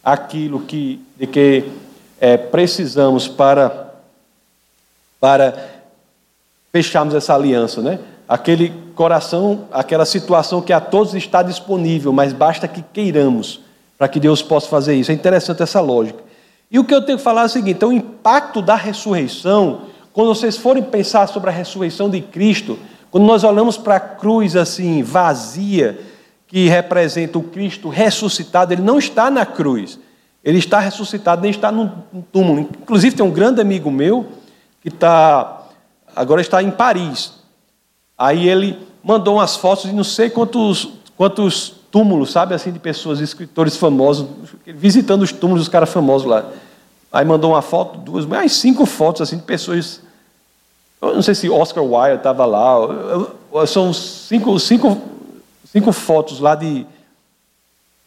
aquilo 0.04 0.60
que, 0.60 1.04
de 1.16 1.26
que 1.26 1.70
é, 2.20 2.36
precisamos 2.36 3.28
para, 3.28 3.92
para 5.20 5.54
fecharmos 6.72 7.14
essa 7.14 7.34
aliança, 7.34 7.82
né? 7.82 7.98
Aquele 8.28 8.72
coração, 8.94 9.64
aquela 9.72 10.04
situação 10.04 10.60
que 10.60 10.72
a 10.72 10.80
todos 10.80 11.14
está 11.14 11.42
disponível, 11.42 12.12
mas 12.12 12.32
basta 12.32 12.68
que 12.68 12.82
queiramos 12.82 13.60
para 13.96 14.06
que 14.06 14.20
Deus 14.20 14.42
possa 14.42 14.68
fazer 14.68 14.94
isso. 14.94 15.10
É 15.10 15.14
interessante 15.14 15.62
essa 15.62 15.80
lógica. 15.80 16.22
E 16.70 16.78
o 16.78 16.84
que 16.84 16.94
eu 16.94 17.02
tenho 17.02 17.18
que 17.18 17.24
falar 17.24 17.42
é 17.42 17.46
o 17.46 17.48
seguinte: 17.48 17.76
então, 17.76 17.88
o 17.88 17.92
impacto 17.92 18.60
da 18.60 18.74
ressurreição, 18.74 19.82
quando 20.12 20.28
vocês 20.28 20.56
forem 20.56 20.82
pensar 20.82 21.26
sobre 21.26 21.48
a 21.48 21.52
ressurreição 21.52 22.10
de 22.10 22.20
Cristo, 22.20 22.78
quando 23.10 23.24
nós 23.24 23.42
olhamos 23.44 23.78
para 23.78 23.96
a 23.96 24.00
cruz 24.00 24.54
assim, 24.54 25.02
vazia, 25.02 25.98
que 26.46 26.68
representa 26.68 27.38
o 27.38 27.42
Cristo 27.42 27.88
ressuscitado, 27.88 28.72
ele 28.72 28.82
não 28.82 28.98
está 28.98 29.30
na 29.30 29.46
cruz. 29.46 29.98
Ele 30.44 30.58
está 30.58 30.78
ressuscitado, 30.78 31.42
nem 31.42 31.50
está 31.50 31.72
no 31.72 32.04
túmulo. 32.32 32.60
Inclusive, 32.60 33.16
tem 33.16 33.24
um 33.26 33.30
grande 33.30 33.60
amigo 33.60 33.90
meu 33.90 34.28
que 34.80 34.88
está, 34.88 35.66
agora 36.14 36.40
está 36.40 36.62
em 36.62 36.70
Paris. 36.70 37.37
Aí 38.18 38.48
ele 38.48 38.78
mandou 39.02 39.36
umas 39.36 39.56
fotos 39.56 39.84
de 39.84 39.92
não 39.92 40.02
sei 40.04 40.28
quantos, 40.28 40.88
quantos 41.16 41.72
túmulos, 41.90 42.32
sabe, 42.32 42.54
assim, 42.54 42.72
de 42.72 42.78
pessoas, 42.78 43.20
escritores 43.20 43.76
famosos, 43.76 44.26
visitando 44.66 45.22
os 45.22 45.32
túmulos 45.32 45.62
dos 45.62 45.68
caras 45.68 45.90
famosos 45.90 46.26
lá. 46.26 46.44
Aí 47.12 47.24
mandou 47.24 47.52
uma 47.52 47.62
foto, 47.62 47.98
duas, 47.98 48.26
mais 48.26 48.52
cinco 48.52 48.84
fotos, 48.84 49.22
assim, 49.22 49.36
de 49.36 49.44
pessoas. 49.44 50.02
Eu 51.00 51.14
não 51.14 51.22
sei 51.22 51.34
se 51.34 51.48
Oscar 51.48 51.84
Wilde 51.84 52.16
estava 52.16 52.44
lá. 52.44 52.74
São 53.66 53.94
cinco, 53.94 54.58
cinco 54.58 55.00
cinco 55.72 55.92
fotos 55.92 56.40
lá 56.40 56.54
de. 56.54 56.86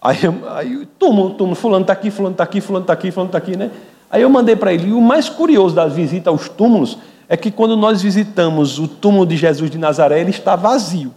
Aí, 0.02 0.18
aí 0.56 0.88
túmulo, 0.98 1.32
túmulo, 1.32 1.56
fulano 1.56 1.84
está 1.84 1.94
aqui, 1.94 2.10
fulano 2.10 2.34
está 2.34 2.44
aqui, 2.44 2.60
fulano 2.60 2.84
está 2.84 2.94
aqui, 2.94 3.12
fulano 3.12 3.30
está 3.30 3.38
aqui, 3.38 3.56
né? 3.56 3.72
Aí 4.10 4.22
eu 4.24 4.30
mandei 4.30 4.56
para 4.56 4.74
ele. 4.74 4.90
E 4.90 4.94
o 4.94 5.02
mais 5.02 5.30
curioso 5.30 5.76
da 5.76 5.86
visita 5.86 6.30
aos 6.30 6.50
túmulos 6.50 6.98
é 7.32 7.38
que 7.38 7.50
quando 7.50 7.78
nós 7.78 8.02
visitamos 8.02 8.78
o 8.78 8.90
túmulo 8.90 9.26
de 9.26 9.38
Jesus 9.38 9.72
de 9.72 9.78
Nazaré, 9.78 10.20
ele 10.20 10.32
está 10.32 10.58
vazio. 10.58 11.14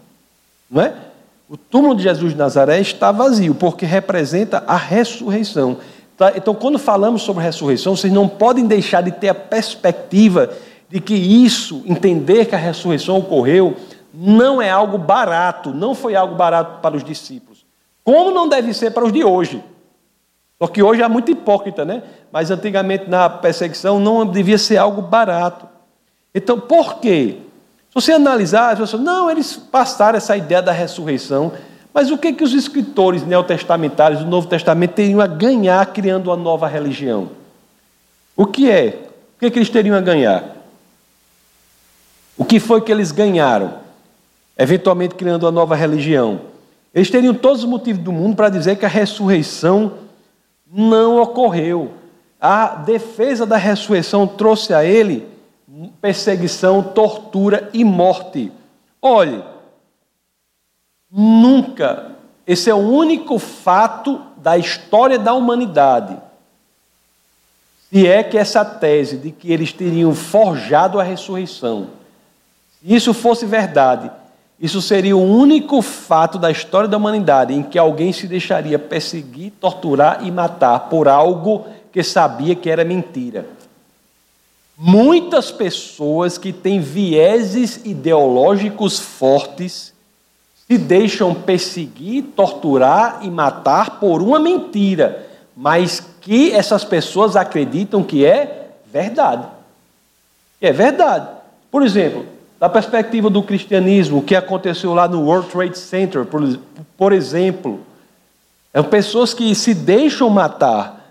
Não 0.71 0.81
é? 0.81 0.95
O 1.49 1.57
túmulo 1.57 1.97
de 1.97 2.05
Jesus 2.05 2.31
de 2.31 2.39
Nazaré 2.39 2.81
está 2.81 3.11
vazio, 3.11 3.53
porque 3.53 3.85
representa 3.85 4.63
a 4.65 4.77
ressurreição. 4.77 5.79
Tá? 6.17 6.33
Então, 6.37 6.55
quando 6.55 6.79
falamos 6.79 7.23
sobre 7.23 7.43
ressurreição, 7.43 7.97
vocês 7.97 8.13
não 8.13 8.29
podem 8.29 8.65
deixar 8.65 9.01
de 9.01 9.11
ter 9.11 9.29
a 9.29 9.35
perspectiva 9.35 10.51
de 10.89 11.01
que 11.01 11.15
isso, 11.15 11.83
entender 11.85 12.45
que 12.45 12.55
a 12.55 12.59
ressurreição 12.59 13.19
ocorreu, 13.19 13.77
não 14.15 14.63
é 14.63 14.71
algo 14.71 14.97
barato, 14.97 15.75
não 15.75 15.97
foi 15.97 16.15
algo 16.15 16.37
barato 16.37 16.81
para 16.81 16.97
os 16.97 17.03
discípulos. 17.03 17.67
Como 18.05 18.31
não 18.31 18.49
deve 18.49 18.73
ser 18.73 18.93
para 18.93 19.05
os 19.05 19.13
de 19.13 19.25
hoje. 19.25 19.61
Porque 20.61 20.81
hoje 20.81 21.03
é 21.03 21.09
muito 21.09 21.33
hipócrita, 21.33 21.85
né? 21.85 22.05
Mas 22.31 22.53
antigamente 22.53 23.11
na 23.11 23.29
perseguição 23.29 23.99
não 23.99 24.25
devia 24.25 24.59
ser 24.59 24.77
algo 24.77 25.03
barato. 25.03 25.74
Então, 26.35 26.59
por 26.59 26.99
quê? 27.01 27.37
Se 27.89 27.95
você 27.95 28.13
analisar, 28.13 28.73
as 28.73 28.79
pessoas, 28.79 29.03
não, 29.03 29.31
eles 29.31 29.57
passaram 29.57 30.17
essa 30.17 30.37
ideia 30.37 30.61
da 30.61 30.73
ressurreição, 30.73 31.53
mas 31.93 32.11
o 32.11 32.19
que 32.19 32.33
que 32.33 32.43
os 32.43 32.53
escritores 32.53 33.25
neotestamentários 33.25 34.21
do 34.21 34.27
Novo 34.27 34.49
Testamento 34.49 34.95
teriam 34.95 35.21
a 35.21 35.27
ganhar 35.27 35.87
criando 35.93 36.27
uma 36.27 36.37
nova 36.37 36.67
religião? 36.67 37.31
O 38.37 38.47
que 38.47 38.71
é? 38.71 39.09
O 39.37 39.41
que, 39.41 39.51
que 39.51 39.59
eles 39.59 39.71
teriam 39.71 39.97
a 39.97 40.01
ganhar? 40.01 40.45
O 42.37 42.45
que 42.45 42.59
foi 42.59 42.81
que 42.81 42.91
eles 42.91 43.13
ganharam? 43.13 43.85
eventualmente 44.57 45.15
criando 45.15 45.45
uma 45.45 45.53
nova 45.53 45.75
religião. 45.75 46.41
Eles 46.95 47.11
teriam 47.11 47.35
todos 47.35 47.65
os 47.65 47.69
motivos 47.69 48.03
do 48.03 48.13
mundo 48.13 48.37
para 48.37 48.49
dizer 48.49 48.77
que 48.77 48.85
a 48.85 48.89
ressurreição 48.89 49.95
não 50.73 51.21
ocorreu. 51.21 51.93
A 52.41 52.69
defesa 52.77 53.45
da 53.45 53.57
ressurreição 53.57 54.27
trouxe 54.27 54.73
a 54.73 54.85
ele 54.85 55.27
perseguição, 56.01 56.83
tortura 56.83 57.71
e 57.73 57.85
morte. 57.85 58.53
Olhe, 59.01 59.43
nunca, 61.11 62.13
esse 62.47 62.71
é 62.71 62.75
o 62.75 62.79
único 62.79 63.39
fato 63.39 64.21
da 64.37 64.59
história 64.59 65.19
da 65.19 65.35
humanidade. 65.35 66.17
Se 67.91 68.07
é 68.07 68.23
que 68.23 68.37
essa 68.37 68.65
tese 68.65 69.17
de 69.17 69.31
que 69.31 69.53
eles 69.53 69.73
teriam 69.73 70.15
forjado 70.15 70.99
a 70.99 71.03
ressurreição, 71.03 71.89
se 72.81 72.95
isso 72.95 73.15
fosse 73.15 73.47
verdade, 73.47 74.11
isso 74.61 74.81
seria 74.81 75.17
o 75.17 75.23
único 75.23 75.83
fato 75.83 76.39
da 76.39 76.51
história 76.51 76.89
da 76.89 76.97
humanidade 76.97 77.53
em 77.53 77.63
que 77.63 77.79
alguém 77.79 78.13
se 78.13 78.27
deixaria 78.27 78.79
perseguir, 78.79 79.53
torturar 79.61 80.27
e 80.27 80.31
matar 80.31 80.89
por 80.89 81.09
algo 81.09 81.67
que 81.93 82.03
sabia 82.03 82.55
que 82.55 82.71
era 82.71 82.85
mentira. 82.85 83.47
Muitas 84.77 85.53
pessoas 85.53 86.37
que 86.37 86.53
têm 86.53 86.81
vieses 86.81 87.81
ideológicos 87.85 88.99
fortes 88.99 89.93
se 90.67 90.77
deixam 90.77 91.35
perseguir, 91.35 92.25
torturar 92.35 93.21
e 93.23 93.31
matar 93.31 94.01
por 94.01 94.21
uma 94.21 94.41
mentira, 94.41 95.27
mas 95.57 96.03
que 96.21 96.53
essas 96.53 96.85
pessoas 96.85 97.37
acreditam 97.37 98.03
que 98.03 98.25
é 98.25 98.71
verdade. 98.91 99.47
é 100.61 100.73
verdade. 100.73 101.29
Por 101.71 101.83
exemplo, 101.83 102.27
da 102.59 102.69
perspectiva 102.69 103.29
do 103.29 103.43
cristianismo, 103.43 104.19
o 104.19 104.23
que 104.23 104.35
aconteceu 104.35 104.95
lá 104.95 105.07
no 105.07 105.23
World 105.23 105.51
Trade 105.51 105.79
Center, 105.79 106.25
por, 106.25 107.13
exemplo, 107.13 107.81
são 108.73 108.85
pessoas 108.85 109.35
que 109.35 109.55
se 109.55 109.75
deixam 109.75 110.31
matar 110.31 111.04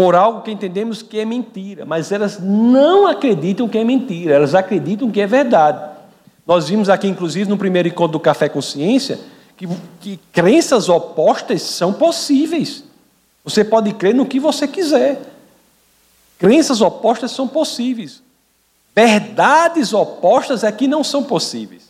por 0.00 0.14
algo 0.14 0.40
que 0.40 0.50
entendemos 0.50 1.02
que 1.02 1.20
é 1.20 1.26
mentira, 1.26 1.84
mas 1.84 2.10
elas 2.10 2.40
não 2.40 3.06
acreditam 3.06 3.68
que 3.68 3.76
é 3.76 3.84
mentira, 3.84 4.36
elas 4.36 4.54
acreditam 4.54 5.10
que 5.10 5.20
é 5.20 5.26
verdade. 5.26 5.90
Nós 6.46 6.70
vimos 6.70 6.88
aqui, 6.88 7.06
inclusive, 7.06 7.50
no 7.50 7.58
primeiro 7.58 7.86
encontro 7.86 8.12
do 8.12 8.18
Café 8.18 8.48
Consciência, 8.48 9.20
que, 9.58 9.68
que 10.00 10.18
crenças 10.32 10.88
opostas 10.88 11.60
são 11.60 11.92
possíveis. 11.92 12.82
Você 13.44 13.62
pode 13.62 13.92
crer 13.92 14.14
no 14.14 14.24
que 14.24 14.40
você 14.40 14.66
quiser. 14.66 15.20
Crenças 16.38 16.80
opostas 16.80 17.32
são 17.32 17.46
possíveis. 17.46 18.22
Verdades 18.96 19.92
opostas 19.92 20.64
é 20.64 20.72
que 20.72 20.88
não 20.88 21.04
são 21.04 21.22
possíveis. 21.22 21.89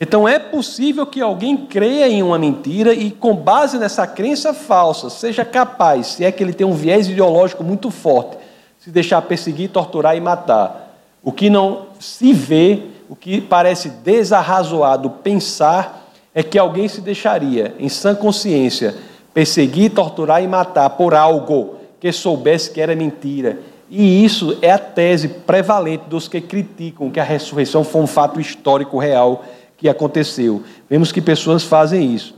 Então 0.00 0.28
é 0.28 0.38
possível 0.38 1.04
que 1.04 1.20
alguém 1.20 1.56
creia 1.56 2.08
em 2.08 2.22
uma 2.22 2.38
mentira 2.38 2.92
e, 2.94 3.10
com 3.10 3.34
base 3.34 3.78
nessa 3.78 4.06
crença 4.06 4.54
falsa, 4.54 5.10
seja 5.10 5.44
capaz, 5.44 6.08
se 6.08 6.24
é 6.24 6.30
que 6.30 6.42
ele 6.42 6.52
tem 6.52 6.66
um 6.66 6.74
viés 6.74 7.08
ideológico 7.08 7.64
muito 7.64 7.90
forte, 7.90 8.36
se 8.78 8.90
deixar 8.90 9.20
perseguir, 9.22 9.70
torturar 9.70 10.16
e 10.16 10.20
matar. 10.20 10.94
O 11.20 11.32
que 11.32 11.50
não 11.50 11.86
se 11.98 12.32
vê, 12.32 12.82
o 13.08 13.16
que 13.16 13.40
parece 13.40 13.88
desarrazoado 13.88 15.10
pensar, 15.10 16.12
é 16.32 16.44
que 16.44 16.58
alguém 16.58 16.86
se 16.86 17.00
deixaria, 17.00 17.74
em 17.80 17.88
sã 17.88 18.14
consciência, 18.14 18.94
perseguir, 19.34 19.90
torturar 19.90 20.40
e 20.42 20.46
matar 20.46 20.90
por 20.90 21.12
algo 21.12 21.74
que 21.98 22.12
soubesse 22.12 22.70
que 22.70 22.80
era 22.80 22.94
mentira 22.94 23.58
e 23.90 24.22
isso 24.22 24.58
é 24.60 24.70
a 24.70 24.78
tese 24.78 25.28
prevalente 25.28 26.04
dos 26.08 26.28
que 26.28 26.40
criticam 26.40 27.10
que 27.10 27.18
a 27.18 27.24
ressurreição 27.24 27.82
foi 27.82 28.02
um 28.02 28.06
fato 28.06 28.38
histórico 28.38 28.98
real 28.98 29.44
que 29.78 29.88
aconteceu. 29.88 30.62
Vemos 30.90 31.10
que 31.10 31.22
pessoas 31.22 31.62
fazem 31.62 32.14
isso. 32.14 32.34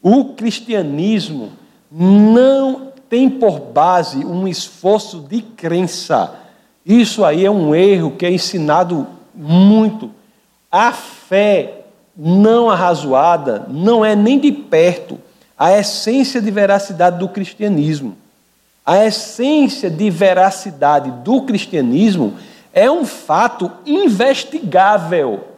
O 0.00 0.26
cristianismo 0.34 1.50
não 1.90 2.92
tem 3.10 3.28
por 3.28 3.60
base 3.60 4.24
um 4.24 4.48
esforço 4.48 5.20
de 5.20 5.42
crença, 5.42 6.34
Isso 6.84 7.24
aí 7.24 7.44
é 7.44 7.50
um 7.50 7.74
erro 7.74 8.12
que 8.12 8.24
é 8.24 8.30
ensinado 8.30 9.06
muito. 9.34 10.10
A 10.70 10.92
fé 10.92 11.80
não 12.16 12.70
arrazoada 12.70 13.66
não 13.68 14.04
é 14.04 14.14
nem 14.14 14.38
de 14.38 14.52
perto 14.52 15.18
a 15.58 15.76
essência 15.76 16.40
de 16.40 16.50
veracidade 16.50 17.18
do 17.18 17.28
cristianismo. 17.28 18.16
A 18.84 19.04
essência 19.04 19.90
de 19.90 20.08
veracidade 20.10 21.10
do 21.24 21.42
cristianismo 21.42 22.34
é 22.72 22.90
um 22.90 23.04
fato 23.04 23.72
investigável. 23.84 25.55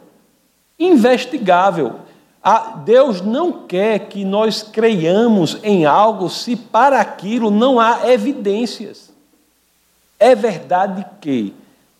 Investigável. 0.79 1.95
Deus 2.85 3.21
não 3.21 3.51
quer 3.67 4.07
que 4.07 4.23
nós 4.23 4.63
creiamos 4.63 5.57
em 5.61 5.85
algo 5.85 6.29
se 6.29 6.55
para 6.55 7.01
aquilo 7.01 7.51
não 7.51 7.79
há 7.79 8.09
evidências. 8.09 9.11
É 10.17 10.33
verdade 10.33 11.05
que, 11.21 11.53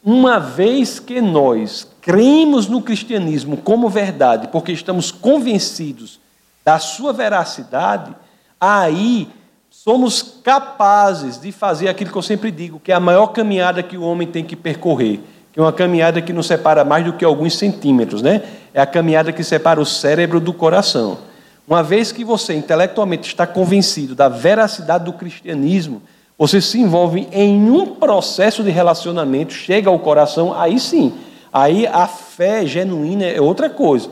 uma 0.04 0.40
vez 0.40 1.00
que 1.00 1.22
nós 1.22 1.88
cremos 2.02 2.68
no 2.68 2.82
cristianismo 2.82 3.58
como 3.58 3.90
verdade, 3.90 4.48
porque 4.48 4.72
estamos 4.72 5.12
convencidos 5.12 6.20
da 6.64 6.80
sua 6.80 7.14
veracidade, 7.14 8.16
aí 8.60 9.30
somos 9.70 10.22
capazes 10.22 11.40
de 11.40 11.52
fazer 11.52 11.88
aquilo 11.88 12.12
que 12.12 12.18
eu 12.18 12.22
sempre 12.22 12.52
digo, 12.52 12.80
que 12.80 12.92
é 12.92 12.96
a 12.96 13.00
maior 13.00 13.28
caminhada 13.28 13.84
que 13.84 13.98
o 13.98 14.04
homem 14.04 14.28
tem 14.28 14.44
que 14.44 14.56
percorrer, 14.56 15.20
que 15.52 15.60
é 15.60 15.64
uma 15.64 15.74
caminhada 15.74 16.22
que 16.22 16.34
não 16.34 16.44
separa 16.44 16.84
mais 16.84 17.04
do 17.06 17.14
que 17.14 17.26
alguns 17.26 17.58
centímetros, 17.58 18.22
né? 18.22 18.44
É 18.74 18.82
a 18.82 18.86
caminhada 18.86 19.32
que 19.32 19.44
separa 19.44 19.82
o 19.82 19.86
cérebro 19.86 20.40
do 20.40 20.54
coração. 20.54 21.20
Uma 21.68 21.84
vez 21.84 22.12
que 22.12 22.24
você 22.24 22.54
intelectualmente 22.54 23.28
está 23.28 23.46
convencido 23.46 24.16
da 24.16 24.28
veracidade 24.28 25.06
do 25.06 25.14
cristianismo, 25.14 26.02
você 26.38 26.62
se 26.62 26.80
envolve 26.80 27.28
em 27.32 27.70
um 27.70 27.86
processo 27.96 28.64
de 28.64 28.70
relacionamento, 28.70 29.54
chega 29.54 29.90
ao 29.90 30.00
coração, 30.00 30.54
aí 30.54 30.80
sim, 30.80 31.14
aí 31.52 31.86
a 31.86 32.08
fé 32.08 32.66
genuína 32.66 33.26
é 33.26 33.42
outra 33.42 33.70
coisa. 33.70 34.10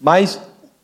Mas 0.00 0.38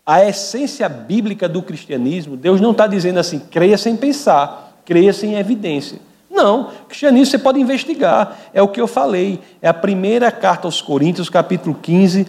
a 0.07 0.25
essência 0.25 0.89
bíblica 0.89 1.49
do 1.49 1.63
cristianismo, 1.63 2.37
Deus 2.37 2.61
não 2.61 2.71
está 2.71 2.87
dizendo 2.87 3.21
assim, 3.21 3.39
creia 3.39 3.77
sem 3.77 3.95
pensar, 3.95 4.81
creia 4.85 5.13
sem 5.13 5.35
evidência. 5.35 5.99
Não, 6.39 6.71
cristianismo 6.87 7.33
você 7.33 7.37
pode 7.37 7.59
investigar, 7.59 8.39
é 8.55 8.63
o 8.63 8.69
que 8.69 8.81
eu 8.81 8.87
falei, 8.87 9.41
é 9.61 9.67
a 9.67 9.75
primeira 9.75 10.31
carta 10.31 10.69
aos 10.69 10.81
Coríntios, 10.81 11.29
capítulo 11.29 11.75
15, 11.75 12.29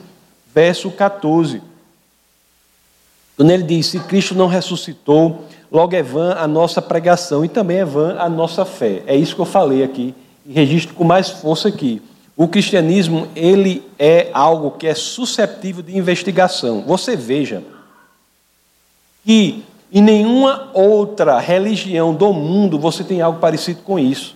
verso 0.52 0.90
14. 0.90 1.62
Quando 3.38 3.52
ele 3.52 3.62
diz: 3.62 3.86
Se 3.86 4.00
Cristo 4.00 4.34
não 4.34 4.48
ressuscitou, 4.48 5.46
logo 5.72 5.96
é 5.96 6.02
vã 6.02 6.34
a 6.34 6.48
nossa 6.48 6.82
pregação 6.82 7.46
e 7.46 7.48
também 7.48 7.78
é 7.78 7.86
vã 7.86 8.18
a 8.18 8.28
nossa 8.28 8.66
fé. 8.66 9.04
É 9.06 9.16
isso 9.16 9.36
que 9.36 9.42
eu 9.42 9.46
falei 9.46 9.84
aqui 9.84 10.16
e 10.44 10.54
registro 10.54 10.96
com 10.96 11.04
mais 11.04 11.30
força 11.30 11.68
aqui. 11.68 12.02
O 12.36 12.48
cristianismo, 12.48 13.28
ele 13.36 13.84
é 14.00 14.32
algo 14.34 14.72
que 14.72 14.88
é 14.88 14.96
susceptível 14.96 15.84
de 15.84 15.96
investigação. 15.96 16.82
Você 16.82 17.16
veja 17.16 17.62
que 19.24 19.64
em 19.92 20.02
nenhuma 20.02 20.70
outra 20.74 21.40
religião 21.40 22.14
do 22.14 22.32
mundo 22.32 22.78
você 22.78 23.04
tem 23.04 23.22
algo 23.22 23.40
parecido 23.40 23.82
com 23.82 23.98
isso. 23.98 24.36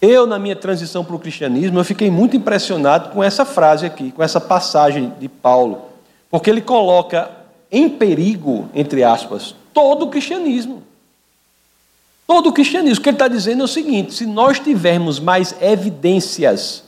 Eu, 0.00 0.26
na 0.26 0.38
minha 0.38 0.56
transição 0.56 1.04
para 1.04 1.14
o 1.14 1.18
cristianismo, 1.18 1.78
eu 1.78 1.84
fiquei 1.84 2.10
muito 2.10 2.36
impressionado 2.36 3.10
com 3.10 3.22
essa 3.22 3.44
frase 3.44 3.86
aqui, 3.86 4.10
com 4.10 4.22
essa 4.22 4.40
passagem 4.40 5.12
de 5.18 5.28
Paulo, 5.28 5.82
porque 6.30 6.50
ele 6.50 6.60
coloca 6.60 7.30
em 7.70 7.88
perigo, 7.88 8.68
entre 8.74 9.04
aspas, 9.04 9.54
todo 9.72 10.04
o 10.04 10.08
cristianismo. 10.08 10.82
Todo 12.26 12.48
o 12.48 12.52
cristianismo. 12.52 13.00
O 13.00 13.02
que 13.02 13.08
ele 13.08 13.16
está 13.16 13.28
dizendo 13.28 13.62
é 13.62 13.64
o 13.64 13.68
seguinte: 13.68 14.12
se 14.12 14.26
nós 14.26 14.58
tivermos 14.58 15.18
mais 15.18 15.54
evidências 15.62 16.84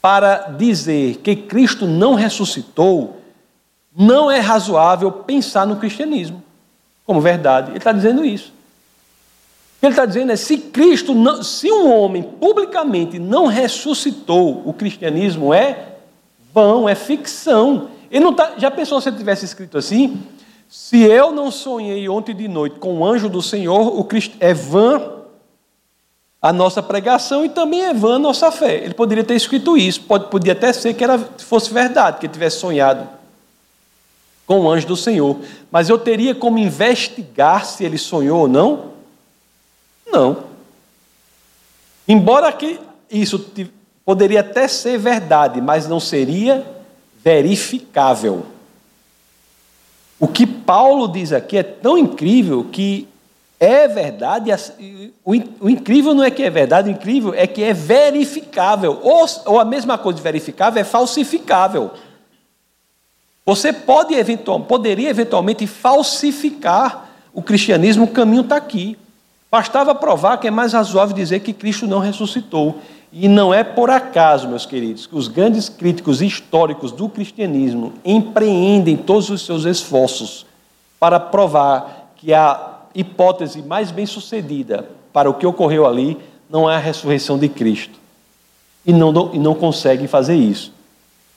para 0.00 0.52
dizer 0.56 1.16
que 1.16 1.34
Cristo 1.34 1.86
não 1.86 2.14
ressuscitou, 2.14 3.20
não 3.96 4.30
é 4.30 4.38
razoável 4.38 5.10
pensar 5.10 5.66
no 5.66 5.76
cristianismo 5.76 6.42
como 7.08 7.22
verdade. 7.22 7.70
Ele 7.70 7.78
está 7.78 7.90
dizendo 7.90 8.22
isso. 8.22 8.52
O 9.78 9.80
que 9.80 9.86
ele 9.86 9.92
está 9.94 10.04
dizendo 10.04 10.30
é: 10.30 10.36
se 10.36 10.58
Cristo, 10.58 11.14
não, 11.14 11.42
se 11.42 11.72
um 11.72 11.90
homem 11.90 12.22
publicamente 12.22 13.18
não 13.18 13.46
ressuscitou, 13.46 14.62
o 14.66 14.74
cristianismo 14.74 15.54
é 15.54 15.94
vão, 16.52 16.86
é 16.86 16.94
ficção. 16.94 17.88
Ele 18.10 18.22
não 18.22 18.34
tá, 18.34 18.52
já 18.58 18.70
pensou 18.70 19.00
se 19.00 19.08
ele 19.08 19.16
tivesse 19.16 19.46
escrito 19.46 19.78
assim? 19.78 20.20
Se 20.68 21.02
eu 21.02 21.32
não 21.32 21.50
sonhei 21.50 22.06
ontem 22.10 22.34
de 22.34 22.46
noite 22.46 22.78
com 22.78 22.98
o 22.98 23.06
anjo 23.06 23.30
do 23.30 23.40
Senhor, 23.40 23.98
o 23.98 24.04
Cristo 24.04 24.36
é 24.38 24.52
vã 24.52 25.14
a 26.42 26.52
nossa 26.52 26.82
pregação 26.82 27.42
e 27.42 27.48
também 27.48 27.84
é 27.86 27.94
vã 27.94 28.16
a 28.16 28.18
nossa 28.18 28.52
fé. 28.52 28.84
Ele 28.84 28.92
poderia 28.92 29.24
ter 29.24 29.34
escrito 29.34 29.78
isso, 29.78 30.02
pode, 30.02 30.26
podia 30.26 30.52
até 30.52 30.74
ser 30.74 30.92
que 30.92 31.02
era, 31.02 31.18
fosse 31.18 31.72
verdade, 31.72 32.18
que 32.18 32.26
ele 32.26 32.32
tivesse 32.34 32.58
sonhado 32.58 33.17
com 34.48 34.60
o 34.60 34.70
anjo 34.70 34.86
do 34.86 34.96
Senhor. 34.96 35.36
Mas 35.70 35.90
eu 35.90 35.98
teria 35.98 36.34
como 36.34 36.58
investigar 36.58 37.66
se 37.66 37.84
ele 37.84 37.98
sonhou 37.98 38.40
ou 38.40 38.48
não? 38.48 38.92
Não. 40.10 40.44
Embora 42.08 42.50
que 42.50 42.80
isso 43.10 43.52
poderia 44.06 44.40
até 44.40 44.66
ser 44.66 44.98
verdade, 44.98 45.60
mas 45.60 45.86
não 45.86 46.00
seria 46.00 46.66
verificável. 47.22 48.46
O 50.18 50.26
que 50.26 50.46
Paulo 50.46 51.06
diz 51.06 51.30
aqui 51.30 51.58
é 51.58 51.62
tão 51.62 51.98
incrível 51.98 52.64
que 52.64 53.06
é 53.60 53.86
verdade, 53.86 54.50
o 55.24 55.68
incrível 55.68 56.14
não 56.14 56.24
é 56.24 56.30
que 56.30 56.42
é 56.42 56.48
verdade, 56.48 56.88
o 56.88 56.92
incrível 56.92 57.34
é 57.34 57.46
que 57.46 57.62
é 57.62 57.74
verificável. 57.74 58.98
Ou, 59.02 59.26
ou 59.44 59.60
a 59.60 59.64
mesma 59.64 59.98
coisa 59.98 60.16
de 60.16 60.22
verificável 60.22 60.80
é 60.80 60.84
falsificável. 60.84 61.90
Você 63.48 63.72
pode 63.72 64.12
eventual, 64.12 64.60
poderia 64.60 65.08
eventualmente 65.08 65.66
falsificar 65.66 67.08
o 67.32 67.40
cristianismo, 67.40 68.04
o 68.04 68.08
caminho 68.08 68.42
está 68.42 68.56
aqui. 68.56 68.98
Bastava 69.50 69.94
provar 69.94 70.36
que 70.36 70.46
é 70.46 70.50
mais 70.50 70.74
razoável 70.74 71.16
dizer 71.16 71.40
que 71.40 71.54
Cristo 71.54 71.86
não 71.86 71.98
ressuscitou. 71.98 72.76
E 73.10 73.26
não 73.26 73.54
é 73.54 73.64
por 73.64 73.88
acaso, 73.88 74.46
meus 74.46 74.66
queridos, 74.66 75.06
que 75.06 75.16
os 75.16 75.28
grandes 75.28 75.70
críticos 75.70 76.20
históricos 76.20 76.92
do 76.92 77.08
cristianismo 77.08 77.94
empreendem 78.04 78.98
todos 78.98 79.30
os 79.30 79.46
seus 79.46 79.64
esforços 79.64 80.44
para 81.00 81.18
provar 81.18 82.12
que 82.16 82.34
a 82.34 82.80
hipótese 82.94 83.62
mais 83.62 83.90
bem 83.90 84.04
sucedida 84.04 84.90
para 85.10 85.30
o 85.30 85.32
que 85.32 85.46
ocorreu 85.46 85.86
ali 85.86 86.18
não 86.50 86.70
é 86.70 86.76
a 86.76 86.78
ressurreição 86.78 87.38
de 87.38 87.48
Cristo. 87.48 87.98
E 88.84 88.92
não, 88.92 89.30
e 89.32 89.38
não 89.38 89.54
conseguem 89.54 90.06
fazer 90.06 90.34
isso. 90.34 90.76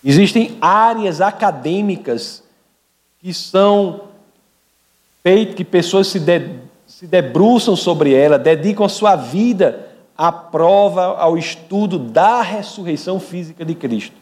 Existem 0.04 0.58
áreas 0.60 1.22
acadêmicas 1.22 2.43
que 3.20 3.34
são 3.34 4.02
feitas, 5.24 5.56
que 5.56 5.64
pessoas 5.64 6.08
se, 6.08 6.20
de, 6.20 6.56
se 6.88 7.06
debruçam 7.06 7.76
sobre 7.76 8.14
ela, 8.14 8.39
dedicam 8.39 8.86
a 8.86 8.89
sua 8.89 9.16
vida 9.16 9.88
à 10.18 10.32
prova, 10.32 11.18
ao 11.18 11.38
estudo 11.38 11.99
da 11.99 12.41
ressurreição 12.41 13.20
física 13.20 13.64
de 13.64 13.76
Cristo. 13.76 14.16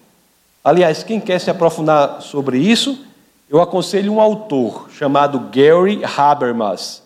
Aliás, 0.63 1.03
quem 1.03 1.19
quer 1.19 1.39
se 1.39 1.49
aprofundar 1.49 2.21
sobre 2.21 2.57
isso, 2.57 3.05
eu 3.49 3.61
aconselho 3.61 4.13
um 4.13 4.19
autor 4.19 4.89
chamado 4.91 5.39
Gary 5.51 6.01
Habermas. 6.03 7.01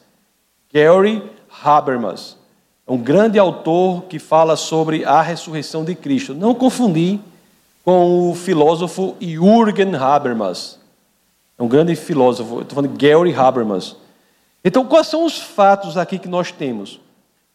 Gary 0.73 1.23
Habermas 1.63 2.37
é 2.87 2.91
um 2.91 2.97
grande 2.97 3.37
autor 3.37 4.03
que 4.03 4.17
fala 4.17 4.55
sobre 4.55 5.05
a 5.05 5.21
ressurreição 5.21 5.85
de 5.85 5.93
Cristo. 5.93 6.33
Não 6.33 6.55
confundir 6.55 7.19
com 7.83 8.31
o 8.31 8.33
filósofo 8.33 9.15
Jürgen 9.19 9.95
Habermas. 9.95 10.79
É 11.59 11.61
um 11.61 11.67
grande 11.67 11.95
filósofo, 11.95 12.61
estou 12.61 12.75
falando 12.75 12.97
de 12.97 13.07
Gary 13.07 13.35
Habermas. 13.35 13.97
Então, 14.63 14.85
quais 14.85 15.07
são 15.07 15.25
os 15.25 15.37
fatos 15.37 15.97
aqui 15.97 16.17
que 16.17 16.29
nós 16.29 16.51
temos? 16.51 16.99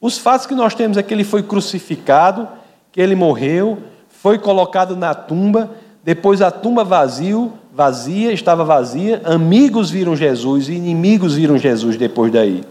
Os 0.00 0.18
fatos 0.18 0.46
que 0.46 0.54
nós 0.54 0.74
temos 0.74 0.98
é 0.98 1.02
que 1.02 1.12
ele 1.12 1.24
foi 1.24 1.42
crucificado, 1.42 2.46
que 2.92 3.00
ele 3.00 3.16
morreu, 3.16 3.78
foi 4.08 4.38
colocado 4.38 4.94
na 4.94 5.14
tumba, 5.14 5.70
depois 6.04 6.42
a 6.42 6.50
tumba 6.50 6.84
vazio, 6.84 7.52
vazia, 7.72 8.30
estava 8.30 8.64
vazia, 8.64 9.22
amigos 9.24 9.90
viram 9.90 10.14
Jesus 10.14 10.68
e 10.68 10.74
inimigos 10.74 11.34
viram 11.34 11.56
Jesus 11.56 11.96
depois 11.96 12.30
daí. 12.30 12.62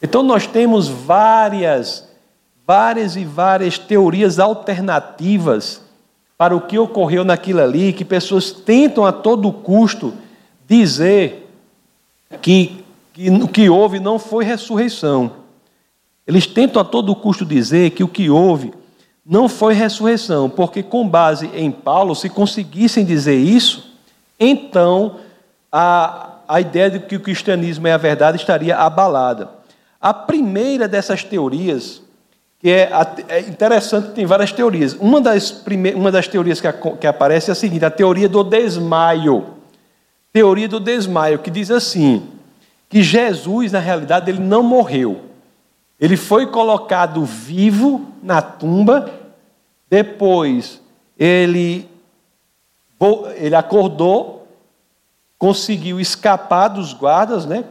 Então 0.00 0.22
nós 0.22 0.46
temos 0.46 0.88
várias, 0.88 2.08
várias 2.66 3.16
e 3.16 3.24
várias 3.24 3.78
teorias 3.78 4.38
alternativas 4.38 5.83
para 6.44 6.54
o 6.54 6.60
que 6.60 6.78
ocorreu 6.78 7.24
naquilo 7.24 7.62
ali, 7.62 7.90
que 7.90 8.04
pessoas 8.04 8.50
tentam 8.50 9.06
a 9.06 9.12
todo 9.12 9.50
custo 9.50 10.12
dizer 10.68 11.50
que, 12.42 12.84
que 13.14 13.30
o 13.30 13.48
que 13.48 13.70
houve 13.70 13.98
não 13.98 14.18
foi 14.18 14.44
ressurreição. 14.44 15.32
Eles 16.26 16.46
tentam 16.46 16.82
a 16.82 16.84
todo 16.84 17.16
custo 17.16 17.46
dizer 17.46 17.92
que 17.92 18.04
o 18.04 18.08
que 18.08 18.28
houve 18.28 18.74
não 19.24 19.48
foi 19.48 19.72
ressurreição, 19.72 20.50
porque 20.50 20.82
com 20.82 21.08
base 21.08 21.50
em 21.54 21.70
Paulo, 21.70 22.14
se 22.14 22.28
conseguissem 22.28 23.06
dizer 23.06 23.36
isso, 23.36 23.96
então 24.38 25.16
a, 25.72 26.40
a 26.46 26.60
ideia 26.60 26.90
de 26.90 26.98
que 26.98 27.16
o 27.16 27.20
cristianismo 27.20 27.86
é 27.86 27.92
a 27.94 27.96
verdade 27.96 28.36
estaria 28.36 28.76
abalada. 28.76 29.48
A 29.98 30.12
primeira 30.12 30.86
dessas 30.86 31.24
teorias 31.24 32.02
que 32.64 32.70
é, 32.70 32.90
é 33.28 33.40
interessante, 33.40 34.12
tem 34.12 34.24
várias 34.24 34.50
teorias. 34.50 34.94
Uma 34.94 35.20
das, 35.20 35.50
prime... 35.50 35.92
uma 35.92 36.10
das 36.10 36.26
teorias 36.26 36.62
que, 36.62 36.66
a... 36.66 36.72
que 36.72 37.06
aparece 37.06 37.50
é 37.50 37.52
a 37.52 37.54
seguinte: 37.54 37.84
a 37.84 37.90
teoria 37.90 38.26
do 38.26 38.42
desmaio. 38.42 39.48
Teoria 40.32 40.66
do 40.66 40.80
desmaio, 40.80 41.40
que 41.40 41.50
diz 41.50 41.70
assim: 41.70 42.26
que 42.88 43.02
Jesus, 43.02 43.70
na 43.70 43.80
realidade, 43.80 44.30
ele 44.30 44.40
não 44.40 44.62
morreu. 44.62 45.20
Ele 46.00 46.16
foi 46.16 46.46
colocado 46.46 47.22
vivo 47.22 48.06
na 48.22 48.40
tumba, 48.40 49.12
depois 49.90 50.80
ele, 51.18 51.86
ele 53.36 53.54
acordou, 53.54 54.48
conseguiu 55.38 56.00
escapar 56.00 56.68
dos 56.68 56.94
guardas, 56.94 57.44
né? 57.44 57.62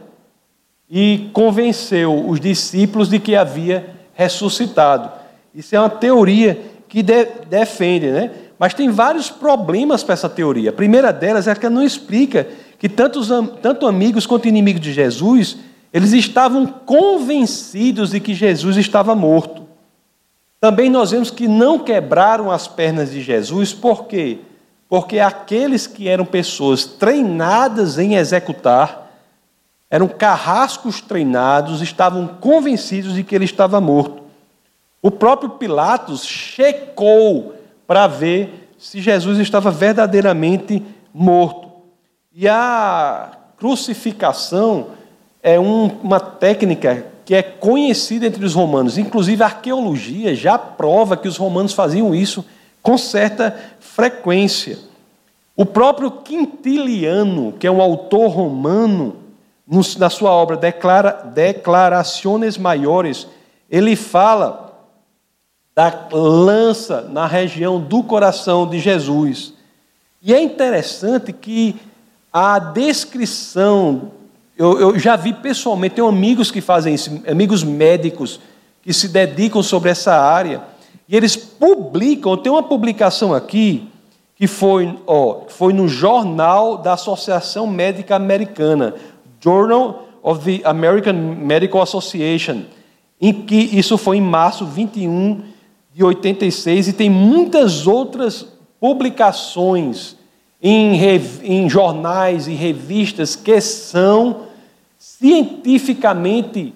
E 0.88 1.30
convenceu 1.32 2.28
os 2.28 2.38
discípulos 2.38 3.08
de 3.08 3.18
que 3.18 3.34
havia 3.34 3.93
ressuscitado. 4.14 5.10
Isso 5.54 5.74
é 5.74 5.80
uma 5.80 5.90
teoria 5.90 6.60
que 6.88 7.02
de, 7.02 7.26
defende, 7.48 8.10
né? 8.10 8.30
Mas 8.58 8.74
tem 8.74 8.88
vários 8.90 9.30
problemas 9.30 10.02
para 10.02 10.14
essa 10.14 10.28
teoria. 10.28 10.70
A 10.70 10.72
primeira 10.72 11.12
delas 11.12 11.48
é 11.48 11.54
que 11.54 11.66
ela 11.66 11.74
não 11.74 11.82
explica 11.82 12.46
que 12.78 12.88
tantos, 12.88 13.28
tanto 13.60 13.86
amigos 13.86 14.26
quanto 14.26 14.48
inimigos 14.48 14.80
de 14.80 14.92
Jesus, 14.92 15.56
eles 15.92 16.12
estavam 16.12 16.66
convencidos 16.66 18.10
de 18.10 18.20
que 18.20 18.34
Jesus 18.34 18.76
estava 18.76 19.14
morto. 19.14 19.62
Também 20.60 20.88
nós 20.88 21.10
vemos 21.10 21.30
que 21.30 21.46
não 21.46 21.78
quebraram 21.78 22.50
as 22.50 22.66
pernas 22.66 23.10
de 23.10 23.20
Jesus, 23.20 23.72
por 23.72 24.06
quê? 24.06 24.38
Porque 24.88 25.18
aqueles 25.18 25.86
que 25.86 26.08
eram 26.08 26.24
pessoas 26.24 26.84
treinadas 26.84 27.98
em 27.98 28.14
executar, 28.14 29.03
eram 29.94 30.08
carrascos 30.08 31.00
treinados, 31.00 31.80
estavam 31.80 32.26
convencidos 32.26 33.14
de 33.14 33.22
que 33.22 33.32
ele 33.32 33.44
estava 33.44 33.80
morto. 33.80 34.24
O 35.00 35.08
próprio 35.08 35.50
Pilatos 35.50 36.24
checou 36.24 37.54
para 37.86 38.08
ver 38.08 38.72
se 38.76 39.00
Jesus 39.00 39.38
estava 39.38 39.70
verdadeiramente 39.70 40.82
morto. 41.14 41.68
E 42.34 42.48
a 42.48 43.38
crucificação 43.56 44.88
é 45.40 45.60
um, 45.60 45.86
uma 46.02 46.18
técnica 46.18 47.06
que 47.24 47.32
é 47.32 47.40
conhecida 47.40 48.26
entre 48.26 48.44
os 48.44 48.52
romanos. 48.52 48.98
Inclusive, 48.98 49.44
a 49.44 49.46
arqueologia 49.46 50.34
já 50.34 50.58
prova 50.58 51.16
que 51.16 51.28
os 51.28 51.36
romanos 51.36 51.72
faziam 51.72 52.12
isso 52.12 52.44
com 52.82 52.98
certa 52.98 53.56
frequência. 53.78 54.76
O 55.56 55.64
próprio 55.64 56.10
Quintiliano, 56.10 57.52
que 57.52 57.64
é 57.68 57.70
um 57.70 57.80
autor 57.80 58.26
romano, 58.26 59.22
na 59.98 60.10
sua 60.10 60.30
obra 60.30 60.56
Declara, 60.56 61.30
Declarações 61.34 62.58
Maiores, 62.58 63.26
ele 63.70 63.96
fala 63.96 64.72
da 65.74 66.08
lança 66.12 67.02
na 67.02 67.26
região 67.26 67.80
do 67.80 68.02
coração 68.02 68.68
de 68.68 68.78
Jesus. 68.78 69.54
E 70.22 70.32
é 70.32 70.40
interessante 70.40 71.32
que 71.32 71.76
a 72.32 72.58
descrição 72.58 74.12
eu, 74.56 74.78
eu 74.78 74.98
já 74.98 75.16
vi 75.16 75.32
pessoalmente, 75.32 75.96
tenho 75.96 76.06
amigos 76.06 76.50
que 76.50 76.60
fazem 76.60 76.94
isso, 76.94 77.22
amigos 77.28 77.64
médicos 77.64 78.40
que 78.82 78.92
se 78.92 79.08
dedicam 79.08 79.62
sobre 79.62 79.90
essa 79.90 80.14
área, 80.14 80.62
e 81.08 81.16
eles 81.16 81.36
publicam, 81.36 82.36
tem 82.36 82.52
uma 82.52 82.62
publicação 82.62 83.34
aqui 83.34 83.88
que 84.36 84.46
foi, 84.46 84.96
ó, 85.06 85.42
foi 85.48 85.72
no 85.72 85.88
Jornal 85.88 86.78
da 86.78 86.92
Associação 86.92 87.66
Médica 87.66 88.14
Americana, 88.14 88.94
Journal 89.44 90.08
of 90.22 90.42
the 90.42 90.66
American 90.66 91.12
Medical 91.12 91.82
Association, 91.82 92.62
em 93.20 93.32
que 93.32 93.54
isso 93.54 93.98
foi 93.98 94.16
em 94.16 94.22
março 94.22 94.64
21 94.64 95.42
de 95.92 96.02
86 96.02 96.88
e 96.88 96.92
tem 96.94 97.10
muitas 97.10 97.86
outras 97.86 98.46
publicações 98.80 100.16
em, 100.62 100.98
em 101.42 101.68
jornais 101.68 102.48
e 102.48 102.54
revistas 102.54 103.36
que 103.36 103.60
são 103.60 104.46
cientificamente 104.98 106.74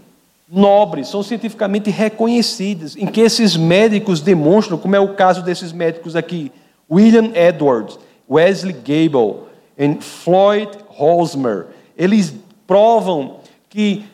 nobres, 0.51 1.09
são 1.09 1.23
cientificamente 1.23 1.91
reconhecidas, 1.91 2.97
em 2.97 3.07
que 3.07 3.21
esses 3.21 3.57
médicos 3.57 4.21
demonstram, 4.21 4.77
como 4.77 4.95
é 4.95 5.01
o 5.01 5.15
caso 5.15 5.43
desses 5.43 5.73
médicos 5.73 6.15
aqui, 6.15 6.53
William 6.91 7.31
Edwards, 7.35 7.99
Wesley 8.31 8.75
Gable 8.75 9.43
e 9.77 9.95
Floyd 10.01 10.71
Holzmer, 10.89 11.67
eles 11.97 12.35
provam 12.69 13.41
que 13.71 14.05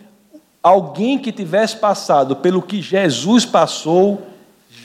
alguém 0.62 1.18
que 1.18 1.32
tivesse 1.32 1.76
passado 1.76 2.36
pelo 2.36 2.62
que 2.62 2.80
Jesus 2.80 3.44
passou 3.44 4.22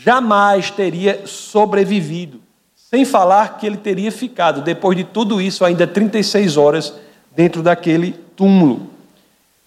jamais 0.03 0.71
teria 0.71 1.27
sobrevivido. 1.27 2.41
Sem 2.75 3.05
falar 3.05 3.59
que 3.59 3.67
ele 3.67 3.77
teria 3.77 4.11
ficado, 4.11 4.63
depois 4.63 4.97
de 4.97 5.03
tudo 5.03 5.39
isso, 5.39 5.63
ainda 5.63 5.85
36 5.85 6.57
horas 6.57 6.93
dentro 7.35 7.61
daquele 7.61 8.13
túmulo. 8.35 8.87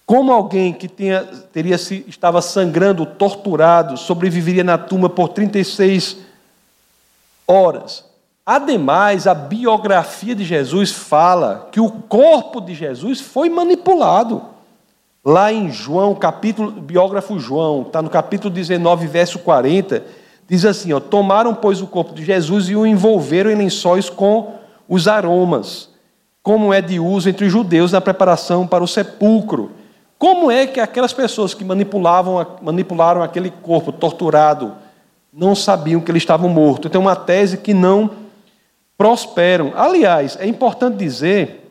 Como 0.05 0.33
alguém 0.33 0.73
que 0.73 0.89
teria 0.89 1.79
se, 1.79 2.05
estava 2.09 2.43
sangrando, 2.43 3.07
torturado, 3.07 3.97
sobreviveria 3.97 4.65
na 4.65 4.77
tumba 4.77 5.09
por 5.09 5.29
36 5.29 6.17
horas. 7.47 8.05
Ademais, 8.45 9.27
a 9.27 9.35
biografia 9.35 10.35
de 10.35 10.45
Jesus 10.45 10.91
fala 10.93 11.69
que 11.71 11.81
o 11.81 11.91
corpo 11.91 12.61
de 12.61 12.75
Jesus 12.75 13.21
foi 13.21 13.49
manipulado. 13.49 14.43
Lá 15.25 15.53
em 15.53 15.71
João, 15.71 16.15
capítulo, 16.15 16.71
biógrafo 16.73 17.39
João, 17.39 17.83
está 17.83 18.03
no 18.03 18.11
capítulo 18.11 18.53
19, 18.53 19.07
verso 19.07 19.39
40, 19.39 20.03
Diz 20.53 20.67
assim: 20.67 20.93
ó, 20.93 21.01
tomaram, 21.01 21.55
pois, 21.55 21.81
o 21.81 21.87
corpo 21.87 22.13
de 22.13 22.25
Jesus 22.25 22.69
e 22.69 22.77
o 22.77 22.87
envolveram 22.87 23.51
em 23.51 23.55
lençóis 23.55 24.11
com 24.11 24.53
os 24.87 25.09
aromas, 25.09 25.89
como 26.43 26.75
é 26.75 26.83
de 26.83 27.01
uso 27.01 27.29
entre 27.31 27.47
os 27.47 27.53
judeus 27.53 27.93
na 27.93 28.03
preparação 28.03 28.67
para 28.67 28.85
o 28.85 28.87
sepulcro. 28.87 29.71
Como 30.19 30.51
é 30.51 30.67
que 30.67 30.79
aquelas 30.79 31.15
pessoas 31.15 31.55
que 31.55 31.65
manipulavam, 31.65 32.47
manipularam 32.61 33.23
aquele 33.23 33.51
corpo 33.51 33.91
torturado 33.91 34.73
não 35.33 35.55
sabiam 35.55 36.03
que 36.03 36.11
ele 36.11 36.19
estava 36.19 36.47
morto? 36.47 36.87
Então, 36.87 37.01
uma 37.01 37.17
tese 37.17 37.57
que 37.57 37.73
não 37.73 38.11
prosperam. 38.97 39.73
Aliás, 39.75 40.37
é 40.41 40.47
importante 40.47 40.97
dizer, 40.97 41.71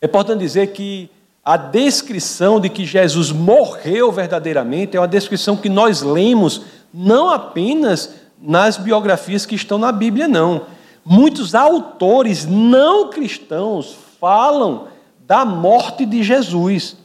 é 0.00 0.06
importante 0.06 0.40
dizer 0.40 0.68
que 0.68 1.10
a 1.44 1.56
descrição 1.56 2.60
de 2.60 2.68
que 2.68 2.84
Jesus 2.84 3.32
morreu 3.32 4.12
verdadeiramente 4.12 4.96
é 4.96 5.00
uma 5.00 5.08
descrição 5.08 5.56
que 5.56 5.68
nós 5.68 6.02
lemos 6.02 6.62
não 6.92 7.30
apenas 7.30 8.14
nas 8.40 8.76
biografias 8.76 9.46
que 9.46 9.54
estão 9.54 9.78
na 9.78 9.90
Bíblia, 9.90 10.28
não. 10.28 10.66
Muitos 11.04 11.54
autores 11.54 12.44
não 12.44 13.08
cristãos 13.08 13.96
falam 14.20 14.88
da 15.26 15.44
morte 15.44 16.04
de 16.04 16.22
Jesus. 16.22 16.96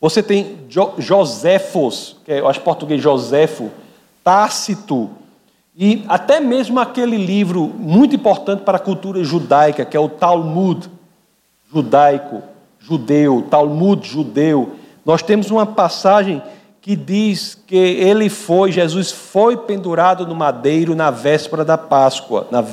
Você 0.00 0.22
tem 0.22 0.58
jo 0.68 0.92
Joséfos, 0.98 2.16
que 2.24 2.32
é, 2.32 2.40
eu 2.40 2.48
acho 2.48 2.60
português 2.60 3.00
Joséfo, 3.00 3.70
Tácito, 4.22 5.10
e 5.76 6.04
até 6.08 6.38
mesmo 6.38 6.78
aquele 6.78 7.16
livro 7.16 7.66
muito 7.66 8.14
importante 8.14 8.62
para 8.62 8.76
a 8.76 8.80
cultura 8.80 9.24
judaica, 9.24 9.84
que 9.84 9.96
é 9.96 10.00
o 10.00 10.08
Talmud 10.08 10.88
judaico, 11.72 12.42
judeu, 12.78 13.42
Talmud 13.50 14.06
judeu. 14.06 14.74
Nós 15.04 15.20
temos 15.20 15.50
uma 15.50 15.66
passagem 15.66 16.40
que 16.80 16.94
diz 16.94 17.58
que 17.66 17.76
ele 17.76 18.28
foi, 18.28 18.70
Jesus 18.70 19.10
foi 19.10 19.56
pendurado 19.56 20.26
no 20.26 20.34
madeiro 20.34 20.94
na 20.94 21.10
véspera 21.10 21.64
da 21.64 21.76
Páscoa, 21.76 22.46
na, 22.50 22.64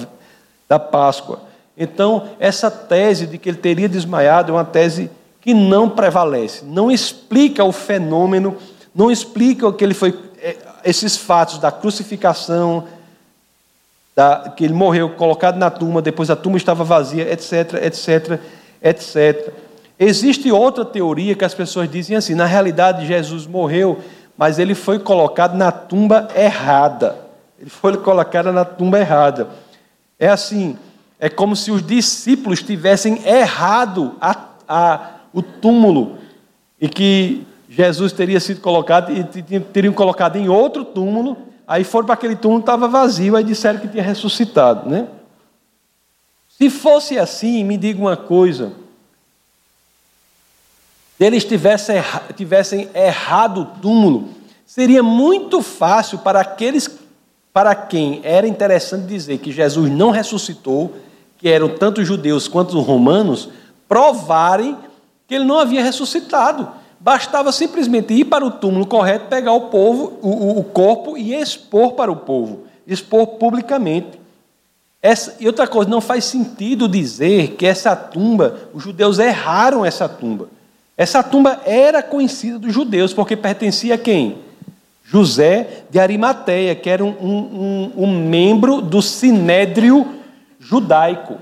da 0.70 0.78
Páscoa. 0.78 1.42
Então, 1.76 2.28
essa 2.38 2.70
tese 2.70 3.26
de 3.26 3.38
que 3.38 3.50
ele 3.50 3.58
teria 3.58 3.90
desmaiado 3.90 4.52
é 4.52 4.56
uma 4.56 4.66
tese 4.66 5.10
que 5.40 5.54
não 5.54 5.90
prevalece, 5.90 6.64
não 6.66 6.92
explica 6.92 7.64
o 7.64 7.72
fenômeno, 7.72 8.58
não 8.94 9.10
explica 9.10 9.72
que 9.74 9.84
ele 9.84 9.96
foi 9.96 10.14
é, 10.40 10.58
esses 10.84 11.18
fatos 11.18 11.58
da 11.58 11.72
crucificação, 11.72 12.88
da, 14.16 14.54
que 14.56 14.64
ele 14.64 14.74
morreu 14.74 15.10
colocado 15.12 15.58
na 15.58 15.70
tumba, 15.70 16.02
depois 16.02 16.30
a 16.30 16.36
tumba 16.36 16.58
estava 16.58 16.84
vazia, 16.84 17.32
etc, 17.32 17.74
etc, 17.84 18.40
etc. 18.82 19.54
Existe 19.98 20.52
outra 20.52 20.84
teoria 20.84 21.36
que 21.36 21.46
as 21.46 21.54
pessoas 21.54 21.90
dizem 21.90 22.18
assim: 22.18 22.36
na 22.36 22.46
realidade, 22.46 23.06
Jesus 23.06 23.46
morreu, 23.46 24.00
mas 24.38 24.60
ele 24.60 24.74
foi 24.74 25.00
colocado 25.00 25.56
na 25.56 25.72
tumba 25.72 26.28
errada. 26.36 27.16
Ele 27.60 27.70
foi 27.70 27.96
colocado 27.98 28.52
na 28.52 28.66
tumba 28.66 29.00
errada. 29.00 29.48
É 30.20 30.28
assim: 30.28 30.78
é 31.20 31.30
como 31.30 31.56
se 31.56 31.70
os 31.70 31.86
discípulos 31.86 32.64
tivessem 32.64 33.22
errado 33.28 34.16
a, 34.20 34.36
a, 34.68 35.10
o 35.32 35.44
túmulo 35.44 36.18
e 36.80 36.90
que 36.90 37.46
Jesus 37.74 38.12
teria 38.12 38.40
sido 38.40 38.60
colocado 38.60 39.12
e 39.12 39.24
teriam 39.62 39.94
colocado 39.94 40.36
em 40.36 40.50
outro 40.50 40.84
túmulo. 40.84 41.38
Aí 41.66 41.84
foram 41.86 42.06
para 42.06 42.16
aquele 42.16 42.36
túmulo, 42.36 42.60
estava 42.60 42.88
vazio, 42.88 43.36
aí 43.36 43.44
disseram 43.44 43.80
que 43.80 43.88
tinha 43.88 44.04
ressuscitado, 44.04 44.90
né? 44.90 45.08
Se 46.50 46.70
fosse 46.70 47.18
assim, 47.18 47.64
me 47.64 47.78
diga 47.78 48.00
uma 48.00 48.18
coisa 48.18 48.74
eles 51.26 51.46
tivessem, 51.46 51.98
tivessem 52.36 52.90
errado 52.96 53.62
o 53.62 53.66
túmulo, 53.66 54.30
seria 54.66 55.04
muito 55.04 55.62
fácil 55.62 56.18
para 56.20 56.42
aqueles 56.42 56.90
para 57.54 57.76
quem 57.76 58.22
era 58.24 58.48
interessante 58.48 59.06
dizer 59.08 59.38
que 59.40 59.52
Jesus 59.52 59.92
não 59.92 60.10
ressuscitou, 60.10 60.96
que 61.38 61.50
eram 61.50 61.68
tanto 61.68 62.00
os 62.00 62.08
judeus 62.08 62.48
quanto 62.48 62.80
os 62.80 62.86
romanos, 62.86 63.50
provarem 63.90 64.78
que 65.28 65.36
ele 65.36 65.44
não 65.44 65.60
havia 65.60 65.84
ressuscitado. 65.84 66.81
Bastava 67.04 67.52
simplesmente 67.52 68.14
ir 68.14 68.26
para 68.26 68.46
o 68.46 68.52
túmulo 68.52 68.86
correto, 68.86 69.26
pegar 69.26 69.54
o 69.54 69.62
povo, 69.62 70.20
o, 70.22 70.60
o 70.60 70.64
corpo 70.64 71.18
e 71.18 71.34
expor 71.34 71.94
para 71.94 72.12
o 72.12 72.16
povo, 72.16 72.66
expor 72.86 73.26
publicamente. 73.26 74.22
Essa, 75.02 75.36
e 75.40 75.48
outra 75.48 75.66
coisa, 75.66 75.90
não 75.90 76.00
faz 76.00 76.26
sentido 76.26 76.88
dizer 76.88 77.56
que 77.56 77.66
essa 77.66 77.96
tumba, 77.96 78.70
os 78.72 78.84
judeus 78.84 79.18
erraram 79.18 79.84
essa 79.84 80.08
tumba. 80.08 80.48
Essa 80.96 81.24
tumba 81.24 81.60
era 81.66 82.04
conhecida 82.04 82.60
dos 82.60 82.72
judeus, 82.72 83.12
porque 83.16 83.36
pertencia 83.36 83.96
a 83.96 83.98
quem? 83.98 84.38
José 85.04 85.86
de 85.90 86.00
Arimateia, 86.00 86.76
que 86.76 86.88
era 86.88 87.04
um, 87.04 87.10
um, 87.10 87.92
um 87.98 88.30
membro 88.30 88.80
do 88.80 89.02
sinédrio 89.02 90.08
judaico. 90.60 91.40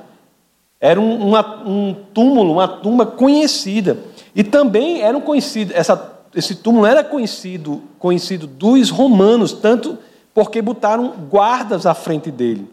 Era 0.80 1.02
um, 1.02 1.28
uma, 1.28 1.68
um 1.68 1.94
túmulo, 2.14 2.54
uma 2.54 2.68
tumba 2.70 3.06
conhecida. 3.06 3.98
E 4.40 4.44
também 4.46 5.02
era 5.02 5.18
um 5.18 5.20
conhecido, 5.20 5.74
essa, 5.76 6.18
esse 6.34 6.56
túmulo 6.56 6.86
era 6.86 7.04
conhecido, 7.04 7.84
conhecido 8.00 8.48
dos 8.48 8.90
romanos, 8.90 9.52
tanto 9.52 9.98
porque 10.34 10.62
botaram 10.62 11.10
guardas 11.30 11.86
à 11.86 11.94
frente 11.94 12.32
dele. 12.32 12.66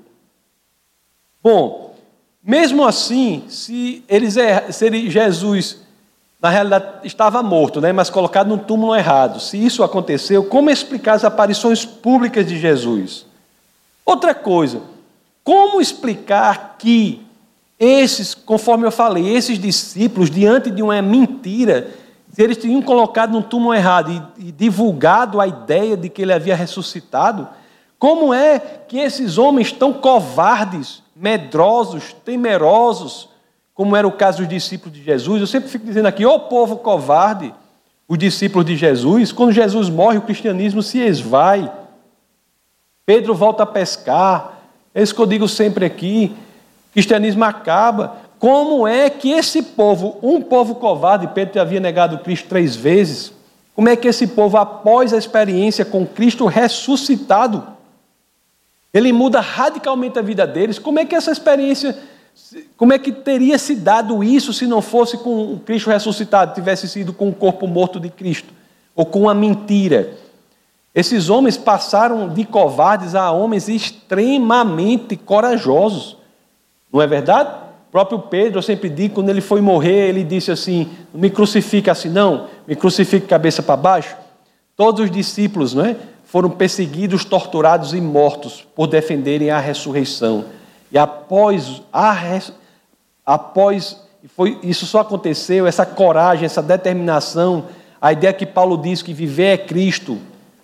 Bom, 1.43 1.93
mesmo 2.41 2.87
assim, 2.87 3.47
se, 3.49 4.05
eles, 4.09 4.37
se 4.71 4.87
ele, 4.87 5.11
Jesus, 5.11 5.79
na 6.41 6.51
realidade, 6.51 7.05
estava 7.05 7.43
morto, 7.43 7.81
né, 7.81 7.93
mas 7.93 8.11
colocado 8.11 8.47
no 8.47 8.59
túmulo 8.59 8.95
errado, 8.95 9.41
se 9.41 9.57
isso 9.57 9.83
aconteceu, 9.83 10.45
como 10.45 10.71
explicar 10.71 11.15
as 11.15 11.25
aparições 11.25 11.85
públicas 11.85 12.47
de 12.47 12.61
Jesus? 12.61 13.27
Outra 14.05 14.37
coisa, 14.37 14.83
como 15.43 15.81
explicar 15.81 16.77
que 16.79 17.26
esses, 17.79 18.35
conforme 18.35 18.87
eu 18.87 18.91
falei, 18.91 19.37
esses 19.37 19.59
discípulos, 19.59 20.31
diante 20.31 20.71
de 20.71 20.83
uma 20.83 21.01
mentira, 21.03 21.91
se 22.33 22.43
eles 22.43 22.57
tinham 22.57 22.83
colocado 22.83 23.33
no 23.33 23.43
túmulo 23.43 23.75
errado 23.75 24.33
e, 24.39 24.49
e 24.49 24.53
divulgado 24.53 25.41
a 25.41 25.47
ideia 25.47 25.97
de 25.97 26.09
que 26.09 26.23
ele 26.23 26.33
havia 26.33 26.57
ressuscitado, 26.57 27.49
como 27.99 28.33
é 28.33 28.59
que 28.59 28.99
esses 28.99 29.39
homens 29.39 29.73
tão 29.73 29.93
covardes 29.93 31.03
medrosos, 31.15 32.15
temerosos, 32.25 33.29
como 33.75 33.97
era 33.97 34.07
o 34.07 34.13
caso 34.13 34.39
dos 34.39 34.49
discípulos 34.49 34.97
de 34.97 35.03
Jesus. 35.03 35.41
Eu 35.41 35.47
sempre 35.47 35.69
fico 35.69 35.85
dizendo 35.85 36.07
aqui, 36.07 36.25
ô 36.25 36.41
povo 36.41 36.77
covarde, 36.77 37.55
os 38.09 38.19
discípulos 38.19 38.67
de 38.67 38.77
Jesus, 38.77 39.33
quando 39.33 39.53
Jesus 39.53 39.89
morre, 39.89 40.19
o 40.19 40.23
cristianismo 40.23 40.83
se 40.83 40.99
esvai. 40.99 41.71
Pedro 43.05 43.35
volta 43.35 43.65
a 43.65 43.67
pescar. 43.67 44.61
É 44.95 45.03
isso 45.03 45.15
que 45.15 45.21
eu 45.21 45.27
digo 45.27 45.49
sempre 45.49 45.85
aqui. 45.85 46.35
Cristianismo 46.97 47.45
acaba. 47.45 48.17
Como 48.39 48.89
é 48.89 49.11
que 49.11 49.31
esse 49.31 49.61
povo, 49.61 50.19
um 50.23 50.41
povo 50.41 50.77
covarde, 50.77 51.29
Pedro 51.29 51.61
havia 51.61 51.79
negado 51.79 52.21
Cristo 52.21 52.49
três 52.49 52.75
vezes, 52.75 53.35
como 53.75 53.91
é 53.91 53.95
que 53.95 54.09
esse 54.09 54.29
povo, 54.29 54.57
após 54.57 55.13
a 55.13 55.19
experiência 55.19 55.85
com 55.85 56.07
Cristo 56.07 56.47
ressuscitado, 56.47 57.67
ele 58.95 59.13
muda 59.13 59.43
radicalmente 59.43 60.19
a 60.19 60.23
vida 60.23 60.47
deles. 60.47 60.79
Como 60.79 60.99
é 60.99 61.05
que 61.05 61.15
essa 61.15 61.31
experiência, 61.31 61.95
como 62.79 62.95
é 62.95 62.99
que 62.99 63.13
teria 63.13 63.59
se 63.59 63.75
dado 63.75 64.25
isso 64.25 64.55
se 64.55 64.67
não 64.67 64.81
fosse 64.81 65.19
com 65.19 65.53
o 65.53 65.61
Cristo 65.61 65.91
ressuscitado, 65.91 66.55
tivesse 66.55 66.89
sido 66.89 67.13
com 67.13 67.29
o 67.29 67.35
corpo 67.35 67.67
morto 67.67 68.01
de 68.01 68.09
Cristo, 68.09 68.55
ou 68.95 69.05
com 69.05 69.29
a 69.29 69.35
mentira? 69.35 70.15
Esses 70.95 71.29
homens 71.29 71.59
passaram 71.59 72.31
de 72.31 72.47
covardes 72.47 73.15
a 73.15 73.31
homens 73.31 73.69
extremamente 73.69 75.15
corajosos. 75.15 76.17
Não 76.93 77.03
é 77.03 77.07
verdade? 77.07 77.51
O 77.89 77.93
próprio 77.93 78.19
Pedro, 78.19 78.59
eu 78.59 78.63
sempre 78.63 78.89
digo, 78.89 79.15
quando 79.15 79.29
ele 79.29 79.41
foi 79.41 79.61
morrer, 79.61 80.09
ele 80.09 80.25
disse 80.25 80.51
assim: 80.51 80.91
não 81.13 81.21
me 81.21 81.31
crucifique 81.31 81.89
assim, 81.89 82.09
não, 82.09 82.49
me 82.67 82.77
crucifique 82.77 83.27
cabeça 83.27 83.63
para 83.63 83.77
baixo. 83.77 84.17
Todos 84.77 85.05
os 85.05 85.11
discípulos, 85.11 85.73
não 85.73 85.85
é? 85.85 85.97
foram 86.27 86.51
perseguidos, 86.51 87.25
torturados 87.25 87.95
e 87.95 88.01
mortos 88.01 88.67
por 88.75 88.89
defenderem 88.89 89.49
a 89.49 89.61
ressurreição. 89.61 90.45
E 90.91 90.99
após, 90.99 91.81
a, 91.93 92.41
após 93.25 94.03
foi, 94.37 94.59
isso 94.63 94.87
só 94.87 95.01
aconteceu, 95.01 95.67
essa 95.67 95.87
coragem, 95.87 96.45
essa 96.45 96.61
determinação, 96.61 97.67
a 98.01 98.13
ideia 98.13 98.33
que 98.33 98.45
Paulo 98.45 98.77
diz 98.77 99.03
que 99.03 99.15
viver 99.15 99.55
é 99.55 99.57
Cristo, 99.57 100.19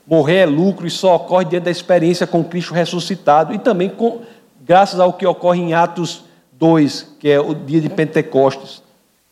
morrer 0.06 0.38
é 0.38 0.46
lucro, 0.46 0.86
e 0.86 0.90
só 0.90 1.14
ocorre 1.14 1.44
diante 1.44 1.64
da 1.64 1.70
experiência 1.70 2.26
com 2.26 2.42
Cristo 2.42 2.74
ressuscitado, 2.74 3.54
e 3.54 3.58
também 3.58 3.88
com, 3.88 4.20
graças 4.64 5.00
ao 5.00 5.12
que 5.12 5.26
ocorre 5.26 5.60
em 5.60 5.74
Atos 5.74 6.24
2, 6.52 7.16
que 7.18 7.28
é 7.28 7.40
o 7.40 7.54
dia 7.54 7.80
de 7.80 7.88
Pentecostes. 7.88 8.82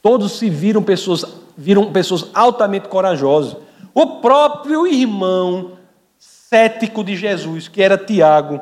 Todos 0.03 0.33
se 0.33 0.51
viram 0.51 0.83
pessoas, 0.83 1.25
viram 1.57 1.93
pessoas 1.93 2.27
altamente 2.35 2.89
corajosas. 2.89 3.57
O 3.95 4.21
próprio 4.21 4.87
irmão 4.87 5.73
cético 6.19 7.05
de 7.05 7.17
Jesus, 7.17 7.69
que 7.69 7.83
era 7.83 7.97
Tiago. 7.97 8.61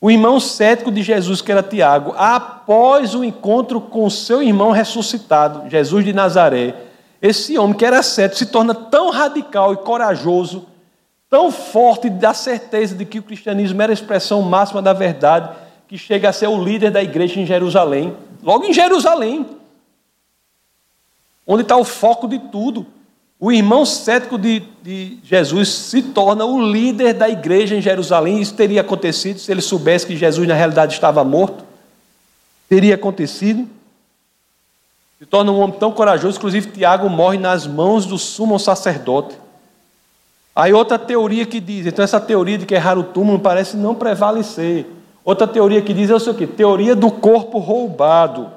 O 0.00 0.10
irmão 0.10 0.38
cético 0.38 0.92
de 0.92 1.02
Jesus, 1.02 1.40
que 1.40 1.50
era 1.50 1.62
Tiago, 1.62 2.14
após 2.16 3.14
o 3.14 3.24
encontro 3.24 3.80
com 3.80 4.08
seu 4.08 4.42
irmão 4.42 4.70
ressuscitado, 4.70 5.68
Jesus 5.68 6.04
de 6.04 6.12
Nazaré, 6.12 6.74
esse 7.20 7.58
homem 7.58 7.76
que 7.76 7.84
era 7.84 8.02
cético 8.02 8.38
se 8.38 8.46
torna 8.46 8.74
tão 8.74 9.10
radical 9.10 9.72
e 9.72 9.78
corajoso, 9.78 10.66
tão 11.30 11.52
forte 11.52 12.08
da 12.08 12.32
certeza 12.32 12.94
de 12.94 13.04
que 13.04 13.18
o 13.18 13.22
cristianismo 13.22 13.80
era 13.82 13.92
a 13.92 13.94
expressão 13.94 14.42
máxima 14.42 14.80
da 14.80 14.92
verdade, 14.92 15.50
que 15.86 15.98
chega 15.98 16.28
a 16.28 16.32
ser 16.32 16.48
o 16.48 16.62
líder 16.62 16.90
da 16.90 17.02
igreja 17.02 17.40
em 17.40 17.46
Jerusalém, 17.46 18.16
logo 18.42 18.64
em 18.64 18.72
Jerusalém, 18.72 19.46
onde 21.46 21.62
está 21.62 21.76
o 21.76 21.84
foco 21.84 22.28
de 22.28 22.38
tudo. 22.38 22.86
O 23.40 23.52
irmão 23.52 23.86
cético 23.86 24.36
de, 24.36 24.64
de, 24.82 25.18
Jesus 25.22 25.68
se 25.68 26.02
torna 26.02 26.44
o 26.44 26.60
líder 26.60 27.14
da 27.14 27.28
igreja 27.28 27.76
em 27.76 27.80
Jerusalém. 27.80 28.40
Isso 28.40 28.54
teria 28.54 28.80
acontecido 28.80 29.38
se 29.38 29.50
ele 29.50 29.62
soubesse 29.62 30.06
que 30.06 30.16
Jesus, 30.16 30.46
na 30.46 30.54
realidade, 30.54 30.92
estava 30.92 31.22
morto. 31.22 31.64
Teria 32.68 32.96
acontecido. 32.96 33.68
Se 35.18 35.24
torna 35.24 35.52
um 35.52 35.60
homem 35.60 35.78
tão 35.78 35.92
corajoso, 35.92 36.36
inclusive 36.36 36.70
Tiago 36.72 37.08
morre 37.08 37.38
nas 37.38 37.66
mãos 37.66 38.06
do 38.06 38.18
sumo 38.18 38.58
sacerdote. 38.58 39.36
Aí 40.58 40.72
outra 40.72 40.98
teoria 40.98 41.46
que 41.46 41.60
diz, 41.60 41.86
então 41.86 42.04
essa 42.04 42.18
teoria 42.18 42.58
de 42.58 42.66
que 42.66 42.74
errar 42.74 42.98
o 42.98 43.04
túmulo 43.04 43.38
parece 43.38 43.76
não 43.76 43.94
prevalecer. 43.94 44.86
Outra 45.24 45.46
teoria 45.46 45.80
que 45.80 45.94
diz 45.94 46.10
é 46.10 46.14
o 46.16 46.18
seguinte: 46.18 46.54
teoria 46.54 46.96
do 46.96 47.12
corpo 47.12 47.60
roubado. 47.60 48.50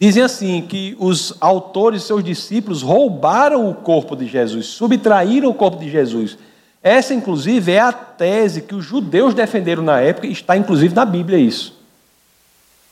Dizem 0.00 0.22
assim 0.22 0.62
que 0.66 0.96
os 0.98 1.34
autores 1.38 2.04
seus 2.04 2.24
discípulos 2.24 2.80
roubaram 2.80 3.68
o 3.68 3.74
corpo 3.74 4.16
de 4.16 4.26
Jesus, 4.26 4.64
subtraíram 4.68 5.50
o 5.50 5.54
corpo 5.54 5.76
de 5.76 5.90
Jesus. 5.90 6.38
Essa, 6.82 7.12
inclusive, 7.12 7.70
é 7.70 7.80
a 7.80 7.92
tese 7.92 8.62
que 8.62 8.74
os 8.74 8.86
judeus 8.86 9.34
defenderam 9.34 9.82
na 9.82 10.00
época, 10.00 10.26
e 10.26 10.32
está 10.32 10.56
inclusive 10.56 10.94
na 10.94 11.04
Bíblia 11.04 11.38
isso. 11.38 11.78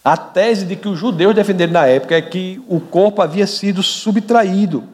A 0.05 0.15
tese 0.19 0.67
de 0.67 0.77
que 0.77 0.89
os 0.89 0.99
judeus 0.99 1.35
defenderam 1.35 1.73
na 1.73 1.87
época 1.87 2.15
é 2.15 2.21
que 2.21 2.61
o 2.69 2.79
corpo 2.81 3.23
havia 3.23 3.47
sido 3.47 3.83
subtraído. 3.83 4.85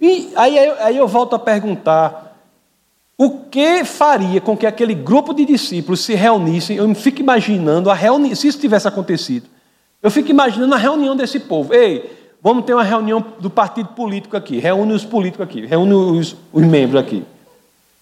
E 0.00 0.32
aí, 0.36 0.58
aí 0.58 0.96
eu 0.96 1.08
volto 1.08 1.34
a 1.34 1.38
perguntar: 1.38 2.36
o 3.16 3.30
que 3.50 3.84
faria 3.84 4.40
com 4.40 4.56
que 4.56 4.66
aquele 4.66 4.94
grupo 4.94 5.34
de 5.34 5.44
discípulos 5.44 6.00
se 6.00 6.14
reunissem? 6.14 6.76
Eu 6.76 6.94
fico 6.94 7.20
imaginando 7.20 7.90
a 7.90 7.94
reunião, 7.94 8.34
se 8.34 8.46
isso 8.46 8.60
tivesse 8.60 8.86
acontecido. 8.86 9.46
Eu 10.00 10.10
fico 10.10 10.30
imaginando 10.30 10.74
a 10.74 10.78
reunião 10.78 11.16
desse 11.16 11.40
povo. 11.40 11.74
Ei, 11.74 12.16
vamos 12.40 12.64
ter 12.64 12.74
uma 12.74 12.84
reunião 12.84 13.24
do 13.40 13.50
partido 13.50 13.88
político 13.88 14.36
aqui. 14.36 14.58
Reúne 14.58 14.92
os 14.92 15.04
políticos 15.04 15.44
aqui, 15.44 15.66
reúne 15.66 15.92
os, 15.92 16.36
os 16.52 16.62
membros 16.62 17.00
aqui. 17.00 17.24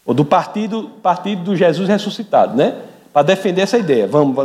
Ou 0.05 0.12
do 0.12 0.24
partido, 0.24 0.90
partido 1.03 1.42
do 1.42 1.57
Jesus 1.57 1.88
ressuscitado, 1.88 2.55
né? 2.55 2.76
Para 3.12 3.22
defender 3.22 3.62
essa 3.62 3.78
ideia. 3.78 4.07
Vamos, 4.07 4.36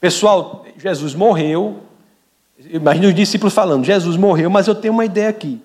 Pessoal, 0.00 0.66
Jesus 0.76 1.14
morreu. 1.14 1.76
Imagina 2.70 3.06
os 3.06 3.14
discípulos 3.14 3.54
falando: 3.54 3.84
Jesus 3.84 4.16
morreu, 4.16 4.50
mas 4.50 4.66
eu 4.66 4.74
tenho 4.74 4.92
uma 4.92 5.04
ideia 5.04 5.28
aqui. 5.28 5.60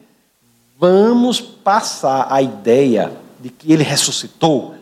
Vamos 0.82 1.40
passar 1.40 2.26
a 2.28 2.42
ideia 2.42 3.12
de 3.40 3.52
que 3.52 3.72
ele 3.72 3.84
ressuscitou. 3.84 4.74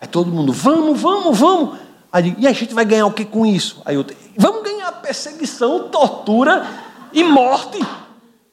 Aí 0.00 0.08
todo 0.08 0.30
mundo, 0.30 0.54
vamos, 0.54 0.98
vamos, 0.98 1.38
vamos. 1.38 1.78
Aí, 2.10 2.34
e 2.38 2.46
a 2.46 2.52
gente 2.52 2.72
vai 2.72 2.86
ganhar 2.86 3.04
o 3.04 3.12
que 3.12 3.26
com 3.26 3.44
isso? 3.44 3.82
Aí 3.84 3.94
eu, 3.94 4.06
vamos 4.38 4.62
ganhar 4.62 4.90
perseguição, 5.02 5.90
tortura 5.90 6.66
e 7.12 7.22
morte. 7.22 7.78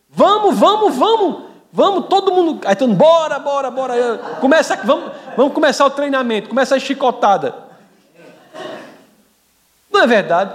Vamos, 0.09 0.59
vamos, 0.59 0.93
vamos. 0.93 1.43
Vamos, 1.71 2.07
todo 2.09 2.29
mundo. 2.33 2.59
Aí 2.67 2.75
todo 2.75 2.89
mundo, 2.89 2.97
bora, 2.97 3.39
bora, 3.39 3.71
bora. 3.71 4.17
Começa, 4.41 4.75
vamos, 4.83 5.13
vamos 5.37 5.53
começar 5.53 5.85
o 5.85 5.91
treinamento, 5.91 6.49
começa 6.49 6.75
a 6.75 6.79
chicotada. 6.79 7.55
Não 9.89 10.01
é 10.01 10.07
verdade? 10.07 10.53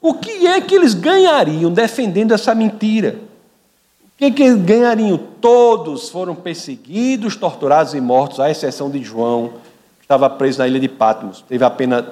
O 0.00 0.14
que 0.14 0.46
é 0.46 0.62
que 0.62 0.74
eles 0.74 0.94
ganhariam 0.94 1.70
defendendo 1.70 2.32
essa 2.32 2.54
mentira? 2.54 3.18
O 4.20 4.32
que, 4.32 4.54
ganhariam? 4.56 5.18
Todos 5.40 6.08
foram 6.08 6.34
perseguidos, 6.34 7.36
torturados 7.36 7.94
e 7.94 8.00
mortos, 8.00 8.38
à 8.38 8.50
exceção 8.50 8.88
de 8.88 9.02
João, 9.02 9.54
que 9.98 10.04
estava 10.04 10.30
preso 10.30 10.60
na 10.60 10.68
ilha 10.68 10.78
de 10.78 10.88
Patmos. 10.88 11.44
Teve 11.48 11.64
a 11.64 11.70
pena 11.70 12.06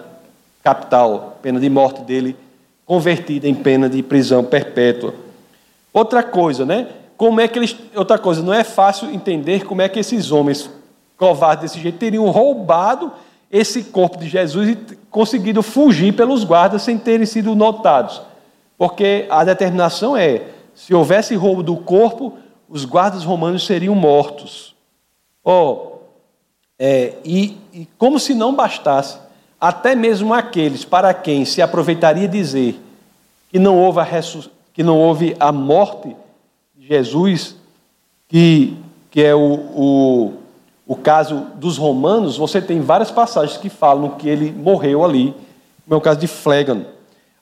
capital, 0.64 1.38
pena 1.40 1.60
de 1.60 1.70
morte 1.70 2.02
dele, 2.02 2.36
convertida 2.84 3.48
em 3.48 3.54
pena 3.54 3.88
de 3.88 4.02
prisão 4.02 4.42
perpétua. 4.44 5.14
Outra 5.92 6.22
coisa, 6.22 6.66
né? 6.66 6.88
Como 7.16 7.40
é 7.40 7.46
que 7.46 7.58
eles. 7.58 7.76
Outra 7.94 8.18
coisa, 8.18 8.42
não 8.42 8.52
é 8.52 8.64
fácil 8.64 9.08
entender 9.10 9.64
como 9.64 9.80
é 9.80 9.88
que 9.88 10.00
esses 10.00 10.32
homens 10.32 10.68
covardes 11.16 11.70
desse 11.70 11.80
jeito 11.80 11.98
teriam 11.98 12.28
roubado 12.30 13.12
esse 13.50 13.84
corpo 13.84 14.18
de 14.18 14.28
Jesus 14.28 14.70
e 14.70 14.76
conseguido 15.08 15.62
fugir 15.62 16.12
pelos 16.14 16.42
guardas 16.42 16.82
sem 16.82 16.98
terem 16.98 17.26
sido 17.26 17.54
notados. 17.54 18.20
Porque 18.76 19.26
a 19.30 19.44
determinação 19.44 20.16
é: 20.16 20.42
se 20.74 20.94
houvesse 20.94 21.34
roubo 21.34 21.62
do 21.62 21.76
corpo, 21.76 22.38
os 22.68 22.84
guardas 22.84 23.24
romanos 23.24 23.66
seriam 23.66 23.94
mortos. 23.94 24.74
Oh, 25.44 25.92
é, 26.78 27.14
e, 27.24 27.56
e 27.72 27.86
como 27.98 28.18
se 28.18 28.34
não 28.34 28.54
bastasse, 28.54 29.18
até 29.60 29.94
mesmo 29.94 30.34
aqueles 30.34 30.84
para 30.84 31.14
quem 31.14 31.44
se 31.44 31.62
aproveitaria 31.62 32.26
dizer 32.26 32.80
que 33.50 33.58
não 33.58 33.78
houve 33.78 34.00
a, 34.00 34.06
que 34.72 34.82
não 34.82 34.98
houve 34.98 35.36
a 35.38 35.52
morte 35.52 36.16
de 36.74 36.86
Jesus, 36.86 37.54
que, 38.26 38.76
que 39.10 39.22
é 39.22 39.34
o, 39.34 39.38
o, 39.38 40.32
o 40.86 40.96
caso 40.96 41.46
dos 41.56 41.76
romanos, 41.76 42.36
você 42.36 42.60
tem 42.60 42.80
várias 42.80 43.10
passagens 43.10 43.58
que 43.58 43.68
falam 43.68 44.10
que 44.10 44.28
ele 44.28 44.50
morreu 44.50 45.04
ali, 45.04 45.34
como 45.84 45.94
é 45.94 45.96
o 45.96 46.00
caso 46.00 46.18
de 46.18 46.26
Flegano. 46.26 46.86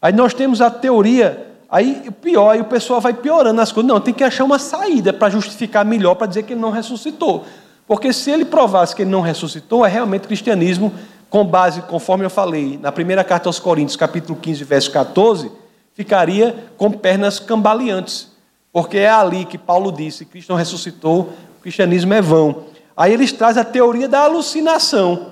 Aí 0.03 0.13
nós 0.13 0.35
temos 0.35 0.61
a 0.61 0.71
teoria, 0.71 1.50
aí 1.71 2.03
o 2.09 2.13
pior, 2.13 2.51
aí 2.51 2.61
o 2.61 2.65
pessoal 2.65 3.01
vai 3.01 3.15
piorando 3.15 3.61
as 3.61 3.71
coisas. 3.71 3.89
Não, 3.89 4.01
tem 4.01 4.13
que 4.13 4.25
achar 4.25 4.45
uma 4.45 4.59
saída 4.59 5.13
para 5.13 5.31
justificar 5.31 5.85
melhor, 5.85 6.15
para 6.15 6.27
dizer 6.27 6.43
que 6.43 6.53
ele 6.53 6.61
não 6.61 6.71
ressuscitou. 6.71 7.45
Porque 7.87 8.13
se 8.13 8.31
ele 8.31 8.45
provasse 8.45 8.95
que 8.95 9.03
ele 9.03 9.11
não 9.11 9.21
ressuscitou, 9.21 9.85
é 9.85 9.89
realmente 9.89 10.27
cristianismo 10.27 10.93
com 11.29 11.45
base, 11.45 11.83
conforme 11.83 12.25
eu 12.25 12.31
falei, 12.31 12.79
na 12.83 12.91
primeira 12.91 13.23
carta 13.23 13.49
aos 13.49 13.61
Coríntios, 13.61 13.97
capítulo 13.97 14.39
15, 14.41 14.65
verso 14.65 14.91
14, 14.91 15.51
ficaria 15.95 16.57
com 16.77 16.91
pernas 16.91 17.39
cambaleantes. 17.39 18.29
Porque 18.73 18.99
é 18.99 19.11
ali 19.11 19.45
que 19.45 19.57
Paulo 19.57 19.93
disse: 19.93 20.25
Cristo 20.25 20.51
não 20.51 20.57
ressuscitou, 20.57 21.33
o 21.59 21.63
cristianismo 21.63 22.13
é 22.15 22.21
vão. 22.21 22.65
Aí 22.97 23.13
eles 23.13 23.33
trazem 23.33 23.63
a 23.63 23.65
teoria 23.65 24.09
da 24.09 24.21
alucinação. 24.21 25.31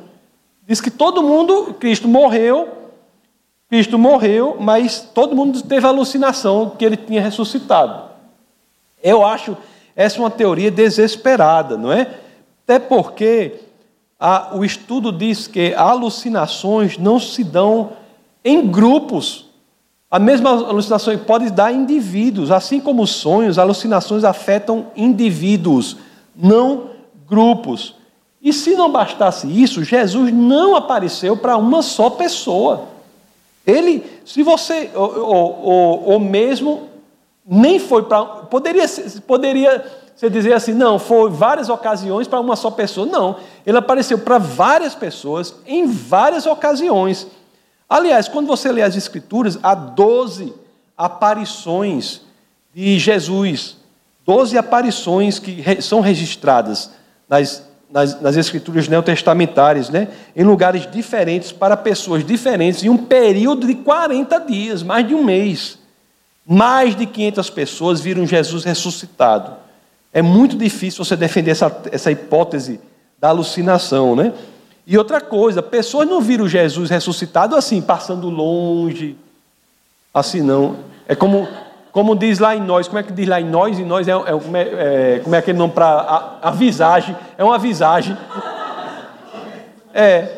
Diz 0.66 0.80
que 0.80 0.90
todo 0.90 1.22
mundo, 1.22 1.74
Cristo 1.80 2.06
morreu, 2.06 2.77
Cristo 3.68 3.98
morreu, 3.98 4.56
mas 4.58 5.00
todo 5.00 5.36
mundo 5.36 5.60
teve 5.62 5.86
alucinação 5.86 6.70
que 6.70 6.84
ele 6.84 6.96
tinha 6.96 7.20
ressuscitado. 7.20 8.08
Eu 9.02 9.24
acho 9.24 9.56
essa 9.94 10.18
uma 10.18 10.30
teoria 10.30 10.70
desesperada, 10.70 11.76
não 11.76 11.92
é? 11.92 12.18
Até 12.64 12.78
porque 12.78 13.60
a, 14.18 14.56
o 14.56 14.64
estudo 14.64 15.12
diz 15.12 15.46
que 15.46 15.74
alucinações 15.74 16.96
não 16.96 17.20
se 17.20 17.44
dão 17.44 17.90
em 18.44 18.66
grupos. 18.66 19.46
A 20.10 20.18
mesma 20.18 20.50
alucinação 20.50 21.16
pode 21.18 21.50
dar 21.50 21.72
em 21.72 21.82
indivíduos, 21.82 22.50
assim 22.50 22.80
como 22.80 23.02
os 23.02 23.10
sonhos, 23.10 23.58
alucinações 23.58 24.24
afetam 24.24 24.86
indivíduos, 24.96 25.98
não 26.34 26.90
grupos. 27.28 27.94
E 28.40 28.52
se 28.52 28.74
não 28.74 28.90
bastasse 28.90 29.46
isso, 29.46 29.84
Jesus 29.84 30.32
não 30.32 30.74
apareceu 30.74 31.36
para 31.36 31.58
uma 31.58 31.82
só 31.82 32.08
pessoa. 32.08 32.97
Ele, 33.68 34.02
se 34.24 34.42
você, 34.42 34.90
ou, 34.94 35.18
ou, 35.20 36.04
ou 36.12 36.18
mesmo, 36.18 36.88
nem 37.46 37.78
foi 37.78 38.02
para. 38.04 38.24
Poderia, 38.24 38.86
poderia 39.26 39.84
você 40.16 40.30
dizer 40.30 40.54
assim, 40.54 40.72
não, 40.72 40.98
foi 40.98 41.28
várias 41.28 41.68
ocasiões 41.68 42.26
para 42.26 42.40
uma 42.40 42.56
só 42.56 42.70
pessoa. 42.70 43.06
Não, 43.06 43.36
ele 43.66 43.76
apareceu 43.76 44.18
para 44.18 44.38
várias 44.38 44.94
pessoas 44.94 45.54
em 45.66 45.86
várias 45.86 46.46
ocasiões. 46.46 47.26
Aliás, 47.86 48.26
quando 48.26 48.46
você 48.46 48.72
lê 48.72 48.80
as 48.80 48.96
Escrituras, 48.96 49.58
há 49.62 49.74
12 49.74 50.54
aparições 50.96 52.22
de 52.74 52.98
Jesus. 52.98 53.76
12 54.24 54.56
aparições 54.56 55.38
que 55.38 55.62
são 55.82 56.00
registradas 56.00 56.90
nas, 57.28 57.67
nas, 57.90 58.20
nas 58.20 58.36
Escrituras 58.36 58.88
neotestamentárias, 58.88 59.88
né? 59.88 60.08
em 60.36 60.42
lugares 60.42 60.90
diferentes, 60.90 61.52
para 61.52 61.76
pessoas 61.76 62.24
diferentes, 62.24 62.82
em 62.82 62.88
um 62.88 62.98
período 62.98 63.66
de 63.66 63.74
40 63.74 64.38
dias, 64.40 64.82
mais 64.82 65.06
de 65.06 65.14
um 65.14 65.24
mês. 65.24 65.78
Mais 66.46 66.96
de 66.96 67.06
500 67.06 67.50
pessoas 67.50 68.00
viram 68.00 68.26
Jesus 68.26 68.64
ressuscitado. 68.64 69.52
É 70.12 70.22
muito 70.22 70.56
difícil 70.56 71.04
você 71.04 71.16
defender 71.16 71.50
essa, 71.50 71.82
essa 71.92 72.10
hipótese 72.10 72.80
da 73.20 73.28
alucinação, 73.28 74.16
né? 74.16 74.32
E 74.86 74.96
outra 74.96 75.20
coisa, 75.20 75.62
pessoas 75.62 76.08
não 76.08 76.20
viram 76.20 76.48
Jesus 76.48 76.88
ressuscitado 76.88 77.54
assim, 77.54 77.82
passando 77.82 78.30
longe, 78.30 79.16
assim 80.14 80.40
não. 80.40 80.76
É 81.06 81.14
como, 81.14 81.46
como 81.92 82.14
diz 82.14 82.38
lá 82.38 82.54
em 82.54 82.60
nós, 82.60 82.86
como 82.86 82.98
é 82.98 83.02
que 83.02 83.12
diz 83.12 83.26
lá 83.26 83.40
em 83.40 83.48
nós? 83.48 83.78
Em 83.78 83.84
nós 83.84 84.06
é, 84.06 84.12
é, 84.12 84.14
é, 84.14 85.16
é 85.16 85.20
como 85.22 85.34
é 85.34 85.38
aquele 85.38 85.58
nome 85.58 85.72
para 85.72 85.86
a? 85.86 86.38
É 87.36 87.44
uma 87.44 87.58
visagem. 87.58 88.16
É, 89.94 90.28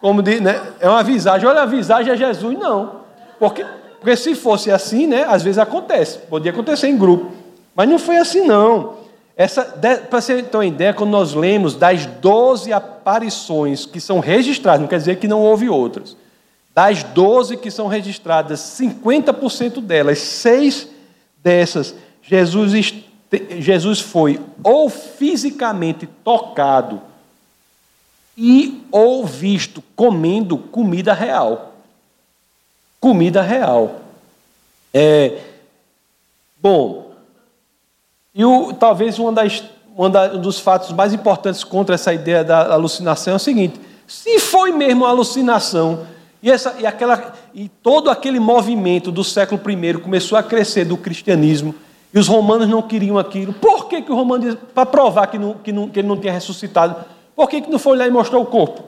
como 0.00 0.22
diz, 0.22 0.40
né? 0.40 0.60
É 0.80 0.88
uma 0.88 1.02
visagem. 1.02 1.46
Olha, 1.46 1.62
a 1.62 1.66
visagem 1.66 2.12
é 2.12 2.16
Jesus, 2.16 2.58
não. 2.58 3.00
Porque, 3.38 3.64
porque 3.98 4.16
se 4.16 4.34
fosse 4.34 4.70
assim, 4.70 5.06
né? 5.06 5.24
Às 5.28 5.42
vezes 5.42 5.58
acontece. 5.58 6.18
Podia 6.18 6.52
acontecer 6.52 6.88
em 6.88 6.96
grupo. 6.96 7.32
Mas 7.74 7.88
não 7.88 7.98
foi 7.98 8.16
assim, 8.16 8.42
não. 8.46 9.00
Para 10.08 10.20
você 10.20 10.42
ter 10.42 10.56
uma 10.56 10.66
ideia, 10.66 10.92
quando 10.92 11.10
nós 11.10 11.34
lemos 11.34 11.74
das 11.74 12.04
12 12.06 12.72
aparições 12.72 13.86
que 13.86 14.00
são 14.00 14.20
registradas, 14.20 14.80
não 14.80 14.88
quer 14.88 14.98
dizer 14.98 15.16
que 15.16 15.26
não 15.26 15.40
houve 15.40 15.68
outras, 15.68 16.16
das 16.74 17.02
12 17.02 17.56
que 17.56 17.70
são 17.70 17.88
registradas, 17.88 18.60
50% 18.60 19.80
delas, 19.80 20.18
seis 20.18 20.88
dessas, 21.42 21.94
Jesus, 22.22 22.94
Jesus 23.58 24.00
foi 24.00 24.40
ou 24.62 24.88
fisicamente 24.88 26.06
tocado 26.24 27.00
e 28.36 28.86
ou 28.90 29.26
visto 29.26 29.82
comendo 29.94 30.56
comida 30.56 31.12
real. 31.12 31.74
Comida 33.00 33.42
real. 33.42 34.00
É, 34.92 35.40
bom, 36.60 37.12
e 38.34 38.44
o, 38.44 38.72
talvez 38.72 39.18
uma 39.18 39.32
das, 39.32 39.62
uma 39.96 40.08
da, 40.08 40.32
um 40.32 40.40
dos 40.40 40.58
fatos 40.58 40.92
mais 40.92 41.12
importantes 41.12 41.64
contra 41.64 41.94
essa 41.94 42.12
ideia 42.12 42.44
da 42.44 42.72
alucinação 42.72 43.34
é 43.34 43.36
o 43.36 43.40
seguinte: 43.40 43.80
se 44.06 44.38
foi 44.38 44.72
mesmo 44.72 45.04
uma 45.04 45.10
alucinação, 45.10 46.06
e, 46.42 46.50
essa, 46.50 46.76
e, 46.78 46.86
aquela, 46.86 47.34
e 47.54 47.68
todo 47.68 48.10
aquele 48.10 48.40
movimento 48.40 49.10
do 49.10 49.24
século 49.24 49.60
I 49.70 49.94
começou 49.98 50.36
a 50.36 50.42
crescer 50.42 50.84
do 50.84 50.96
cristianismo, 50.96 51.74
e 52.12 52.18
os 52.18 52.26
romanos 52.26 52.68
não 52.68 52.82
queriam 52.82 53.18
aquilo, 53.18 53.52
por 53.52 53.86
que, 53.88 54.02
que 54.02 54.10
o 54.10 54.16
romano, 54.16 54.56
para 54.74 54.84
provar 54.86 55.26
que, 55.28 55.38
não, 55.38 55.54
que, 55.54 55.72
não, 55.72 55.88
que 55.88 56.00
ele 56.00 56.08
não 56.08 56.16
tinha 56.16 56.32
ressuscitado, 56.32 56.96
por 57.36 57.48
que, 57.48 57.60
que 57.60 57.70
não 57.70 57.78
foi 57.78 57.96
lá 57.96 58.06
e 58.06 58.10
mostrou 58.10 58.42
o 58.42 58.46
corpo? 58.46 58.84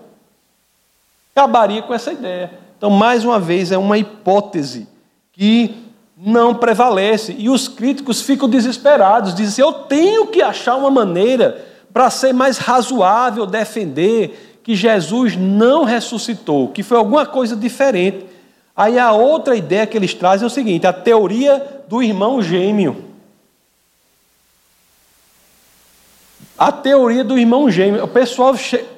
Acabaria 1.34 1.82
com 1.82 1.94
essa 1.94 2.12
ideia. 2.12 2.50
Então, 2.76 2.90
mais 2.90 3.24
uma 3.24 3.38
vez, 3.38 3.72
é 3.72 3.78
uma 3.78 3.96
hipótese 3.96 4.88
que 5.32 5.74
não 6.16 6.54
prevalece. 6.54 7.34
E 7.38 7.48
os 7.48 7.68
críticos 7.68 8.20
ficam 8.20 8.48
desesperados, 8.48 9.34
dizem 9.34 9.64
assim, 9.64 9.76
eu 9.76 9.84
tenho 9.84 10.26
que 10.26 10.42
achar 10.42 10.76
uma 10.76 10.90
maneira 10.90 11.64
para 11.92 12.10
ser 12.10 12.32
mais 12.32 12.58
razoável 12.58 13.46
defender 13.46 14.58
que 14.62 14.74
Jesus 14.74 15.36
não 15.36 15.84
ressuscitou, 15.84 16.68
que 16.68 16.82
foi 16.82 16.98
alguma 16.98 17.26
coisa 17.26 17.56
diferente. 17.56 18.26
Aí 18.76 18.98
a 18.98 19.12
outra 19.12 19.54
ideia 19.54 19.86
que 19.86 19.96
eles 19.96 20.14
trazem 20.14 20.44
é 20.44 20.46
o 20.46 20.50
seguinte: 20.50 20.86
a 20.86 20.92
teoria 20.92 21.82
do 21.88 22.02
irmão 22.02 22.42
gêmeo. 22.42 23.04
A 26.56 26.72
teoria 26.72 27.24
do 27.24 27.38
irmão 27.38 27.70
gêmeo. 27.70 28.04
O 28.04 28.08
pessoal. 28.08 28.54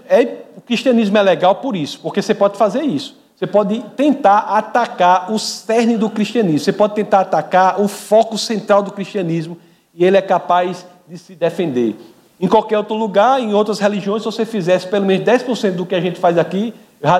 É, 0.08 0.44
o 0.56 0.60
cristianismo 0.60 1.18
é 1.18 1.22
legal 1.22 1.56
por 1.56 1.74
isso, 1.74 1.98
porque 2.00 2.22
você 2.22 2.34
pode 2.34 2.56
fazer 2.56 2.82
isso. 2.82 3.16
Você 3.36 3.48
pode 3.48 3.80
tentar 3.96 4.38
atacar 4.38 5.32
o 5.32 5.38
cerne 5.38 5.96
do 5.96 6.08
cristianismo, 6.08 6.60
você 6.60 6.72
pode 6.72 6.94
tentar 6.94 7.20
atacar 7.20 7.80
o 7.80 7.88
foco 7.88 8.38
central 8.38 8.80
do 8.80 8.92
cristianismo 8.92 9.58
e 9.92 10.04
ele 10.04 10.16
é 10.16 10.22
capaz 10.22 10.86
de 11.08 11.18
se 11.18 11.34
defender. 11.34 11.96
Em 12.40 12.46
qualquer 12.46 12.78
outro 12.78 12.94
lugar, 12.94 13.40
em 13.40 13.52
outras 13.52 13.80
religiões, 13.80 14.22
se 14.22 14.26
você 14.26 14.44
fizesse 14.44 14.86
pelo 14.86 15.04
menos 15.04 15.26
10% 15.26 15.72
do 15.72 15.84
que 15.84 15.94
a 15.94 16.00
gente 16.00 16.20
faz 16.20 16.38
aqui, 16.38 16.72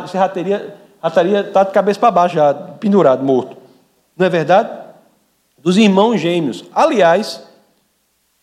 você 0.03 0.17
já 0.17 0.29
teria, 0.29 0.75
estaria 1.09 1.45
tá 1.45 1.65
de 1.65 1.73
cabeça 1.73 2.01
para 2.01 2.11
baixo, 2.11 2.35
já 2.35 2.55
pendurado, 2.55 3.23
morto. 3.23 3.57
Não 4.17 4.27
é 4.27 4.29
verdade? 4.29 4.71
Dos 5.59 5.77
irmãos 5.77 6.19
gêmeos. 6.19 6.65
Aliás, 6.75 7.43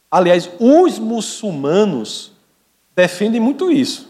aliás, 0.09 0.49
os 0.59 0.99
muçulmanos 0.99 2.31
defendem 2.95 3.39
muito 3.39 3.71
isso. 3.71 4.09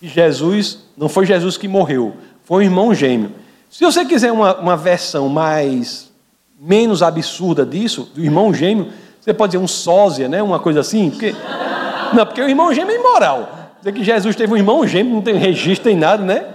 E 0.00 0.08
Jesus, 0.08 0.80
não 0.96 1.08
foi 1.08 1.24
Jesus 1.24 1.56
que 1.56 1.66
morreu, 1.66 2.14
foi 2.44 2.64
um 2.64 2.66
irmão 2.66 2.94
gêmeo. 2.94 3.32
Se 3.70 3.84
você 3.84 4.04
quiser 4.04 4.32
uma, 4.32 4.56
uma 4.56 4.76
versão 4.76 5.28
mais 5.28 6.10
menos 6.58 7.02
absurda 7.02 7.64
disso, 7.64 8.10
do 8.14 8.22
irmão 8.22 8.52
gêmeo, 8.52 8.92
Você 9.20 9.34
pode 9.34 9.52
dizer 9.52 9.64
um 9.64 9.66
sósia, 9.66 10.28
né? 10.28 10.40
Uma 10.40 10.60
coisa 10.60 10.80
assim. 10.80 11.10
Porque... 11.10 11.34
Não, 12.14 12.24
porque 12.24 12.40
o 12.40 12.48
irmão 12.48 12.72
gêmeo 12.72 12.92
é 12.92 12.98
imoral. 12.98 13.72
Dizer 13.78 13.92
que 13.92 14.04
Jesus 14.04 14.36
teve 14.36 14.52
um 14.52 14.56
irmão 14.56 14.86
gêmeo, 14.86 15.14
não 15.14 15.20
tem 15.22 15.34
registro, 15.34 15.84
tem 15.84 15.96
nada, 15.96 16.22
né? 16.22 16.46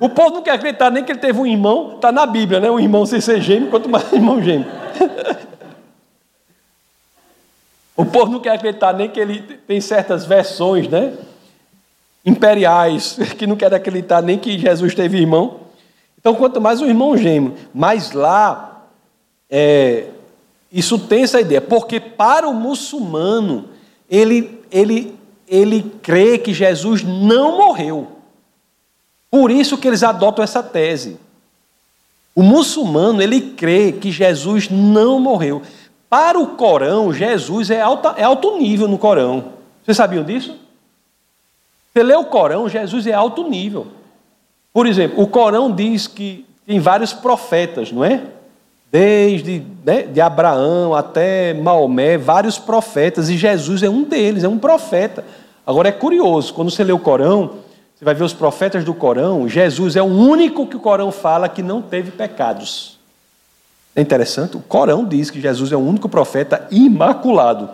O 0.00 0.08
povo 0.08 0.36
não 0.36 0.42
quer 0.42 0.52
acreditar 0.52 0.90
nem 0.90 1.02
que 1.02 1.10
ele 1.10 1.18
teve 1.18 1.40
um 1.40 1.46
irmão, 1.46 1.96
está 1.96 2.12
na 2.12 2.24
Bíblia, 2.24 2.60
né? 2.60 2.70
Um 2.70 2.78
irmão 2.78 3.04
sem 3.04 3.20
ser 3.20 3.40
gêmeo, 3.40 3.68
quanto 3.68 3.88
mais 3.88 4.10
irmão 4.12 4.40
gêmeo. 4.42 4.66
o 7.96 8.04
povo 8.04 8.30
não 8.30 8.40
quer 8.40 8.52
acreditar 8.52 8.92
nem 8.92 9.08
que 9.08 9.18
ele 9.18 9.40
tem 9.66 9.80
certas 9.80 10.24
versões, 10.24 10.86
né? 10.86 11.14
Imperiais, 12.24 13.18
que 13.36 13.46
não 13.46 13.56
querem 13.56 13.76
acreditar 13.76 14.22
nem 14.22 14.38
que 14.38 14.56
Jesus 14.56 14.94
teve 14.94 15.18
irmão. 15.18 15.60
Então, 16.20 16.34
quanto 16.34 16.60
mais 16.60 16.80
o 16.80 16.86
irmão 16.86 17.16
gêmeo. 17.16 17.54
Mas 17.74 18.12
lá, 18.12 18.86
é, 19.50 20.06
isso 20.70 20.98
tem 20.98 21.22
essa 21.22 21.40
ideia, 21.40 21.60
porque 21.60 21.98
para 21.98 22.48
o 22.48 22.54
muçulmano, 22.54 23.68
ele, 24.08 24.60
ele, 24.70 25.18
ele 25.48 25.82
crê 26.02 26.38
que 26.38 26.52
Jesus 26.52 27.02
não 27.02 27.56
morreu. 27.56 28.17
Por 29.30 29.50
isso 29.50 29.76
que 29.76 29.86
eles 29.86 30.02
adotam 30.02 30.42
essa 30.42 30.62
tese. 30.62 31.18
O 32.34 32.42
muçulmano, 32.42 33.20
ele 33.20 33.40
crê 33.40 33.92
que 33.92 34.10
Jesus 34.10 34.70
não 34.70 35.18
morreu. 35.18 35.62
Para 36.08 36.38
o 36.38 36.48
Corão, 36.48 37.12
Jesus 37.12 37.70
é, 37.70 37.80
alta, 37.80 38.14
é 38.16 38.22
alto 38.22 38.56
nível 38.56 38.88
no 38.88 38.96
Corão. 38.96 39.46
Vocês 39.84 39.96
sabiam 39.96 40.24
disso? 40.24 40.56
Você 41.92 42.02
lê 42.02 42.14
o 42.14 42.24
Corão, 42.24 42.68
Jesus 42.68 43.06
é 43.06 43.12
alto 43.12 43.48
nível. 43.48 43.88
Por 44.72 44.86
exemplo, 44.86 45.20
o 45.22 45.26
Corão 45.26 45.70
diz 45.72 46.06
que 46.06 46.46
tem 46.66 46.78
vários 46.78 47.12
profetas, 47.12 47.90
não 47.90 48.04
é? 48.04 48.22
Desde 48.90 49.62
né, 49.84 50.02
de 50.02 50.20
Abraão 50.20 50.94
até 50.94 51.52
Maomé, 51.52 52.16
vários 52.16 52.58
profetas, 52.58 53.28
e 53.28 53.36
Jesus 53.36 53.82
é 53.82 53.88
um 53.90 54.04
deles, 54.04 54.44
é 54.44 54.48
um 54.48 54.58
profeta. 54.58 55.24
Agora 55.66 55.88
é 55.88 55.92
curioso, 55.92 56.54
quando 56.54 56.70
você 56.70 56.84
lê 56.84 56.92
o 56.92 56.98
Corão, 56.98 57.56
você 57.98 58.04
vai 58.04 58.14
ver 58.14 58.22
os 58.22 58.32
profetas 58.32 58.84
do 58.84 58.94
Corão, 58.94 59.48
Jesus 59.48 59.96
é 59.96 60.02
o 60.02 60.04
único 60.04 60.68
que 60.68 60.76
o 60.76 60.80
Corão 60.80 61.10
fala 61.10 61.48
que 61.48 61.64
não 61.64 61.82
teve 61.82 62.12
pecados. 62.12 62.96
É 63.96 64.00
interessante, 64.00 64.56
o 64.56 64.60
Corão 64.60 65.04
diz 65.04 65.32
que 65.32 65.40
Jesus 65.40 65.72
é 65.72 65.76
o 65.76 65.80
único 65.80 66.08
profeta 66.08 66.68
imaculado. 66.70 67.68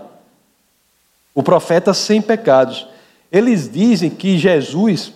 O 1.34 1.42
profeta 1.42 1.92
sem 1.92 2.22
pecados. 2.22 2.86
Eles 3.30 3.70
dizem 3.70 4.08
que 4.08 4.38
Jesus 4.38 5.12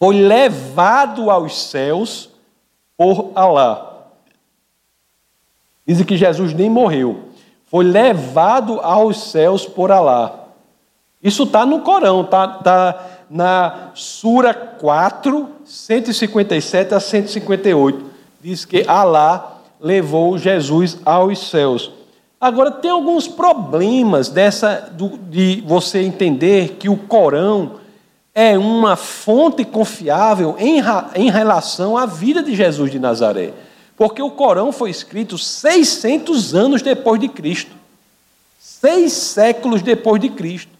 foi 0.00 0.16
levado 0.16 1.30
aos 1.30 1.56
céus 1.70 2.28
por 2.96 3.30
Alá. 3.36 4.08
Dizem 5.86 6.04
que 6.04 6.16
Jesus 6.16 6.52
nem 6.52 6.68
morreu. 6.68 7.28
Foi 7.66 7.84
levado 7.84 8.80
aos 8.80 9.30
céus 9.30 9.64
por 9.64 9.92
Alá. 9.92 10.40
Isso 11.22 11.44
está 11.44 11.64
no 11.64 11.82
Corão, 11.82 12.22
está 12.22 12.48
tá 12.48 13.11
na 13.32 13.92
Sura 13.94 14.52
4, 14.52 15.48
157 15.64 16.94
a 16.94 17.00
158. 17.00 18.04
Diz 18.42 18.66
que 18.66 18.84
Alá 18.86 19.60
levou 19.80 20.36
Jesus 20.36 20.98
aos 21.02 21.48
céus. 21.48 21.90
Agora, 22.38 22.70
tem 22.70 22.90
alguns 22.90 23.26
problemas 23.26 24.28
dessa 24.28 24.92
de 25.30 25.62
você 25.66 26.00
entender 26.00 26.76
que 26.78 26.90
o 26.90 26.96
Corão 26.96 27.76
é 28.34 28.58
uma 28.58 28.96
fonte 28.96 29.64
confiável 29.64 30.56
em, 30.58 30.82
em 31.14 31.30
relação 31.30 31.96
à 31.96 32.04
vida 32.04 32.42
de 32.42 32.54
Jesus 32.54 32.90
de 32.90 32.98
Nazaré. 32.98 33.54
Porque 33.96 34.20
o 34.20 34.30
Corão 34.30 34.72
foi 34.72 34.90
escrito 34.90 35.38
600 35.38 36.54
anos 36.54 36.82
depois 36.82 37.20
de 37.20 37.28
Cristo. 37.28 37.72
Seis 38.58 39.12
séculos 39.12 39.80
depois 39.80 40.20
de 40.20 40.28
Cristo. 40.28 40.71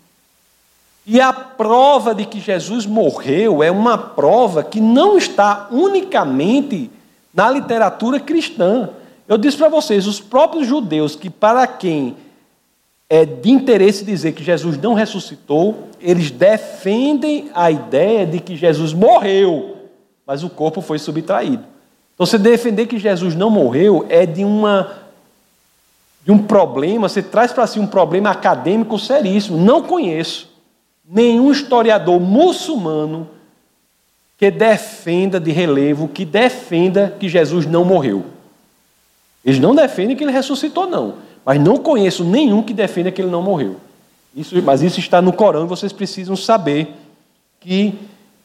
E 1.05 1.21
a 1.21 1.33
prova 1.33 2.15
de 2.15 2.25
que 2.25 2.41
Jesus 2.41 2.87
morreu 2.87 3.63
é 3.63 3.71
uma 3.71 3.99
prova 3.99 4.63
que 4.63 4.81
não 4.81 5.19
está 5.19 5.69
unicamente 5.71 6.91
na 7.35 7.51
literatura 7.51 8.21
cristã. 8.21 8.89
Eu 9.27 9.37
disse 9.37 9.57
para 9.57 9.69
vocês, 9.69 10.07
os 10.07 10.21
próprios 10.21 10.67
judeus, 10.67 11.17
que 11.17 11.29
para 11.29 11.67
quem 11.67 12.17
é 13.11 13.25
de 13.25 13.51
interesse 13.51 14.05
dizer 14.05 14.33
que 14.33 14.45
Jesus 14.45 14.79
não 14.79 14.95
ressuscitou, 14.95 15.89
eles 16.01 16.31
defendem 16.31 17.51
a 17.55 17.71
ideia 17.71 18.25
de 18.25 18.39
que 18.39 18.57
Jesus 18.57 18.93
morreu, 18.93 19.77
mas 20.27 20.45
o 20.45 20.49
corpo 20.49 20.81
foi 20.81 20.99
subtraído. 20.99 21.65
Então, 22.15 22.25
você 22.25 22.39
defender 22.39 22.87
que 22.87 22.99
Jesus 22.99 23.35
não 23.35 23.51
morreu 23.51 24.07
é 24.09 24.25
de 24.25 24.45
uma 24.45 25.03
de 26.25 26.31
um 26.31 26.39
problema, 26.39 27.09
você 27.09 27.21
traz 27.21 27.53
para 27.53 27.67
si 27.67 27.81
um 27.81 27.87
problema 27.87 28.31
acadêmico 28.31 28.97
seríssimo. 28.97 29.59
Não 29.59 29.83
conheço 29.83 30.52
nenhum 31.09 31.51
historiador 31.51 32.21
muçulmano 32.21 33.29
que 34.39 34.51
defenda 34.51 35.39
de 35.39 35.53
relevo, 35.53 36.09
que 36.09 36.25
defenda 36.25 37.15
que 37.19 37.29
Jesus 37.29 37.67
não 37.67 37.85
morreu. 37.85 38.25
Eles 39.45 39.61
não 39.61 39.75
defendem 39.75 40.17
que 40.17 40.25
ele 40.25 40.33
ressuscitou, 40.33 40.87
não. 40.87 41.15
Mas 41.45 41.61
não 41.61 41.77
conheço 41.77 42.25
nenhum 42.25 42.63
que 42.63 42.73
defenda 42.73 43.11
que 43.11 43.21
ele 43.21 43.31
não 43.31 43.43
morreu. 43.43 43.77
Isso, 44.35 44.61
mas 44.63 44.83
isso 44.83 44.99
está 44.99 45.21
no 45.21 45.33
Corão 45.33 45.65
e 45.65 45.69
vocês 45.69 45.93
precisam 45.93 46.35
saber 46.37 46.89
que, 47.61 47.95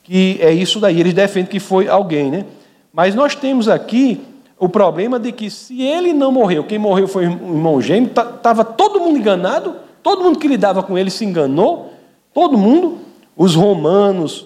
que 0.04 0.38
é 0.42 0.52
isso 0.52 0.80
daí. 0.80 1.00
Eles 1.00 1.14
defendem 1.14 1.50
que 1.50 1.60
foi 1.60 1.88
alguém, 1.88 2.30
né? 2.30 2.46
Mas 2.92 3.16
nós 3.16 3.36
temos 3.36 3.70
aqui 3.70 4.22
o 4.60 4.68
problema 4.68 5.20
de 5.20 5.32
que 5.32 5.50
se 5.50 5.82
ele 5.82 6.14
não 6.14 6.32
morreu, 6.32 6.64
quem 6.64 6.80
morreu 6.80 7.08
foi 7.08 7.28
o 7.28 7.32
irmão 7.32 7.80
gêmeo, 7.80 8.10
estava 8.10 8.66
todo 8.66 9.00
mundo 9.00 9.18
enganado, 9.18 9.76
todo 10.02 10.24
mundo 10.24 10.40
que 10.40 10.48
lidava 10.48 10.82
com 10.82 10.98
ele 10.98 11.12
se 11.12 11.24
enganou, 11.24 11.94
Todo 12.38 12.56
mundo, 12.56 13.00
os 13.36 13.56
romanos, 13.56 14.46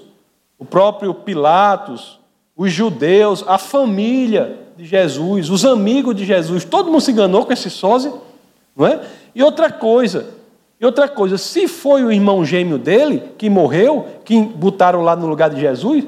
o 0.58 0.64
próprio 0.64 1.14
Pilatos, 1.14 2.22
os 2.56 2.72
judeus, 2.72 3.44
a 3.46 3.58
família 3.58 4.60
de 4.78 4.86
Jesus, 4.86 5.50
os 5.50 5.66
amigos 5.66 6.16
de 6.16 6.24
Jesus, 6.24 6.64
todo 6.64 6.90
mundo 6.90 7.02
se 7.02 7.12
enganou 7.12 7.46
com 7.46 7.52
esse 7.52 7.70
sósia, 7.70 8.14
não 8.74 8.88
é? 8.88 9.02
E 9.36 9.44
outra 9.44 9.70
coisa, 9.70 10.26
e 10.80 10.86
outra 10.86 11.10
coisa, 11.10 11.38
se 11.38 11.68
foi 11.68 12.02
o 12.02 12.14
irmão 12.14 12.46
gêmeo 12.46 12.78
dele 12.78 13.24
que 13.38 13.50
morreu, 13.50 14.08
que 14.24 14.42
botaram 14.42 15.02
lá 15.02 15.14
no 15.14 15.28
lugar 15.28 15.50
de 15.50 15.60
Jesus, 15.60 16.06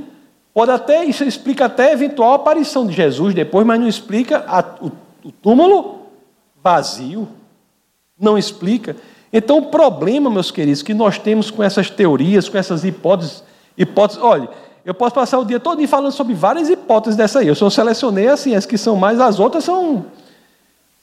pode 0.54 0.72
até, 0.72 1.04
isso 1.04 1.26
explica 1.26 1.66
até 1.66 1.90
a 1.90 1.92
eventual 1.92 2.32
aparição 2.32 2.88
de 2.88 2.94
Jesus 2.94 3.34
depois, 3.34 3.68
mas 3.68 3.78
não 3.78 3.90
explica 3.90 4.46
a, 4.48 4.64
o, 4.82 4.90
o 5.28 5.34
túmulo 5.34 6.04
vazio. 6.64 7.28
Não 8.18 8.38
explica. 8.38 8.96
Então, 9.36 9.58
o 9.58 9.66
problema, 9.66 10.30
meus 10.30 10.52
queridos, 10.52 10.84
que 10.84 10.94
nós 10.94 11.18
temos 11.18 11.50
com 11.50 11.64
essas 11.64 11.90
teorias, 11.90 12.48
com 12.48 12.56
essas 12.56 12.86
hipóteses, 12.86 13.44
hipóteses, 13.76 14.22
olha, 14.22 14.48
eu 14.86 14.94
posso 14.94 15.16
passar 15.16 15.40
o 15.40 15.46
dia 15.46 15.60
todo 15.60 15.86
falando 15.88 16.12
sobre 16.12 16.36
várias 16.36 16.70
hipóteses 16.70 17.18
dessa 17.18 17.40
aí. 17.40 17.48
Eu 17.48 17.56
só 17.56 17.68
selecionei 17.68 18.28
assim, 18.28 18.54
as 18.54 18.68
que 18.68 18.78
são 18.78 18.96
mais, 18.96 19.20
as 19.20 19.40
outras 19.40 19.64
são. 19.64 20.06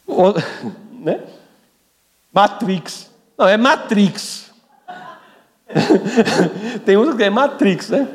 Né? 1.01 1.19
Matrix. 2.31 3.11
Não, 3.39 3.49
é 3.49 3.57
Matrix. 3.57 4.51
Tem 6.85 6.95
uns 6.99 7.17
que 7.17 7.23
é 7.23 7.31
Matrix, 7.31 7.89
né? 7.89 8.07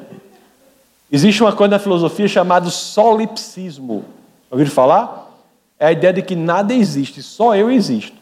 Existe 1.11 1.41
uma 1.41 1.51
coisa 1.51 1.71
na 1.71 1.79
filosofia 1.79 2.27
chamada 2.27 2.69
solipsismo. 2.69 4.05
Ouviram 4.51 4.69
falar? 4.69 5.31
É 5.79 5.87
a 5.87 5.91
ideia 5.91 6.13
de 6.13 6.21
que 6.21 6.35
nada 6.35 6.75
existe, 6.75 7.23
só 7.23 7.55
eu 7.55 7.71
existo. 7.71 8.15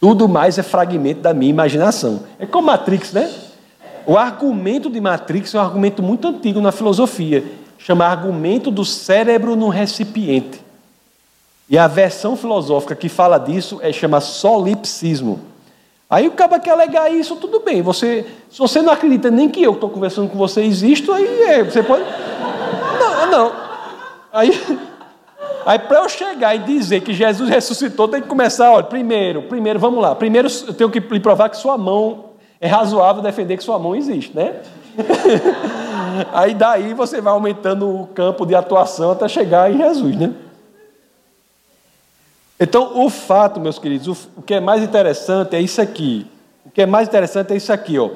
Tudo 0.00 0.28
mais 0.28 0.58
é 0.58 0.62
fragmento 0.62 1.20
da 1.20 1.32
minha 1.32 1.50
imaginação. 1.50 2.24
É 2.38 2.46
como 2.46 2.66
Matrix, 2.66 3.12
né? 3.12 3.32
O 4.06 4.18
argumento 4.18 4.90
de 4.90 5.00
Matrix 5.00 5.54
é 5.54 5.58
um 5.58 5.62
argumento 5.62 6.02
muito 6.02 6.28
antigo 6.28 6.60
na 6.60 6.70
filosofia. 6.70 7.44
Chama 7.78 8.06
argumento 8.06 8.70
do 8.70 8.84
cérebro 8.84 9.56
no 9.56 9.68
recipiente. 9.68 10.62
E 11.68 11.78
a 11.78 11.86
versão 11.86 12.36
filosófica 12.36 12.94
que 12.94 13.08
fala 13.08 13.38
disso 13.38 13.78
é 13.82 13.92
chama 13.92 14.20
solipsismo. 14.20 15.40
Aí 16.08 16.28
o 16.28 16.32
cara 16.32 16.60
quer 16.60 16.72
alegar 16.72 17.10
isso, 17.10 17.36
tudo 17.36 17.60
bem. 17.60 17.80
Você, 17.80 18.26
se 18.50 18.58
você 18.58 18.82
não 18.82 18.92
acredita 18.92 19.30
nem 19.30 19.48
que 19.48 19.62
eu 19.62 19.72
estou 19.72 19.88
conversando 19.88 20.28
com 20.28 20.36
você 20.36 20.60
existo, 20.62 21.12
aí 21.12 21.42
é, 21.44 21.64
você 21.64 21.82
pode. 21.82 22.04
Não, 23.00 23.30
não. 23.30 23.52
Aí 24.32 24.50
Aí 25.66 25.78
para 25.78 26.00
eu 26.00 26.08
chegar 26.08 26.54
e 26.54 26.58
dizer 26.60 27.00
que 27.00 27.12
Jesus 27.12 27.48
ressuscitou, 27.48 28.08
tem 28.08 28.20
que 28.20 28.28
começar, 28.28 28.70
olha, 28.70 28.84
primeiro, 28.84 29.42
primeiro, 29.42 29.78
vamos 29.78 30.02
lá. 30.02 30.14
Primeiro 30.14 30.48
eu 30.66 30.74
tenho 30.74 30.90
que 30.90 31.00
lhe 31.00 31.20
provar 31.20 31.48
que 31.48 31.56
sua 31.56 31.78
mão 31.78 32.26
é 32.60 32.66
razoável 32.66 33.22
defender 33.22 33.56
que 33.56 33.64
sua 33.64 33.78
mão 33.78 33.94
existe, 33.94 34.34
né? 34.34 34.56
Aí 36.32 36.54
daí 36.54 36.94
você 36.94 37.20
vai 37.20 37.32
aumentando 37.32 37.88
o 37.88 38.06
campo 38.08 38.46
de 38.46 38.54
atuação 38.54 39.10
até 39.10 39.26
chegar 39.28 39.70
em 39.72 39.78
Jesus, 39.78 40.16
né? 40.16 40.32
Então, 42.58 43.04
o 43.04 43.10
fato, 43.10 43.60
meus 43.60 43.78
queridos, 43.78 44.28
o 44.36 44.42
que 44.42 44.54
é 44.54 44.60
mais 44.60 44.82
interessante 44.82 45.56
é 45.56 45.60
isso 45.60 45.80
aqui. 45.80 46.26
O 46.64 46.70
que 46.70 46.82
é 46.82 46.86
mais 46.86 47.08
interessante 47.08 47.52
é 47.52 47.56
isso 47.56 47.72
aqui, 47.72 47.98
ó. 47.98 48.10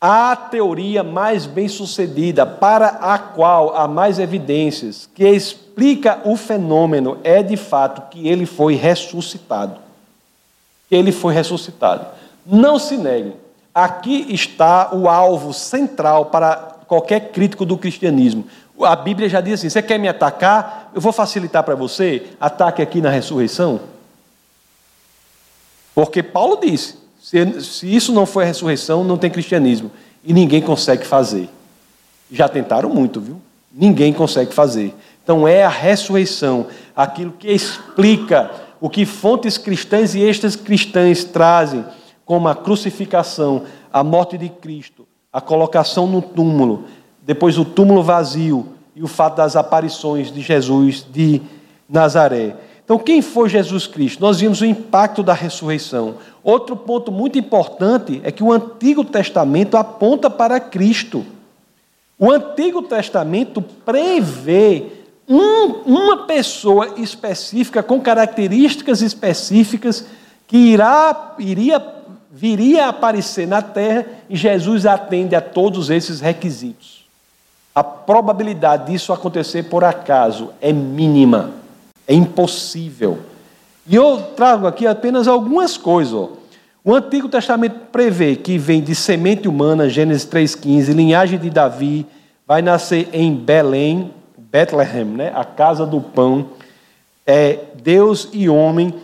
A 0.00 0.34
teoria 0.34 1.04
mais 1.04 1.46
bem 1.46 1.68
sucedida, 1.68 2.44
para 2.44 2.88
a 2.88 3.16
qual 3.18 3.74
há 3.76 3.86
mais 3.86 4.18
evidências, 4.18 5.08
que 5.14 5.24
explica 5.72 6.20
o 6.24 6.36
fenômeno, 6.36 7.18
é 7.24 7.42
de 7.42 7.56
fato 7.56 8.10
que 8.10 8.28
ele 8.28 8.44
foi 8.44 8.74
ressuscitado. 8.74 9.80
ele 10.90 11.10
foi 11.10 11.32
ressuscitado. 11.32 12.06
Não 12.44 12.78
se 12.78 12.98
neguem. 12.98 13.34
Aqui 13.74 14.26
está 14.28 14.94
o 14.94 15.08
alvo 15.08 15.54
central 15.54 16.26
para 16.26 16.56
qualquer 16.86 17.32
crítico 17.32 17.64
do 17.64 17.78
cristianismo. 17.78 18.44
A 18.82 18.94
Bíblia 18.94 19.26
já 19.26 19.40
diz 19.40 19.54
assim: 19.54 19.70
você 19.70 19.80
quer 19.80 19.98
me 19.98 20.06
atacar? 20.06 20.90
Eu 20.94 21.00
vou 21.00 21.12
facilitar 21.12 21.62
para 21.64 21.74
você. 21.74 22.26
Ataque 22.38 22.82
aqui 22.82 23.00
na 23.00 23.08
ressurreição. 23.08 23.80
Porque 25.94 26.22
Paulo 26.22 26.58
disse: 26.60 26.96
se, 27.18 27.62
se 27.62 27.94
isso 27.94 28.12
não 28.12 28.26
for 28.26 28.42
a 28.42 28.46
ressurreição, 28.46 29.02
não 29.02 29.16
tem 29.16 29.30
cristianismo. 29.30 29.90
E 30.22 30.34
ninguém 30.34 30.60
consegue 30.60 31.06
fazer. 31.06 31.48
Já 32.30 32.46
tentaram 32.50 32.90
muito, 32.90 33.18
viu? 33.18 33.40
Ninguém 33.72 34.12
consegue 34.12 34.52
fazer. 34.52 34.94
Então 35.22 35.46
é 35.46 35.64
a 35.64 35.68
ressurreição, 35.68 36.66
aquilo 36.96 37.32
que 37.32 37.48
explica 37.48 38.50
o 38.80 38.90
que 38.90 39.06
fontes 39.06 39.56
cristãs 39.56 40.14
e 40.14 40.20
extras 40.20 40.56
cristãs 40.56 41.22
trazem, 41.22 41.84
como 42.24 42.48
a 42.48 42.54
crucificação, 42.54 43.62
a 43.92 44.02
morte 44.02 44.36
de 44.36 44.48
Cristo, 44.48 45.06
a 45.32 45.40
colocação 45.40 46.06
no 46.06 46.20
túmulo, 46.20 46.84
depois 47.22 47.58
o 47.58 47.64
túmulo 47.64 48.02
vazio 48.02 48.68
e 48.94 49.02
o 49.02 49.06
fato 49.06 49.36
das 49.36 49.54
aparições 49.54 50.32
de 50.32 50.40
Jesus 50.40 51.06
de 51.10 51.40
Nazaré. 51.88 52.56
Então, 52.84 52.98
quem 52.98 53.22
foi 53.22 53.48
Jesus 53.48 53.86
Cristo? 53.86 54.20
Nós 54.20 54.40
vimos 54.40 54.60
o 54.60 54.66
impacto 54.66 55.22
da 55.22 55.32
ressurreição. 55.32 56.16
Outro 56.42 56.76
ponto 56.76 57.12
muito 57.12 57.38
importante 57.38 58.20
é 58.24 58.32
que 58.32 58.42
o 58.42 58.52
Antigo 58.52 59.04
Testamento 59.04 59.76
aponta 59.76 60.28
para 60.28 60.58
Cristo. 60.58 61.24
O 62.18 62.30
Antigo 62.30 62.82
Testamento 62.82 63.62
prevê 63.62 65.01
um, 65.34 65.66
uma 65.86 66.26
pessoa 66.26 67.00
específica, 67.00 67.82
com 67.82 68.00
características 68.00 69.00
específicas, 69.00 70.04
que 70.46 70.58
irá, 70.58 71.34
iria, 71.38 71.82
viria 72.30 72.86
a 72.86 72.88
aparecer 72.90 73.46
na 73.46 73.62
terra 73.62 74.04
e 74.28 74.36
Jesus 74.36 74.84
atende 74.84 75.34
a 75.34 75.40
todos 75.40 75.88
esses 75.88 76.20
requisitos. 76.20 77.06
A 77.74 77.82
probabilidade 77.82 78.92
disso 78.92 79.10
acontecer 79.12 79.62
por 79.62 79.82
acaso 79.82 80.50
é 80.60 80.70
mínima, 80.70 81.52
é 82.06 82.12
impossível. 82.12 83.20
E 83.86 83.96
eu 83.96 84.18
trago 84.36 84.66
aqui 84.66 84.86
apenas 84.86 85.26
algumas 85.26 85.78
coisas. 85.78 86.28
O 86.84 86.94
Antigo 86.94 87.28
Testamento 87.28 87.76
prevê 87.90 88.36
que 88.36 88.58
vem 88.58 88.82
de 88.82 88.94
semente 88.94 89.48
humana, 89.48 89.88
Gênesis 89.88 90.26
3,15, 90.26 90.92
linhagem 90.92 91.38
de 91.38 91.48
Davi, 91.48 92.04
vai 92.46 92.60
nascer 92.60 93.08
em 93.14 93.34
Belém, 93.34 94.10
Bethlehem, 94.52 95.06
né? 95.06 95.32
a 95.34 95.46
casa 95.46 95.86
do 95.86 95.98
pão. 95.98 96.50
É, 97.26 97.60
Deus 97.82 98.28
e 98.34 98.50
homem 98.50 98.94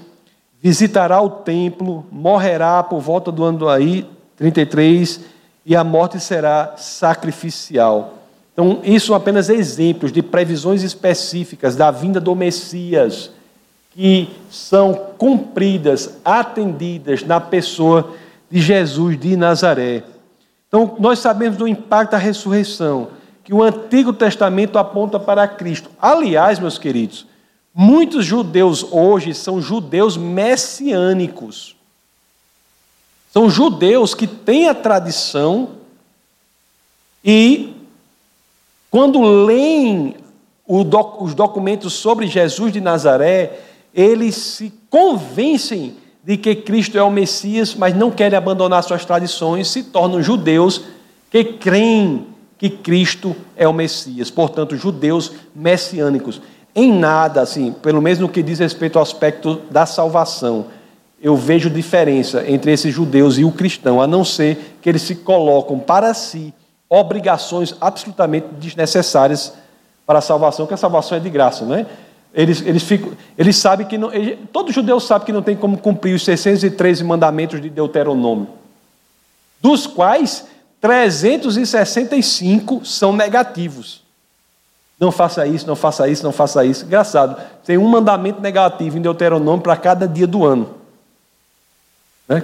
visitará 0.60 1.22
o 1.22 1.30
templo, 1.30 2.04
morrerá 2.12 2.82
por 2.82 3.00
volta 3.00 3.32
do 3.32 3.42
ano 3.42 3.66
aí, 3.66 4.06
33, 4.36 5.20
e 5.64 5.74
a 5.74 5.82
morte 5.82 6.20
será 6.20 6.74
sacrificial. 6.76 8.18
Então, 8.52 8.80
isso 8.84 9.06
são 9.06 9.16
apenas 9.16 9.48
exemplos 9.48 10.12
de 10.12 10.20
previsões 10.20 10.82
específicas 10.82 11.74
da 11.76 11.90
vinda 11.90 12.20
do 12.20 12.34
Messias, 12.34 13.30
que 13.92 14.28
são 14.50 14.92
cumpridas, 15.16 16.18
atendidas 16.24 17.22
na 17.22 17.40
pessoa 17.40 18.14
de 18.50 18.60
Jesus 18.60 19.18
de 19.18 19.36
Nazaré. 19.36 20.02
Então, 20.66 20.96
nós 20.98 21.20
sabemos 21.20 21.56
do 21.56 21.66
impacto 21.66 22.12
da 22.12 22.18
ressurreição 22.18 23.17
que 23.48 23.54
o 23.54 23.62
Antigo 23.62 24.12
Testamento 24.12 24.78
aponta 24.78 25.18
para 25.18 25.48
Cristo. 25.48 25.90
Aliás, 25.98 26.58
meus 26.58 26.76
queridos, 26.76 27.24
muitos 27.74 28.22
judeus 28.26 28.84
hoje 28.90 29.32
são 29.32 29.58
judeus 29.58 30.18
messiânicos. 30.18 31.74
São 33.32 33.48
judeus 33.48 34.14
que 34.14 34.26
têm 34.26 34.68
a 34.68 34.74
tradição 34.74 35.70
e, 37.24 37.72
quando 38.90 39.22
leem 39.22 40.16
os 40.66 41.34
documentos 41.34 41.94
sobre 41.94 42.26
Jesus 42.26 42.70
de 42.70 42.82
Nazaré, 42.82 43.60
eles 43.94 44.34
se 44.34 44.74
convencem 44.90 45.96
de 46.22 46.36
que 46.36 46.54
Cristo 46.54 46.98
é 46.98 47.02
o 47.02 47.10
Messias, 47.10 47.74
mas 47.74 47.96
não 47.96 48.10
querem 48.10 48.36
abandonar 48.36 48.82
suas 48.82 49.06
tradições, 49.06 49.68
se 49.68 49.84
tornam 49.84 50.22
judeus 50.22 50.82
que 51.30 51.44
creem 51.44 52.26
que 52.58 52.68
Cristo 52.68 53.36
é 53.56 53.66
o 53.68 53.72
Messias, 53.72 54.30
portanto, 54.30 54.76
judeus 54.76 55.32
messiânicos. 55.54 56.42
Em 56.74 56.92
nada, 56.92 57.40
assim, 57.40 57.72
pelo 57.72 58.02
menos 58.02 58.18
no 58.18 58.28
que 58.28 58.42
diz 58.42 58.58
respeito 58.58 58.98
ao 58.98 59.02
aspecto 59.02 59.62
da 59.70 59.86
salvação, 59.86 60.66
eu 61.20 61.36
vejo 61.36 61.70
diferença 61.70 62.44
entre 62.48 62.72
esses 62.72 62.92
judeus 62.92 63.38
e 63.38 63.44
o 63.44 63.52
cristão, 63.52 64.00
a 64.00 64.06
não 64.06 64.24
ser 64.24 64.76
que 64.82 64.88
eles 64.88 65.02
se 65.02 65.14
colocam 65.14 65.78
para 65.78 66.12
si 66.14 66.52
obrigações 66.88 67.74
absolutamente 67.80 68.46
desnecessárias 68.58 69.52
para 70.06 70.20
a 70.20 70.22
salvação, 70.22 70.66
que 70.66 70.74
a 70.74 70.78
salvação 70.78 71.16
é 71.18 71.20
de 71.20 71.28
graça, 71.28 71.64
não 71.64 71.74
é? 71.74 71.86
Eles, 72.32 72.62
eles, 72.64 72.82
ficam, 72.82 73.12
eles 73.36 73.56
sabem 73.56 73.86
que 73.86 73.98
não, 73.98 74.12
eles, 74.12 74.38
todo 74.52 74.72
judeu 74.72 75.00
sabe 75.00 75.24
que 75.24 75.32
não 75.32 75.42
tem 75.42 75.56
como 75.56 75.78
cumprir 75.78 76.14
os 76.14 76.24
613 76.24 77.02
mandamentos 77.02 77.60
de 77.60 77.68
Deuteronômio, 77.68 78.48
dos 79.60 79.86
quais 79.86 80.46
365 80.80 82.84
são 82.84 83.12
negativos. 83.12 84.02
Não 84.98 85.12
faça 85.12 85.46
isso, 85.46 85.66
não 85.66 85.76
faça 85.76 86.08
isso, 86.08 86.24
não 86.24 86.32
faça 86.32 86.64
isso. 86.64 86.84
Engraçado, 86.84 87.40
tem 87.64 87.78
um 87.78 87.88
mandamento 87.88 88.40
negativo 88.40 88.98
em 88.98 89.00
Deuteronômio 89.00 89.62
para 89.62 89.76
cada 89.76 90.08
dia 90.08 90.26
do 90.26 90.44
ano. 90.44 90.74
Né? 92.28 92.42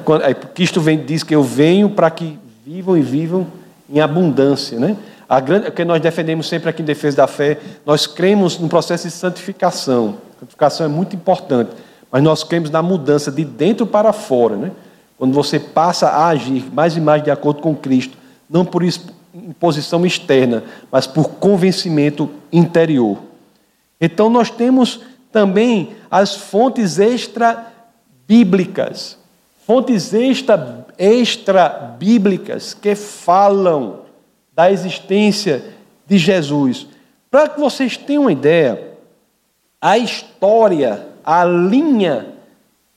Cristo 0.55 0.81
vem, 0.81 1.05
diz 1.05 1.23
que 1.23 1.35
eu 1.35 1.43
venho 1.43 1.91
para 1.91 2.11
que 2.11 2.39
vivam 2.65 2.97
e 2.97 3.03
vivam 3.03 3.47
em 3.91 4.01
abundância. 4.01 4.79
Né? 4.79 4.97
A 5.29 5.41
grande, 5.41 5.69
o 5.69 5.73
que 5.73 5.85
nós 5.85 6.01
defendemos 6.01 6.49
sempre 6.49 6.71
aqui 6.71 6.81
em 6.81 6.85
defesa 6.85 7.19
da 7.19 7.27
fé, 7.27 7.59
nós 7.85 8.07
cremos 8.07 8.59
no 8.59 8.69
processo 8.69 9.09
de 9.09 9.13
santificação. 9.13 10.17
Santificação 10.39 10.87
é 10.87 10.89
muito 10.89 11.17
importante, 11.17 11.73
mas 12.11 12.23
nós 12.23 12.45
cremos 12.45 12.71
na 12.71 12.83
mudança 12.83 13.33
de 13.33 13.45
dentro 13.45 13.85
para 13.85 14.13
fora. 14.13 14.57
Né? 14.57 14.71
Quando 15.19 15.33
você 15.33 15.59
passa 15.59 16.09
a 16.09 16.29
agir 16.29 16.65
mais 16.73 16.97
e 16.97 17.01
mais 17.01 17.23
de 17.23 17.31
acordo 17.31 17.61
com 17.61 17.75
Cristo, 17.75 18.17
não 18.55 18.65
por 18.65 18.83
imposição 19.35 20.07
externa, 20.07 20.63
mas 20.93 21.09
por 21.09 21.31
convencimento 21.31 22.31
interior. 22.53 23.19
Então 24.01 24.31
nós 24.31 24.49
temos 24.49 25.01
também 25.33 25.97
as 26.09 26.37
fontes 26.37 27.01
extra-bíblicas, 27.01 29.19
fontes 29.67 30.15
extra, 30.15 30.87
extra-bíblicas 30.97 32.75
que 32.75 32.95
falam 32.95 34.03
da 34.55 34.71
existência 34.71 35.65
de 36.07 36.17
Jesus. 36.17 36.87
Para 37.29 37.49
que 37.49 37.59
vocês 37.59 37.97
tenham 37.97 38.23
uma 38.23 38.33
ideia, 38.33 38.93
a 39.81 39.99
história, 39.99 41.09
a 41.25 41.45
linha 41.45 42.29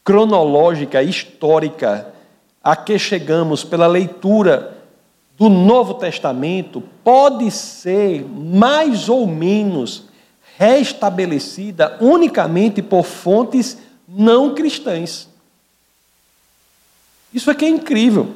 cronológica 0.04 1.02
histórica 1.02 2.14
a 2.64 2.76
que 2.76 3.00
chegamos 3.00 3.64
pela 3.64 3.88
leitura 3.88 4.77
do 5.38 5.50
Novo 5.50 5.94
Testamento 5.94 6.82
pode 7.04 7.52
ser 7.52 8.26
mais 8.26 9.08
ou 9.08 9.28
menos 9.28 10.06
restabelecida 10.58 11.98
unicamente 12.02 12.82
por 12.82 13.04
fontes 13.04 13.78
não 14.08 14.56
cristãs. 14.56 15.30
Isso 17.32 17.52
aqui 17.52 17.66
é 17.66 17.70
incrível. 17.70 18.36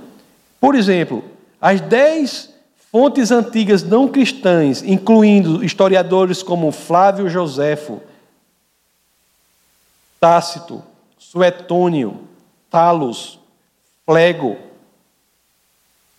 Por 0.60 0.76
exemplo, 0.76 1.24
as 1.60 1.82
dez 1.82 2.54
fontes 2.92 3.32
antigas 3.32 3.82
não 3.82 4.08
cristãs, 4.08 4.84
incluindo 4.84 5.64
historiadores 5.64 6.44
como 6.44 6.72
Flávio 6.72 7.28
Joséfo, 7.28 8.00
Tácito, 10.20 10.84
Suetônio, 11.18 12.28
Talos, 12.70 13.40
Flego, 14.06 14.58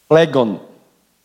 Flegon, 0.09 0.72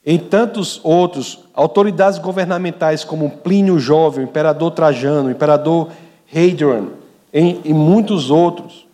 em 0.09 0.17
tantos 0.17 0.79
outros, 0.85 1.39
autoridades 1.53 2.17
governamentais 2.17 3.03
como 3.03 3.29
Plínio 3.29 3.77
Jovem, 3.77 4.23
imperador 4.23 4.71
Trajano, 4.71 5.29
imperador 5.29 5.89
Hadrian, 6.33 6.87
em 7.33 7.73
muitos 7.73 8.31
outros, 8.31 8.87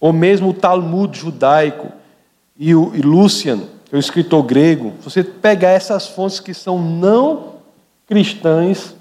ou 0.00 0.10
mesmo 0.10 0.48
o 0.48 0.54
Talmud 0.54 1.18
judaico 1.18 1.92
e 2.58 2.74
o 2.74 2.92
e 2.94 3.02
Lucian, 3.02 3.60
é 3.92 3.96
o 3.96 3.98
escritor 3.98 4.42
grego, 4.42 4.94
você 5.02 5.22
pegar 5.22 5.68
essas 5.68 6.06
fontes 6.06 6.40
que 6.40 6.54
são 6.54 6.78
não 6.78 7.56
cristãs, 8.08 8.94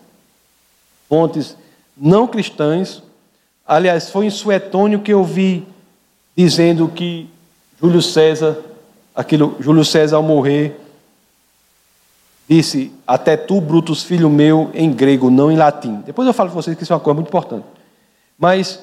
fontes 1.08 1.56
não 1.96 2.28
cristãs, 2.28 3.02
aliás, 3.66 4.10
foi 4.10 4.26
em 4.26 4.30
Suetônio 4.30 5.00
que 5.00 5.14
eu 5.14 5.24
vi 5.24 5.66
dizendo 6.36 6.90
que 6.90 7.30
Júlio 7.80 8.02
César, 8.02 8.58
aquilo, 9.16 9.56
Júlio 9.62 9.86
César 9.86 10.18
ao 10.18 10.24
morrer, 10.24 10.83
disse: 12.48 12.92
Até 13.06 13.38
tu, 13.38 13.60
Brutus, 13.62 14.04
filho 14.04 14.30
meu, 14.30 14.70
em 14.74 14.92
grego, 14.92 15.30
não 15.30 15.52
em 15.52 15.56
latim. 15.56 16.02
Depois 16.06 16.28
eu 16.28 16.34
falo 16.34 16.50
para 16.50 16.62
vocês 16.62 16.76
que 16.76 16.84
isso 16.84 16.94
é 16.94 16.96
uma 16.96 17.02
coisa 17.02 17.16
muito 17.16 17.28
importante. 17.28 17.66
Mas, 18.38 18.80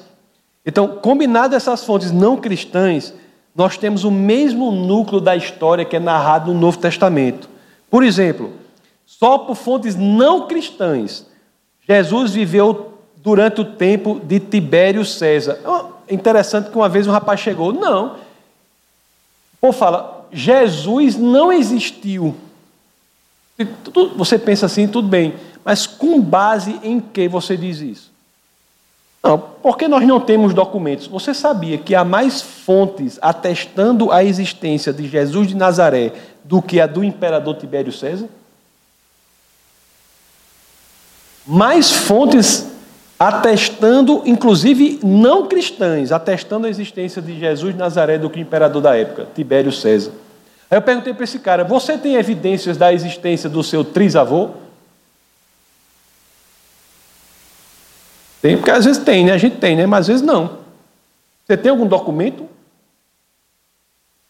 então, 0.65 0.87
combinado 0.87 1.55
essas 1.55 1.83
fontes 1.83 2.11
não 2.11 2.37
cristãs, 2.37 3.13
nós 3.55 3.77
temos 3.77 4.03
o 4.03 4.11
mesmo 4.11 4.71
núcleo 4.71 5.19
da 5.19 5.35
história 5.35 5.85
que 5.85 5.95
é 5.95 5.99
narrado 5.99 6.53
no 6.53 6.59
Novo 6.59 6.77
Testamento. 6.77 7.49
Por 7.89 8.03
exemplo, 8.03 8.53
só 9.05 9.37
por 9.37 9.55
fontes 9.55 9.95
não 9.95 10.47
cristãs, 10.47 11.25
Jesus 11.87 12.31
viveu 12.31 12.93
durante 13.17 13.61
o 13.61 13.65
tempo 13.65 14.19
de 14.23 14.39
Tibério 14.39 15.05
César. 15.05 15.59
É 16.07 16.13
interessante 16.13 16.69
que 16.69 16.77
uma 16.77 16.89
vez 16.89 17.07
um 17.07 17.11
rapaz 17.11 17.39
chegou, 17.39 17.73
não. 17.73 18.15
Ou 19.61 19.71
fala, 19.71 20.27
Jesus 20.31 21.17
não 21.17 21.51
existiu. 21.51 22.35
Você 24.15 24.39
pensa 24.39 24.65
assim, 24.65 24.87
tudo 24.87 25.07
bem, 25.07 25.35
mas 25.63 25.85
com 25.85 26.19
base 26.19 26.79
em 26.83 26.99
que 26.99 27.27
você 27.27 27.55
diz 27.55 27.79
isso? 27.79 28.11
Não, 29.23 29.37
porque 29.37 29.87
nós 29.87 30.05
não 30.05 30.19
temos 30.19 30.53
documentos. 30.53 31.05
Você 31.07 31.33
sabia 31.33 31.77
que 31.77 31.93
há 31.93 32.03
mais 32.03 32.41
fontes 32.41 33.19
atestando 33.21 34.11
a 34.11 34.23
existência 34.23 34.91
de 34.91 35.07
Jesus 35.07 35.47
de 35.47 35.55
Nazaré 35.55 36.11
do 36.43 36.61
que 36.61 36.79
a 36.79 36.87
do 36.87 37.03
imperador 37.03 37.55
Tibério 37.55 37.91
César? 37.91 38.27
Mais 41.45 41.91
fontes 41.91 42.67
atestando, 43.19 44.23
inclusive 44.25 44.99
não 45.03 45.47
cristãs, 45.47 46.11
atestando 46.11 46.65
a 46.65 46.69
existência 46.69 47.21
de 47.21 47.39
Jesus 47.39 47.73
de 47.73 47.79
Nazaré 47.79 48.17
do 48.17 48.31
que 48.31 48.39
o 48.39 48.41
imperador 48.41 48.81
da 48.81 48.97
época, 48.97 49.27
Tibério 49.35 49.71
César. 49.71 50.11
Aí 50.71 50.77
eu 50.77 50.81
perguntei 50.81 51.13
para 51.13 51.25
esse 51.25 51.37
cara: 51.37 51.65
Você 51.65 51.97
tem 51.97 52.15
evidências 52.15 52.77
da 52.77 52.93
existência 52.93 53.49
do 53.49 53.61
seu 53.61 53.83
trisavô? 53.83 54.51
Tem, 58.41 58.55
porque 58.55 58.71
às 58.71 58.85
vezes 58.85 59.03
tem, 59.03 59.25
né? 59.25 59.33
A 59.33 59.37
gente 59.37 59.57
tem, 59.57 59.75
né? 59.75 59.85
Mas 59.85 60.01
às 60.01 60.07
vezes 60.07 60.21
não. 60.21 60.57
Você 61.45 61.57
tem 61.57 61.69
algum 61.69 61.85
documento? 61.85 62.47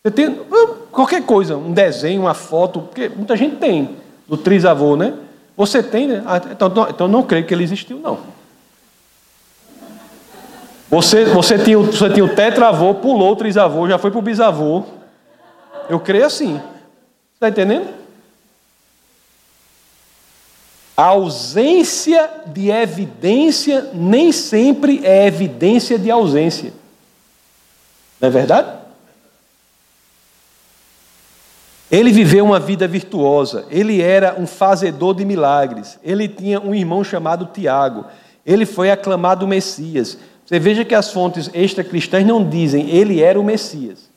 Você 0.04 0.10
tem 0.10 0.36
qualquer 0.92 1.24
coisa, 1.24 1.56
um 1.56 1.72
desenho, 1.72 2.22
uma 2.22 2.34
foto, 2.34 2.82
porque 2.82 3.08
muita 3.08 3.38
gente 3.38 3.58
tem 3.58 3.96
do 4.28 4.36
trisavô, 4.36 4.96
né? 4.96 5.14
Você 5.56 5.84
tem, 5.84 6.08
né? 6.08 6.24
Ah, 6.26 6.42
então, 6.52 6.88
então 6.90 7.08
não 7.08 7.22
creio 7.22 7.46
que 7.46 7.54
ele 7.54 7.64
existiu, 7.64 8.00
não. 8.00 8.20
Você, 10.90 11.24
você, 11.26 11.60
tinha, 11.60 11.78
você 11.78 12.10
tinha 12.10 12.26
o 12.26 12.36
tetravô, 12.36 12.96
pulou 12.96 13.32
o 13.32 13.36
trisavô, 13.36 13.88
já 13.88 14.00
foi 14.00 14.10
para 14.10 14.20
o 14.20 14.24
bisavô. 14.24 14.84
Eu 15.92 16.00
creio 16.00 16.26
assim. 16.26 16.58
Está 17.34 17.50
entendendo? 17.50 17.94
A 20.96 21.08
ausência 21.08 22.30
de 22.48 22.70
evidência 22.70 23.90
nem 23.94 24.32
sempre 24.32 25.06
é 25.06 25.28
evidência 25.28 26.00
de 26.00 26.10
ausência. 26.10 26.72
Não 28.22 28.30
é 28.30 28.32
verdade? 28.32 28.80
Ele 31.92 32.14
viveu 32.14 32.46
uma 32.46 32.60
vida 32.60 32.88
virtuosa, 32.88 33.66
ele 33.70 34.02
era 34.02 34.40
um 34.40 34.48
fazedor 34.48 35.14
de 35.14 35.26
milagres, 35.26 36.00
ele 36.02 36.30
tinha 36.30 36.62
um 36.62 36.74
irmão 36.74 37.04
chamado 37.04 37.50
Tiago, 37.54 38.06
ele 38.46 38.66
foi 38.66 38.90
aclamado 38.90 39.46
Messias. 39.46 40.18
Você 40.46 40.58
veja 40.58 40.86
que 40.86 40.96
as 40.96 41.12
fontes 41.12 41.50
extra-cristãs 41.54 42.26
não 42.26 42.50
dizem 42.50 42.90
ele 42.90 43.22
era 43.22 43.38
o 43.38 43.44
Messias. 43.44 44.11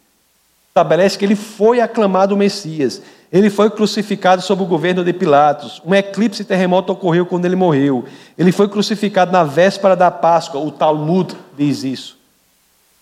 Estabelece 0.76 1.16
que 1.16 1.24
ele 1.24 1.36
foi 1.36 1.80
aclamado 1.80 2.36
Messias. 2.36 3.00
Ele 3.30 3.48
foi 3.48 3.70
crucificado 3.70 4.42
sob 4.42 4.64
o 4.64 4.66
governo 4.66 5.04
de 5.04 5.12
Pilatos. 5.12 5.80
Um 5.86 5.94
eclipse 5.94 6.44
terremoto 6.44 6.92
ocorreu 6.92 7.24
quando 7.24 7.44
ele 7.44 7.54
morreu. 7.54 8.06
Ele 8.36 8.50
foi 8.50 8.66
crucificado 8.68 9.30
na 9.30 9.44
véspera 9.44 9.94
da 9.94 10.10
Páscoa. 10.10 10.60
O 10.60 10.72
Talmud 10.72 11.32
diz 11.56 11.84
isso. 11.84 12.18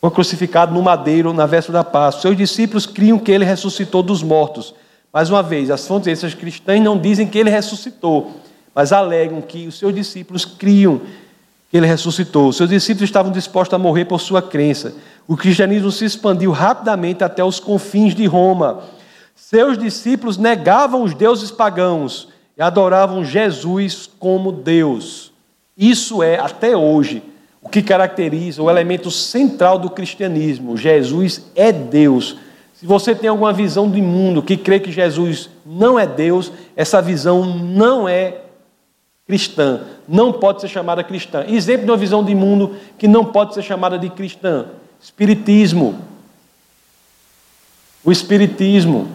Foi 0.03 0.11
crucificado 0.11 0.74
no 0.74 0.82
madeiro 0.82 1.32
na 1.32 1.47
véspera 1.47 1.78
da 1.78 1.85
Páscoa. 1.85 2.20
Seus 2.20 2.36
discípulos 2.36 2.85
criam 2.85 3.19
que 3.19 3.32
ele 3.32 3.47
ressuscitou 3.47 4.03
dos 4.03 4.23
mortos. 4.23 4.74
Mais 5.11 5.31
uma 5.31 5.43
vez, 5.43 5.70
as 5.70 5.86
fontes 5.86 6.35
cristãs 6.35 6.78
não 6.78 6.99
dizem 6.99 7.27
que 7.27 7.39
ele 7.39 7.49
ressuscitou, 7.49 8.32
mas 8.74 8.93
alegam 8.93 9.40
que 9.40 9.66
os 9.66 9.78
seus 9.78 9.94
discípulos 9.94 10.44
criam 10.44 11.01
ele 11.73 11.86
ressuscitou. 11.86 12.53
Seus 12.53 12.69
discípulos 12.69 13.09
estavam 13.09 13.32
dispostos 13.32 13.74
a 13.74 13.78
morrer 13.78 14.05
por 14.05 14.20
sua 14.20 14.43
crença. 14.43 14.94
O 15.27 15.36
cristianismo 15.36 15.90
se 15.90 16.05
expandiu 16.05 16.51
rapidamente 16.51 17.24
até 17.24 17.43
os 17.43 17.59
confins 17.59 18.15
de 18.15 18.27
Roma. 18.27 18.82
Seus 19.35 19.78
discípulos 19.78 20.36
negavam 20.36 21.03
os 21.03 21.15
deuses 21.15 21.51
pagãos 21.51 22.28
e 22.57 22.62
adoravam 22.62 23.24
Jesus 23.24 24.09
como 24.19 24.53
Deus. 24.53 25.32
Isso 25.77 26.23
é, 26.23 26.39
até 26.39 26.77
hoje, 26.77 27.23
o 27.62 27.69
que 27.69 27.81
caracteriza 27.81 28.62
o 28.62 28.70
elemento 28.70 29.11
central 29.11 29.78
do 29.78 29.89
cristianismo. 29.89 30.77
Jesus 30.77 31.47
é 31.55 31.73
Deus. 31.73 32.36
Se 32.74 32.85
você 32.85 33.15
tem 33.15 33.31
alguma 33.31 33.53
visão 33.53 33.90
de 33.90 34.03
mundo 34.03 34.43
que 34.43 34.57
crê 34.57 34.78
que 34.81 34.93
Jesus 34.93 35.49
não 35.65 35.99
é 35.99 36.07
Deus, 36.07 36.53
essa 36.77 37.01
visão 37.01 37.44
não 37.44 38.09
é 38.09 38.41
cristã, 39.33 39.81
não 40.07 40.31
pode 40.31 40.61
ser 40.61 40.69
chamada 40.69 41.03
cristã. 41.03 41.43
Exemplo 41.49 41.87
de 41.87 41.91
uma 41.91 41.97
visão 41.97 42.23
de 42.23 42.35
mundo 42.35 42.77
que 42.99 43.09
não 43.09 43.25
pode 43.25 43.55
ser 43.55 43.63
chamada 43.63 43.99
de 43.99 44.11
cristã: 44.11 44.67
Espiritismo. 45.01 45.99
O 48.05 48.13
Espiritismo. 48.13 49.09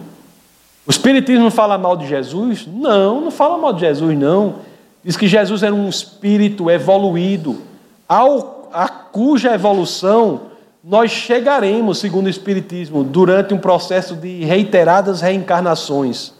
O 0.84 0.90
Espiritismo 0.90 1.52
fala 1.52 1.78
mal 1.78 1.96
de 1.96 2.08
Jesus? 2.08 2.66
Não, 2.66 3.20
não 3.20 3.30
fala 3.30 3.56
mal 3.58 3.72
de 3.72 3.80
Jesus, 3.80 4.18
não. 4.18 4.56
Diz 5.04 5.16
que 5.16 5.28
Jesus 5.28 5.62
era 5.62 5.74
um 5.74 5.88
espírito 5.88 6.68
evoluído, 6.68 7.60
ao, 8.08 8.68
a 8.72 8.88
cuja 8.88 9.54
evolução 9.54 10.48
nós 10.82 11.12
chegaremos, 11.12 11.98
segundo 11.98 12.26
o 12.26 12.30
Espiritismo, 12.30 13.04
durante 13.04 13.54
um 13.54 13.58
processo 13.58 14.16
de 14.16 14.44
reiteradas 14.44 15.20
reencarnações. 15.20 16.32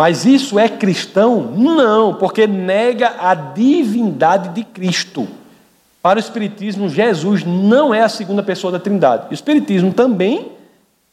Mas 0.00 0.24
isso 0.24 0.58
é 0.58 0.66
cristão? 0.66 1.52
Não, 1.54 2.14
porque 2.14 2.46
nega 2.46 3.16
a 3.20 3.34
divindade 3.34 4.48
de 4.48 4.64
Cristo. 4.64 5.28
Para 6.00 6.16
o 6.16 6.20
Espiritismo, 6.20 6.88
Jesus 6.88 7.44
não 7.44 7.92
é 7.92 8.00
a 8.00 8.08
segunda 8.08 8.42
pessoa 8.42 8.72
da 8.72 8.78
Trindade. 8.78 9.26
O 9.30 9.34
Espiritismo 9.34 9.92
também 9.92 10.52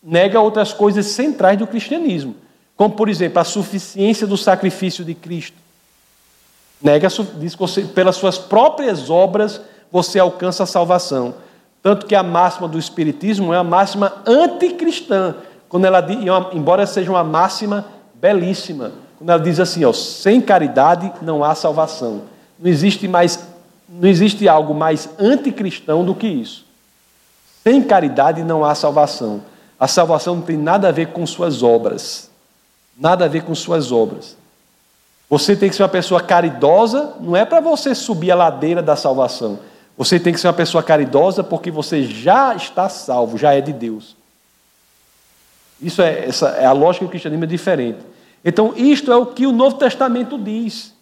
nega 0.01 0.39
outras 0.39 0.71
coisas 0.71 1.05
centrais 1.07 1.59
do 1.59 1.67
cristianismo, 1.67 2.33
como, 2.77 2.95
por 2.95 3.09
exemplo, 3.09 3.41
a 3.41 3.43
suficiência 3.43 4.25
do 4.25 4.37
sacrifício 4.37 5.03
de 5.03 5.13
Cristo. 5.13 5.57
Nega, 6.81 7.09
diz 7.37 7.55
que 7.55 7.59
você, 7.59 7.81
pelas 7.81 8.15
suas 8.15 8.37
próprias 8.37 9.09
obras 9.09 9.59
você 9.91 10.17
alcança 10.17 10.63
a 10.63 10.65
salvação. 10.65 11.35
Tanto 11.83 12.05
que 12.05 12.15
a 12.15 12.23
máxima 12.23 12.69
do 12.69 12.79
Espiritismo 12.79 13.53
é 13.53 13.57
a 13.57 13.65
máxima 13.65 14.13
anticristã, 14.25 15.35
quando 15.67 15.83
ela, 15.83 16.07
embora 16.53 16.87
seja 16.87 17.11
uma 17.11 17.25
máxima 17.25 17.96
belíssima, 18.19 18.91
quando 19.17 19.29
ela 19.29 19.41
diz 19.41 19.59
assim, 19.59 19.83
ó, 19.85 19.93
sem 19.93 20.41
caridade 20.41 21.11
não 21.21 21.43
há 21.43 21.55
salvação. 21.55 22.23
Não 22.59 22.69
existe 22.69 23.07
mais 23.07 23.47
não 23.89 24.09
existe 24.09 24.49
algo 24.49 24.73
mais 24.73 25.09
anticristão 25.17 26.03
do 26.03 26.13
que 26.13 26.27
isso. 26.27 26.65
Sem 27.63 27.81
caridade 27.81 28.43
não 28.43 28.65
há 28.65 28.75
salvação. 28.75 29.41
A 29.79 29.87
salvação 29.87 30.35
não 30.35 30.41
tem 30.41 30.57
nada 30.57 30.89
a 30.89 30.91
ver 30.91 31.07
com 31.07 31.25
suas 31.25 31.63
obras. 31.63 32.29
Nada 32.97 33.23
a 33.23 33.27
ver 33.29 33.43
com 33.43 33.55
suas 33.55 33.91
obras. 33.91 34.35
Você 35.29 35.55
tem 35.55 35.69
que 35.69 35.75
ser 35.75 35.83
uma 35.83 35.89
pessoa 35.89 36.21
caridosa, 36.21 37.13
não 37.19 37.35
é 37.35 37.45
para 37.45 37.61
você 37.61 37.95
subir 37.95 38.31
a 38.31 38.35
ladeira 38.35 38.81
da 38.81 38.95
salvação. 38.95 39.59
Você 39.97 40.19
tem 40.19 40.33
que 40.33 40.39
ser 40.39 40.47
uma 40.47 40.53
pessoa 40.53 40.83
caridosa 40.83 41.43
porque 41.43 41.71
você 41.71 42.03
já 42.03 42.55
está 42.55 42.89
salvo, 42.89 43.37
já 43.37 43.53
é 43.53 43.61
de 43.61 43.71
Deus. 43.71 44.16
Isso 45.81 46.01
é, 46.01 46.25
essa, 46.25 46.49
é 46.49 46.65
a 46.65 46.71
lógica 46.71 47.05
do 47.05 47.09
cristianismo 47.09 47.43
é 47.43 47.47
diferente. 47.47 47.99
Então, 48.43 48.73
isto 48.75 49.11
é 49.11 49.15
o 49.15 49.25
que 49.25 49.45
o 49.45 49.51
Novo 49.51 49.77
Testamento 49.77 50.37
diz. 50.37 50.93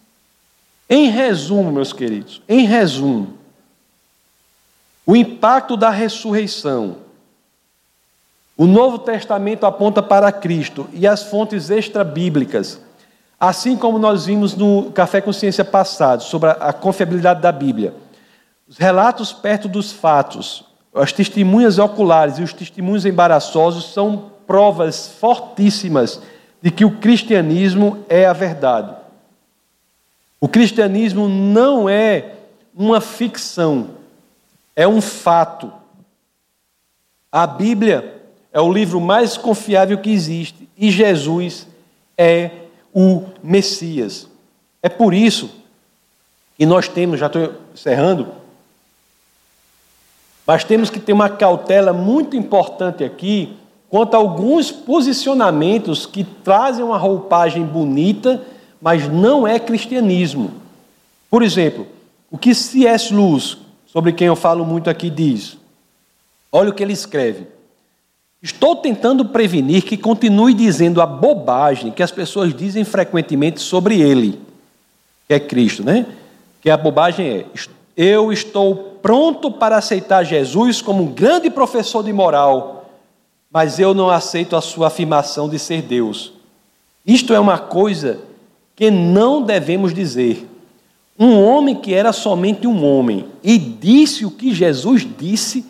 Em 0.88 1.08
resumo, 1.08 1.72
meus 1.72 1.92
queridos, 1.92 2.40
em 2.48 2.64
resumo, 2.64 3.34
o 5.04 5.16
impacto 5.16 5.76
da 5.76 5.90
ressurreição. 5.90 6.96
O 8.56 8.66
Novo 8.66 8.98
Testamento 8.98 9.66
aponta 9.66 10.02
para 10.02 10.32
Cristo 10.32 10.88
e 10.92 11.06
as 11.06 11.24
fontes 11.24 11.70
extra-bíblicas, 11.70 12.80
assim 13.38 13.76
como 13.76 13.98
nós 13.98 14.26
vimos 14.26 14.54
no 14.54 14.90
Café 14.92 15.20
Consciência 15.20 15.64
passado, 15.64 16.22
sobre 16.22 16.50
a 16.50 16.72
confiabilidade 16.72 17.42
da 17.42 17.52
Bíblia. 17.52 17.94
Os 18.68 18.78
relatos 18.78 19.32
perto 19.32 19.68
dos 19.68 19.92
fatos, 19.92 20.64
as 20.94 21.12
testemunhas 21.12 21.78
oculares 21.78 22.38
e 22.38 22.42
os 22.42 22.52
testemunhos 22.52 23.04
embaraçosos 23.04 23.92
são 23.92 24.35
provas 24.46 25.08
fortíssimas 25.08 26.20
de 26.62 26.70
que 26.70 26.84
o 26.84 26.98
cristianismo 26.98 28.04
é 28.08 28.26
a 28.26 28.32
verdade. 28.32 28.94
O 30.40 30.48
cristianismo 30.48 31.28
não 31.28 31.88
é 31.88 32.34
uma 32.74 33.00
ficção, 33.00 33.90
é 34.74 34.86
um 34.86 35.00
fato. 35.00 35.72
A 37.30 37.46
Bíblia 37.46 38.22
é 38.52 38.60
o 38.60 38.72
livro 38.72 39.00
mais 39.00 39.36
confiável 39.36 39.98
que 39.98 40.10
existe 40.10 40.68
e 40.76 40.90
Jesus 40.90 41.66
é 42.16 42.50
o 42.92 43.24
Messias. 43.42 44.28
É 44.82 44.88
por 44.88 45.12
isso 45.12 45.50
que 46.56 46.64
nós 46.64 46.88
temos, 46.88 47.20
já 47.20 47.26
estou 47.26 47.54
encerrando, 47.74 48.28
Mas 50.46 50.62
temos 50.62 50.88
que 50.88 51.00
ter 51.00 51.12
uma 51.12 51.28
cautela 51.28 51.92
muito 51.92 52.36
importante 52.36 53.02
aqui 53.02 53.58
quanto 53.88 54.14
a 54.14 54.18
alguns 54.18 54.70
posicionamentos 54.70 56.06
que 56.06 56.24
trazem 56.24 56.84
uma 56.84 56.98
roupagem 56.98 57.64
bonita, 57.64 58.42
mas 58.80 59.08
não 59.08 59.46
é 59.46 59.58
cristianismo. 59.58 60.52
Por 61.30 61.42
exemplo, 61.42 61.86
o 62.30 62.38
que 62.38 62.54
C.S. 62.54 63.12
Luz, 63.12 63.58
sobre 63.86 64.12
quem 64.12 64.26
eu 64.26 64.36
falo 64.36 64.64
muito 64.64 64.90
aqui, 64.90 65.08
diz. 65.08 65.56
Olha 66.50 66.70
o 66.70 66.72
que 66.72 66.82
ele 66.82 66.92
escreve. 66.92 67.46
Estou 68.42 68.76
tentando 68.76 69.24
prevenir 69.24 69.82
que 69.82 69.96
continue 69.96 70.54
dizendo 70.54 71.00
a 71.00 71.06
bobagem 71.06 71.90
que 71.90 72.02
as 72.02 72.10
pessoas 72.10 72.54
dizem 72.54 72.84
frequentemente 72.84 73.60
sobre 73.60 74.00
ele, 74.00 74.38
que 75.26 75.34
é 75.34 75.40
Cristo, 75.40 75.82
né? 75.82 76.06
Que 76.60 76.70
a 76.70 76.76
bobagem 76.76 77.26
é: 77.26 77.46
eu 77.96 78.32
estou 78.32 78.98
pronto 79.00 79.50
para 79.50 79.78
aceitar 79.78 80.22
Jesus 80.22 80.82
como 80.82 81.02
um 81.02 81.12
grande 81.12 81.48
professor 81.48 82.04
de 82.04 82.12
moral, 82.12 82.75
mas 83.50 83.78
eu 83.78 83.94
não 83.94 84.10
aceito 84.10 84.56
a 84.56 84.60
sua 84.60 84.88
afirmação 84.88 85.48
de 85.48 85.58
ser 85.58 85.82
Deus. 85.82 86.32
Isto 87.06 87.32
é 87.32 87.40
uma 87.40 87.58
coisa 87.58 88.20
que 88.74 88.90
não 88.90 89.42
devemos 89.42 89.94
dizer. 89.94 90.46
Um 91.18 91.42
homem 91.42 91.74
que 91.74 91.94
era 91.94 92.12
somente 92.12 92.66
um 92.66 92.84
homem 92.84 93.26
e 93.42 93.56
disse 93.56 94.26
o 94.26 94.30
que 94.30 94.54
Jesus 94.54 95.06
disse, 95.18 95.64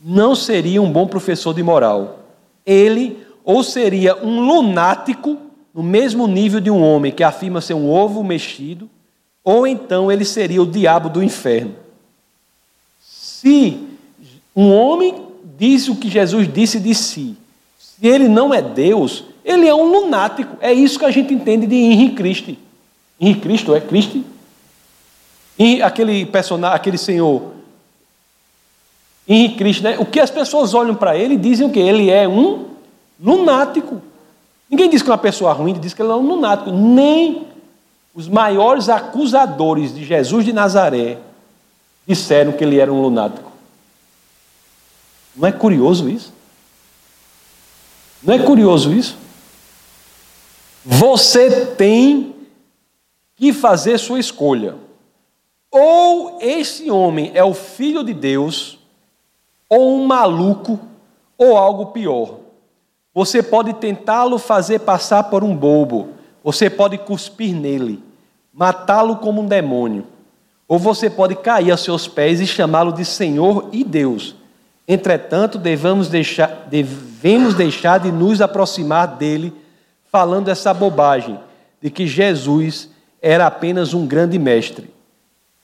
não 0.00 0.34
seria 0.34 0.82
um 0.82 0.90
bom 0.90 1.06
professor 1.06 1.54
de 1.54 1.62
moral. 1.62 2.20
Ele 2.66 3.16
ou 3.44 3.62
seria 3.64 4.16
um 4.22 4.40
lunático, 4.40 5.38
no 5.74 5.82
mesmo 5.82 6.26
nível 6.26 6.60
de 6.60 6.70
um 6.70 6.82
homem 6.82 7.12
que 7.12 7.22
afirma 7.22 7.60
ser 7.60 7.74
um 7.74 7.88
ovo 7.88 8.22
mexido, 8.22 8.90
ou 9.42 9.66
então 9.66 10.12
ele 10.12 10.24
seria 10.24 10.62
o 10.62 10.66
diabo 10.66 11.08
do 11.08 11.22
inferno. 11.22 11.74
Se 13.00 13.80
um 14.54 14.72
homem 14.72 15.29
diz 15.60 15.88
o 15.88 15.94
que 15.94 16.08
Jesus 16.08 16.50
disse 16.50 16.80
de 16.80 16.94
si, 16.94 17.36
se 17.78 18.06
ele 18.06 18.26
não 18.26 18.52
é 18.52 18.62
Deus, 18.62 19.24
ele 19.44 19.68
é 19.68 19.74
um 19.74 19.92
lunático. 19.92 20.56
É 20.58 20.72
isso 20.72 20.98
que 20.98 21.04
a 21.04 21.10
gente 21.10 21.34
entende 21.34 21.66
de 21.66 21.76
Henri 21.76 22.14
Cristo. 22.14 22.56
Henri 23.20 23.38
Cristo 23.38 23.74
é 23.74 23.80
Cristo? 23.80 24.24
E 25.58 25.82
aquele 25.82 26.24
personagem, 26.24 26.76
aquele 26.76 26.96
senhor 26.96 27.52
Henri 29.28 29.54
Cristo, 29.56 29.82
né? 29.82 29.98
O 29.98 30.06
que 30.06 30.18
as 30.18 30.30
pessoas 30.30 30.72
olham 30.72 30.94
para 30.94 31.14
ele 31.14 31.36
dizem 31.36 31.66
o 31.66 31.70
que 31.70 31.78
ele 31.78 32.08
é 32.08 32.26
um 32.26 32.64
lunático. 33.22 34.00
Ninguém 34.70 34.88
diz 34.88 35.02
que 35.02 35.10
é 35.10 35.12
uma 35.12 35.18
pessoa 35.18 35.52
ruim, 35.52 35.74
diz 35.74 35.92
que 35.92 36.00
ele 36.00 36.10
é 36.10 36.14
um 36.14 36.26
lunático. 36.26 36.70
Nem 36.70 37.46
os 38.14 38.28
maiores 38.28 38.88
acusadores 38.88 39.94
de 39.94 40.04
Jesus 40.04 40.46
de 40.46 40.54
Nazaré 40.54 41.18
disseram 42.06 42.52
que 42.52 42.64
ele 42.64 42.78
era 42.78 42.90
um 42.90 43.02
lunático. 43.02 43.49
Não 45.40 45.48
é 45.48 45.52
curioso 45.52 46.06
isso? 46.06 46.34
Não 48.22 48.34
é 48.34 48.38
curioso 48.38 48.92
isso? 48.92 49.16
Você 50.84 51.64
tem 51.64 52.34
que 53.36 53.50
fazer 53.50 53.96
sua 53.96 54.20
escolha. 54.20 54.76
Ou 55.70 56.38
esse 56.42 56.90
homem 56.90 57.30
é 57.32 57.42
o 57.42 57.54
filho 57.54 58.04
de 58.04 58.12
Deus, 58.12 58.78
ou 59.66 59.98
um 59.98 60.04
maluco, 60.04 60.78
ou 61.38 61.56
algo 61.56 61.86
pior. 61.86 62.40
Você 63.14 63.42
pode 63.42 63.72
tentá-lo 63.72 64.38
fazer 64.38 64.80
passar 64.80 65.24
por 65.24 65.42
um 65.42 65.56
bobo, 65.56 66.10
você 66.44 66.68
pode 66.68 66.98
cuspir 66.98 67.54
nele, 67.54 68.02
matá-lo 68.52 69.16
como 69.16 69.40
um 69.40 69.46
demônio, 69.46 70.06
ou 70.68 70.78
você 70.78 71.08
pode 71.08 71.34
cair 71.34 71.70
aos 71.70 71.80
seus 71.80 72.06
pés 72.06 72.42
e 72.42 72.46
chamá-lo 72.46 72.92
de 72.92 73.06
Senhor 73.06 73.70
e 73.72 73.82
Deus. 73.82 74.38
Entretanto, 74.92 75.56
devemos 75.56 76.08
deixar, 76.08 76.66
devemos 76.68 77.54
deixar 77.54 77.98
de 78.00 78.10
nos 78.10 78.40
aproximar 78.40 79.06
dele 79.06 79.52
falando 80.10 80.48
essa 80.48 80.74
bobagem 80.74 81.38
de 81.80 81.88
que 81.90 82.08
Jesus 82.08 82.88
era 83.22 83.46
apenas 83.46 83.94
um 83.94 84.04
grande 84.04 84.36
mestre. 84.36 84.90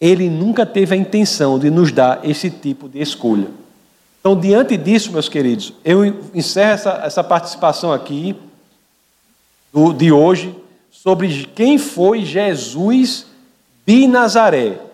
Ele 0.01 0.31
nunca 0.31 0.65
teve 0.65 0.95
a 0.95 0.97
intenção 0.97 1.59
de 1.59 1.71
nos 1.71 1.91
dar 1.91 2.21
esse 2.23 2.49
tipo 2.49 2.89
de 2.89 3.01
escolha. 3.01 3.49
Então, 4.21 4.39
diante 4.39 4.77
disso, 4.77 5.11
meus 5.11 5.29
queridos, 5.29 5.73
eu 5.85 6.05
encerro 6.33 6.71
essa, 6.71 6.91
essa 7.03 7.25
participação 7.25 7.93
aqui 7.93 8.37
do, 9.73 9.93
de 9.93 10.13
hoje 10.13 10.55
sobre 10.89 11.51
quem 11.53 11.79
foi 11.79 12.25
Jesus 12.25 13.27
de 13.85 14.07
Nazaré. 14.07 14.86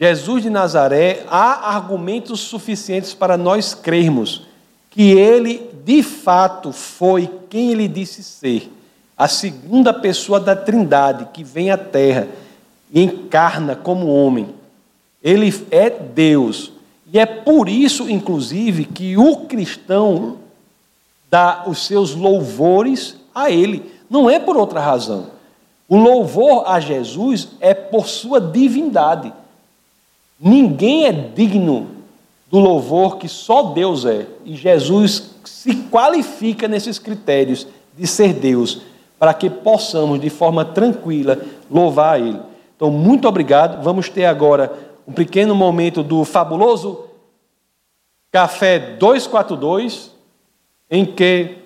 Jesus 0.00 0.44
de 0.44 0.50
Nazaré, 0.50 1.24
há 1.28 1.74
argumentos 1.74 2.38
suficientes 2.38 3.14
para 3.14 3.36
nós 3.36 3.74
crermos 3.74 4.42
que 4.90 5.10
ele 5.10 5.68
de 5.84 6.04
fato 6.04 6.70
foi 6.70 7.28
quem 7.50 7.72
ele 7.72 7.88
disse 7.88 8.22
ser, 8.22 8.70
a 9.16 9.26
segunda 9.26 9.92
pessoa 9.92 10.38
da 10.38 10.54
Trindade 10.54 11.26
que 11.32 11.42
vem 11.42 11.72
à 11.72 11.76
Terra 11.76 12.28
e 12.92 13.02
encarna 13.02 13.74
como 13.74 14.06
homem. 14.06 14.54
Ele 15.20 15.52
é 15.70 15.90
Deus. 15.90 16.70
E 17.12 17.18
é 17.18 17.26
por 17.26 17.68
isso, 17.68 18.08
inclusive, 18.08 18.84
que 18.84 19.16
o 19.16 19.46
cristão 19.46 20.36
dá 21.28 21.64
os 21.66 21.84
seus 21.86 22.14
louvores 22.14 23.16
a 23.34 23.50
Ele. 23.50 23.90
Não 24.08 24.30
é 24.30 24.38
por 24.38 24.56
outra 24.56 24.78
razão. 24.78 25.26
O 25.88 25.96
louvor 25.96 26.64
a 26.68 26.78
Jesus 26.78 27.48
é 27.58 27.74
por 27.74 28.06
sua 28.06 28.40
divindade. 28.40 29.32
Ninguém 30.40 31.06
é 31.06 31.12
digno 31.12 31.88
do 32.50 32.58
louvor 32.58 33.18
que 33.18 33.28
só 33.28 33.62
Deus 33.62 34.04
é. 34.04 34.26
E 34.44 34.54
Jesus 34.54 35.34
se 35.44 35.74
qualifica 35.74 36.68
nesses 36.68 36.98
critérios 36.98 37.66
de 37.96 38.06
ser 38.06 38.32
Deus, 38.32 38.82
para 39.18 39.34
que 39.34 39.50
possamos, 39.50 40.20
de 40.20 40.30
forma 40.30 40.64
tranquila, 40.64 41.38
louvar 41.70 42.14
a 42.14 42.18
Ele. 42.18 42.40
Então, 42.76 42.90
muito 42.90 43.26
obrigado. 43.26 43.82
Vamos 43.82 44.08
ter 44.08 44.24
agora 44.24 44.72
um 45.06 45.12
pequeno 45.12 45.54
momento 45.54 46.02
do 46.02 46.24
fabuloso 46.24 47.04
Café 48.30 48.78
242, 48.78 50.12
em 50.90 51.04
que 51.04 51.56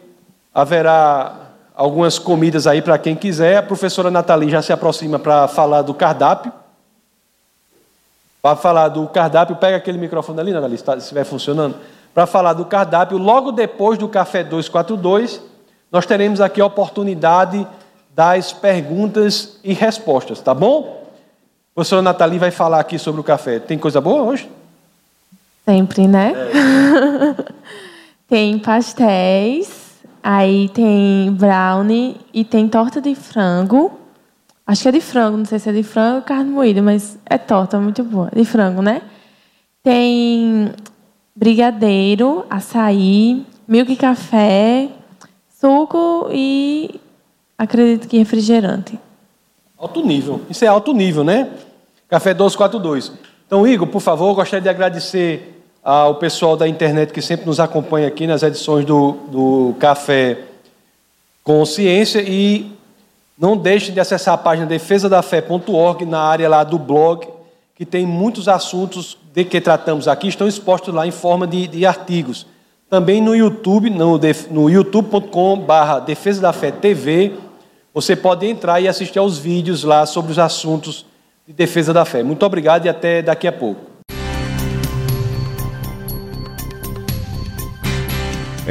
haverá 0.54 1.50
algumas 1.74 2.18
comidas 2.18 2.66
aí 2.66 2.80
para 2.80 2.96
quem 2.98 3.16
quiser. 3.16 3.56
A 3.56 3.62
professora 3.62 4.10
Nathalie 4.10 4.48
já 4.48 4.62
se 4.62 4.72
aproxima 4.72 5.18
para 5.18 5.48
falar 5.48 5.82
do 5.82 5.92
cardápio. 5.92 6.52
Para 8.42 8.56
falar 8.56 8.88
do 8.88 9.06
cardápio, 9.06 9.54
pega 9.54 9.76
aquele 9.76 9.98
microfone 9.98 10.40
ali, 10.40 10.52
Nathalie, 10.52 10.76
se 10.76 10.90
estiver 10.98 11.24
funcionando. 11.24 11.76
Para 12.12 12.26
falar 12.26 12.54
do 12.54 12.64
cardápio, 12.64 13.16
logo 13.16 13.52
depois 13.52 13.96
do 13.96 14.08
Café 14.08 14.42
242, 14.42 15.40
nós 15.92 16.04
teremos 16.06 16.40
aqui 16.40 16.60
a 16.60 16.66
oportunidade 16.66 17.64
das 18.14 18.52
perguntas 18.52 19.58
e 19.62 19.72
respostas, 19.72 20.40
tá 20.40 20.52
bom? 20.52 21.02
A 21.72 21.74
professora 21.74 22.02
Nathalie 22.02 22.38
vai 22.38 22.50
falar 22.50 22.80
aqui 22.80 22.98
sobre 22.98 23.20
o 23.20 23.24
café. 23.24 23.58
Tem 23.58 23.78
coisa 23.78 24.00
boa 24.00 24.22
hoje? 24.24 24.50
Sempre, 25.64 26.06
né? 26.06 26.34
É. 26.34 27.44
tem 28.28 28.58
pastéis, 28.58 30.00
aí 30.22 30.68
tem 30.70 31.32
brownie 31.32 32.20
e 32.34 32.44
tem 32.44 32.68
torta 32.68 33.00
de 33.00 33.14
frango. 33.14 34.01
Acho 34.66 34.82
que 34.82 34.88
é 34.88 34.92
de 34.92 35.00
frango, 35.00 35.36
não 35.36 35.44
sei 35.44 35.58
se 35.58 35.68
é 35.68 35.72
de 35.72 35.82
frango 35.82 36.16
ou 36.16 36.22
carne 36.22 36.50
moída, 36.50 36.80
mas 36.80 37.18
é 37.26 37.36
torta, 37.36 37.78
muito 37.78 38.04
boa. 38.04 38.30
De 38.34 38.44
frango, 38.44 38.80
né? 38.80 39.02
Tem 39.82 40.72
brigadeiro, 41.34 42.44
açaí, 42.48 43.44
milk 43.66 43.96
café, 43.96 44.88
suco 45.60 46.28
e 46.30 47.00
acredito 47.58 48.06
que 48.06 48.18
refrigerante. 48.18 48.98
Alto 49.76 50.04
nível. 50.04 50.40
Isso 50.48 50.64
é 50.64 50.68
alto 50.68 50.92
nível, 50.92 51.24
né? 51.24 51.50
Café 52.08 52.30
1242. 52.30 53.12
Então, 53.46 53.66
Igor, 53.66 53.88
por 53.88 54.00
favor, 54.00 54.34
gostaria 54.34 54.60
de 54.60 54.68
agradecer 54.68 55.60
ao 55.82 56.14
pessoal 56.14 56.56
da 56.56 56.68
internet 56.68 57.12
que 57.12 57.20
sempre 57.20 57.46
nos 57.46 57.58
acompanha 57.58 58.06
aqui 58.06 58.26
nas 58.26 58.42
edições 58.42 58.84
do, 58.84 59.12
do 59.28 59.74
Café 59.80 60.38
Consciência 61.42 62.22
e 62.22 62.70
não 63.38 63.56
deixe 63.56 63.92
de 63.92 64.00
acessar 64.00 64.34
a 64.34 64.38
página 64.38 64.66
defesadafé.org 64.66 66.04
na 66.04 66.20
área 66.20 66.48
lá 66.48 66.64
do 66.64 66.78
blog, 66.78 67.26
que 67.74 67.84
tem 67.84 68.06
muitos 68.06 68.48
assuntos 68.48 69.16
de 69.32 69.44
que 69.44 69.60
tratamos 69.60 70.06
aqui, 70.06 70.28
estão 70.28 70.46
expostos 70.46 70.94
lá 70.94 71.06
em 71.06 71.10
forma 71.10 71.46
de, 71.46 71.66
de 71.66 71.86
artigos. 71.86 72.46
Também 72.88 73.22
no 73.22 73.34
YouTube, 73.34 73.88
no, 73.88 74.20
no 74.50 74.68
youtube.com.br 74.70 76.00
Defesa 76.04 76.42
da 76.42 76.52
Fé 76.52 76.70
TV, 76.70 77.32
você 77.94 78.14
pode 78.14 78.46
entrar 78.46 78.80
e 78.80 78.88
assistir 78.88 79.18
aos 79.18 79.38
vídeos 79.38 79.84
lá 79.84 80.06
sobre 80.06 80.32
os 80.32 80.38
assuntos 80.38 81.06
de 81.46 81.52
defesa 81.52 81.92
da 81.92 82.04
fé. 82.04 82.22
Muito 82.22 82.44
obrigado 82.44 82.86
e 82.86 82.88
até 82.88 83.22
daqui 83.22 83.46
a 83.46 83.52
pouco. 83.52 83.91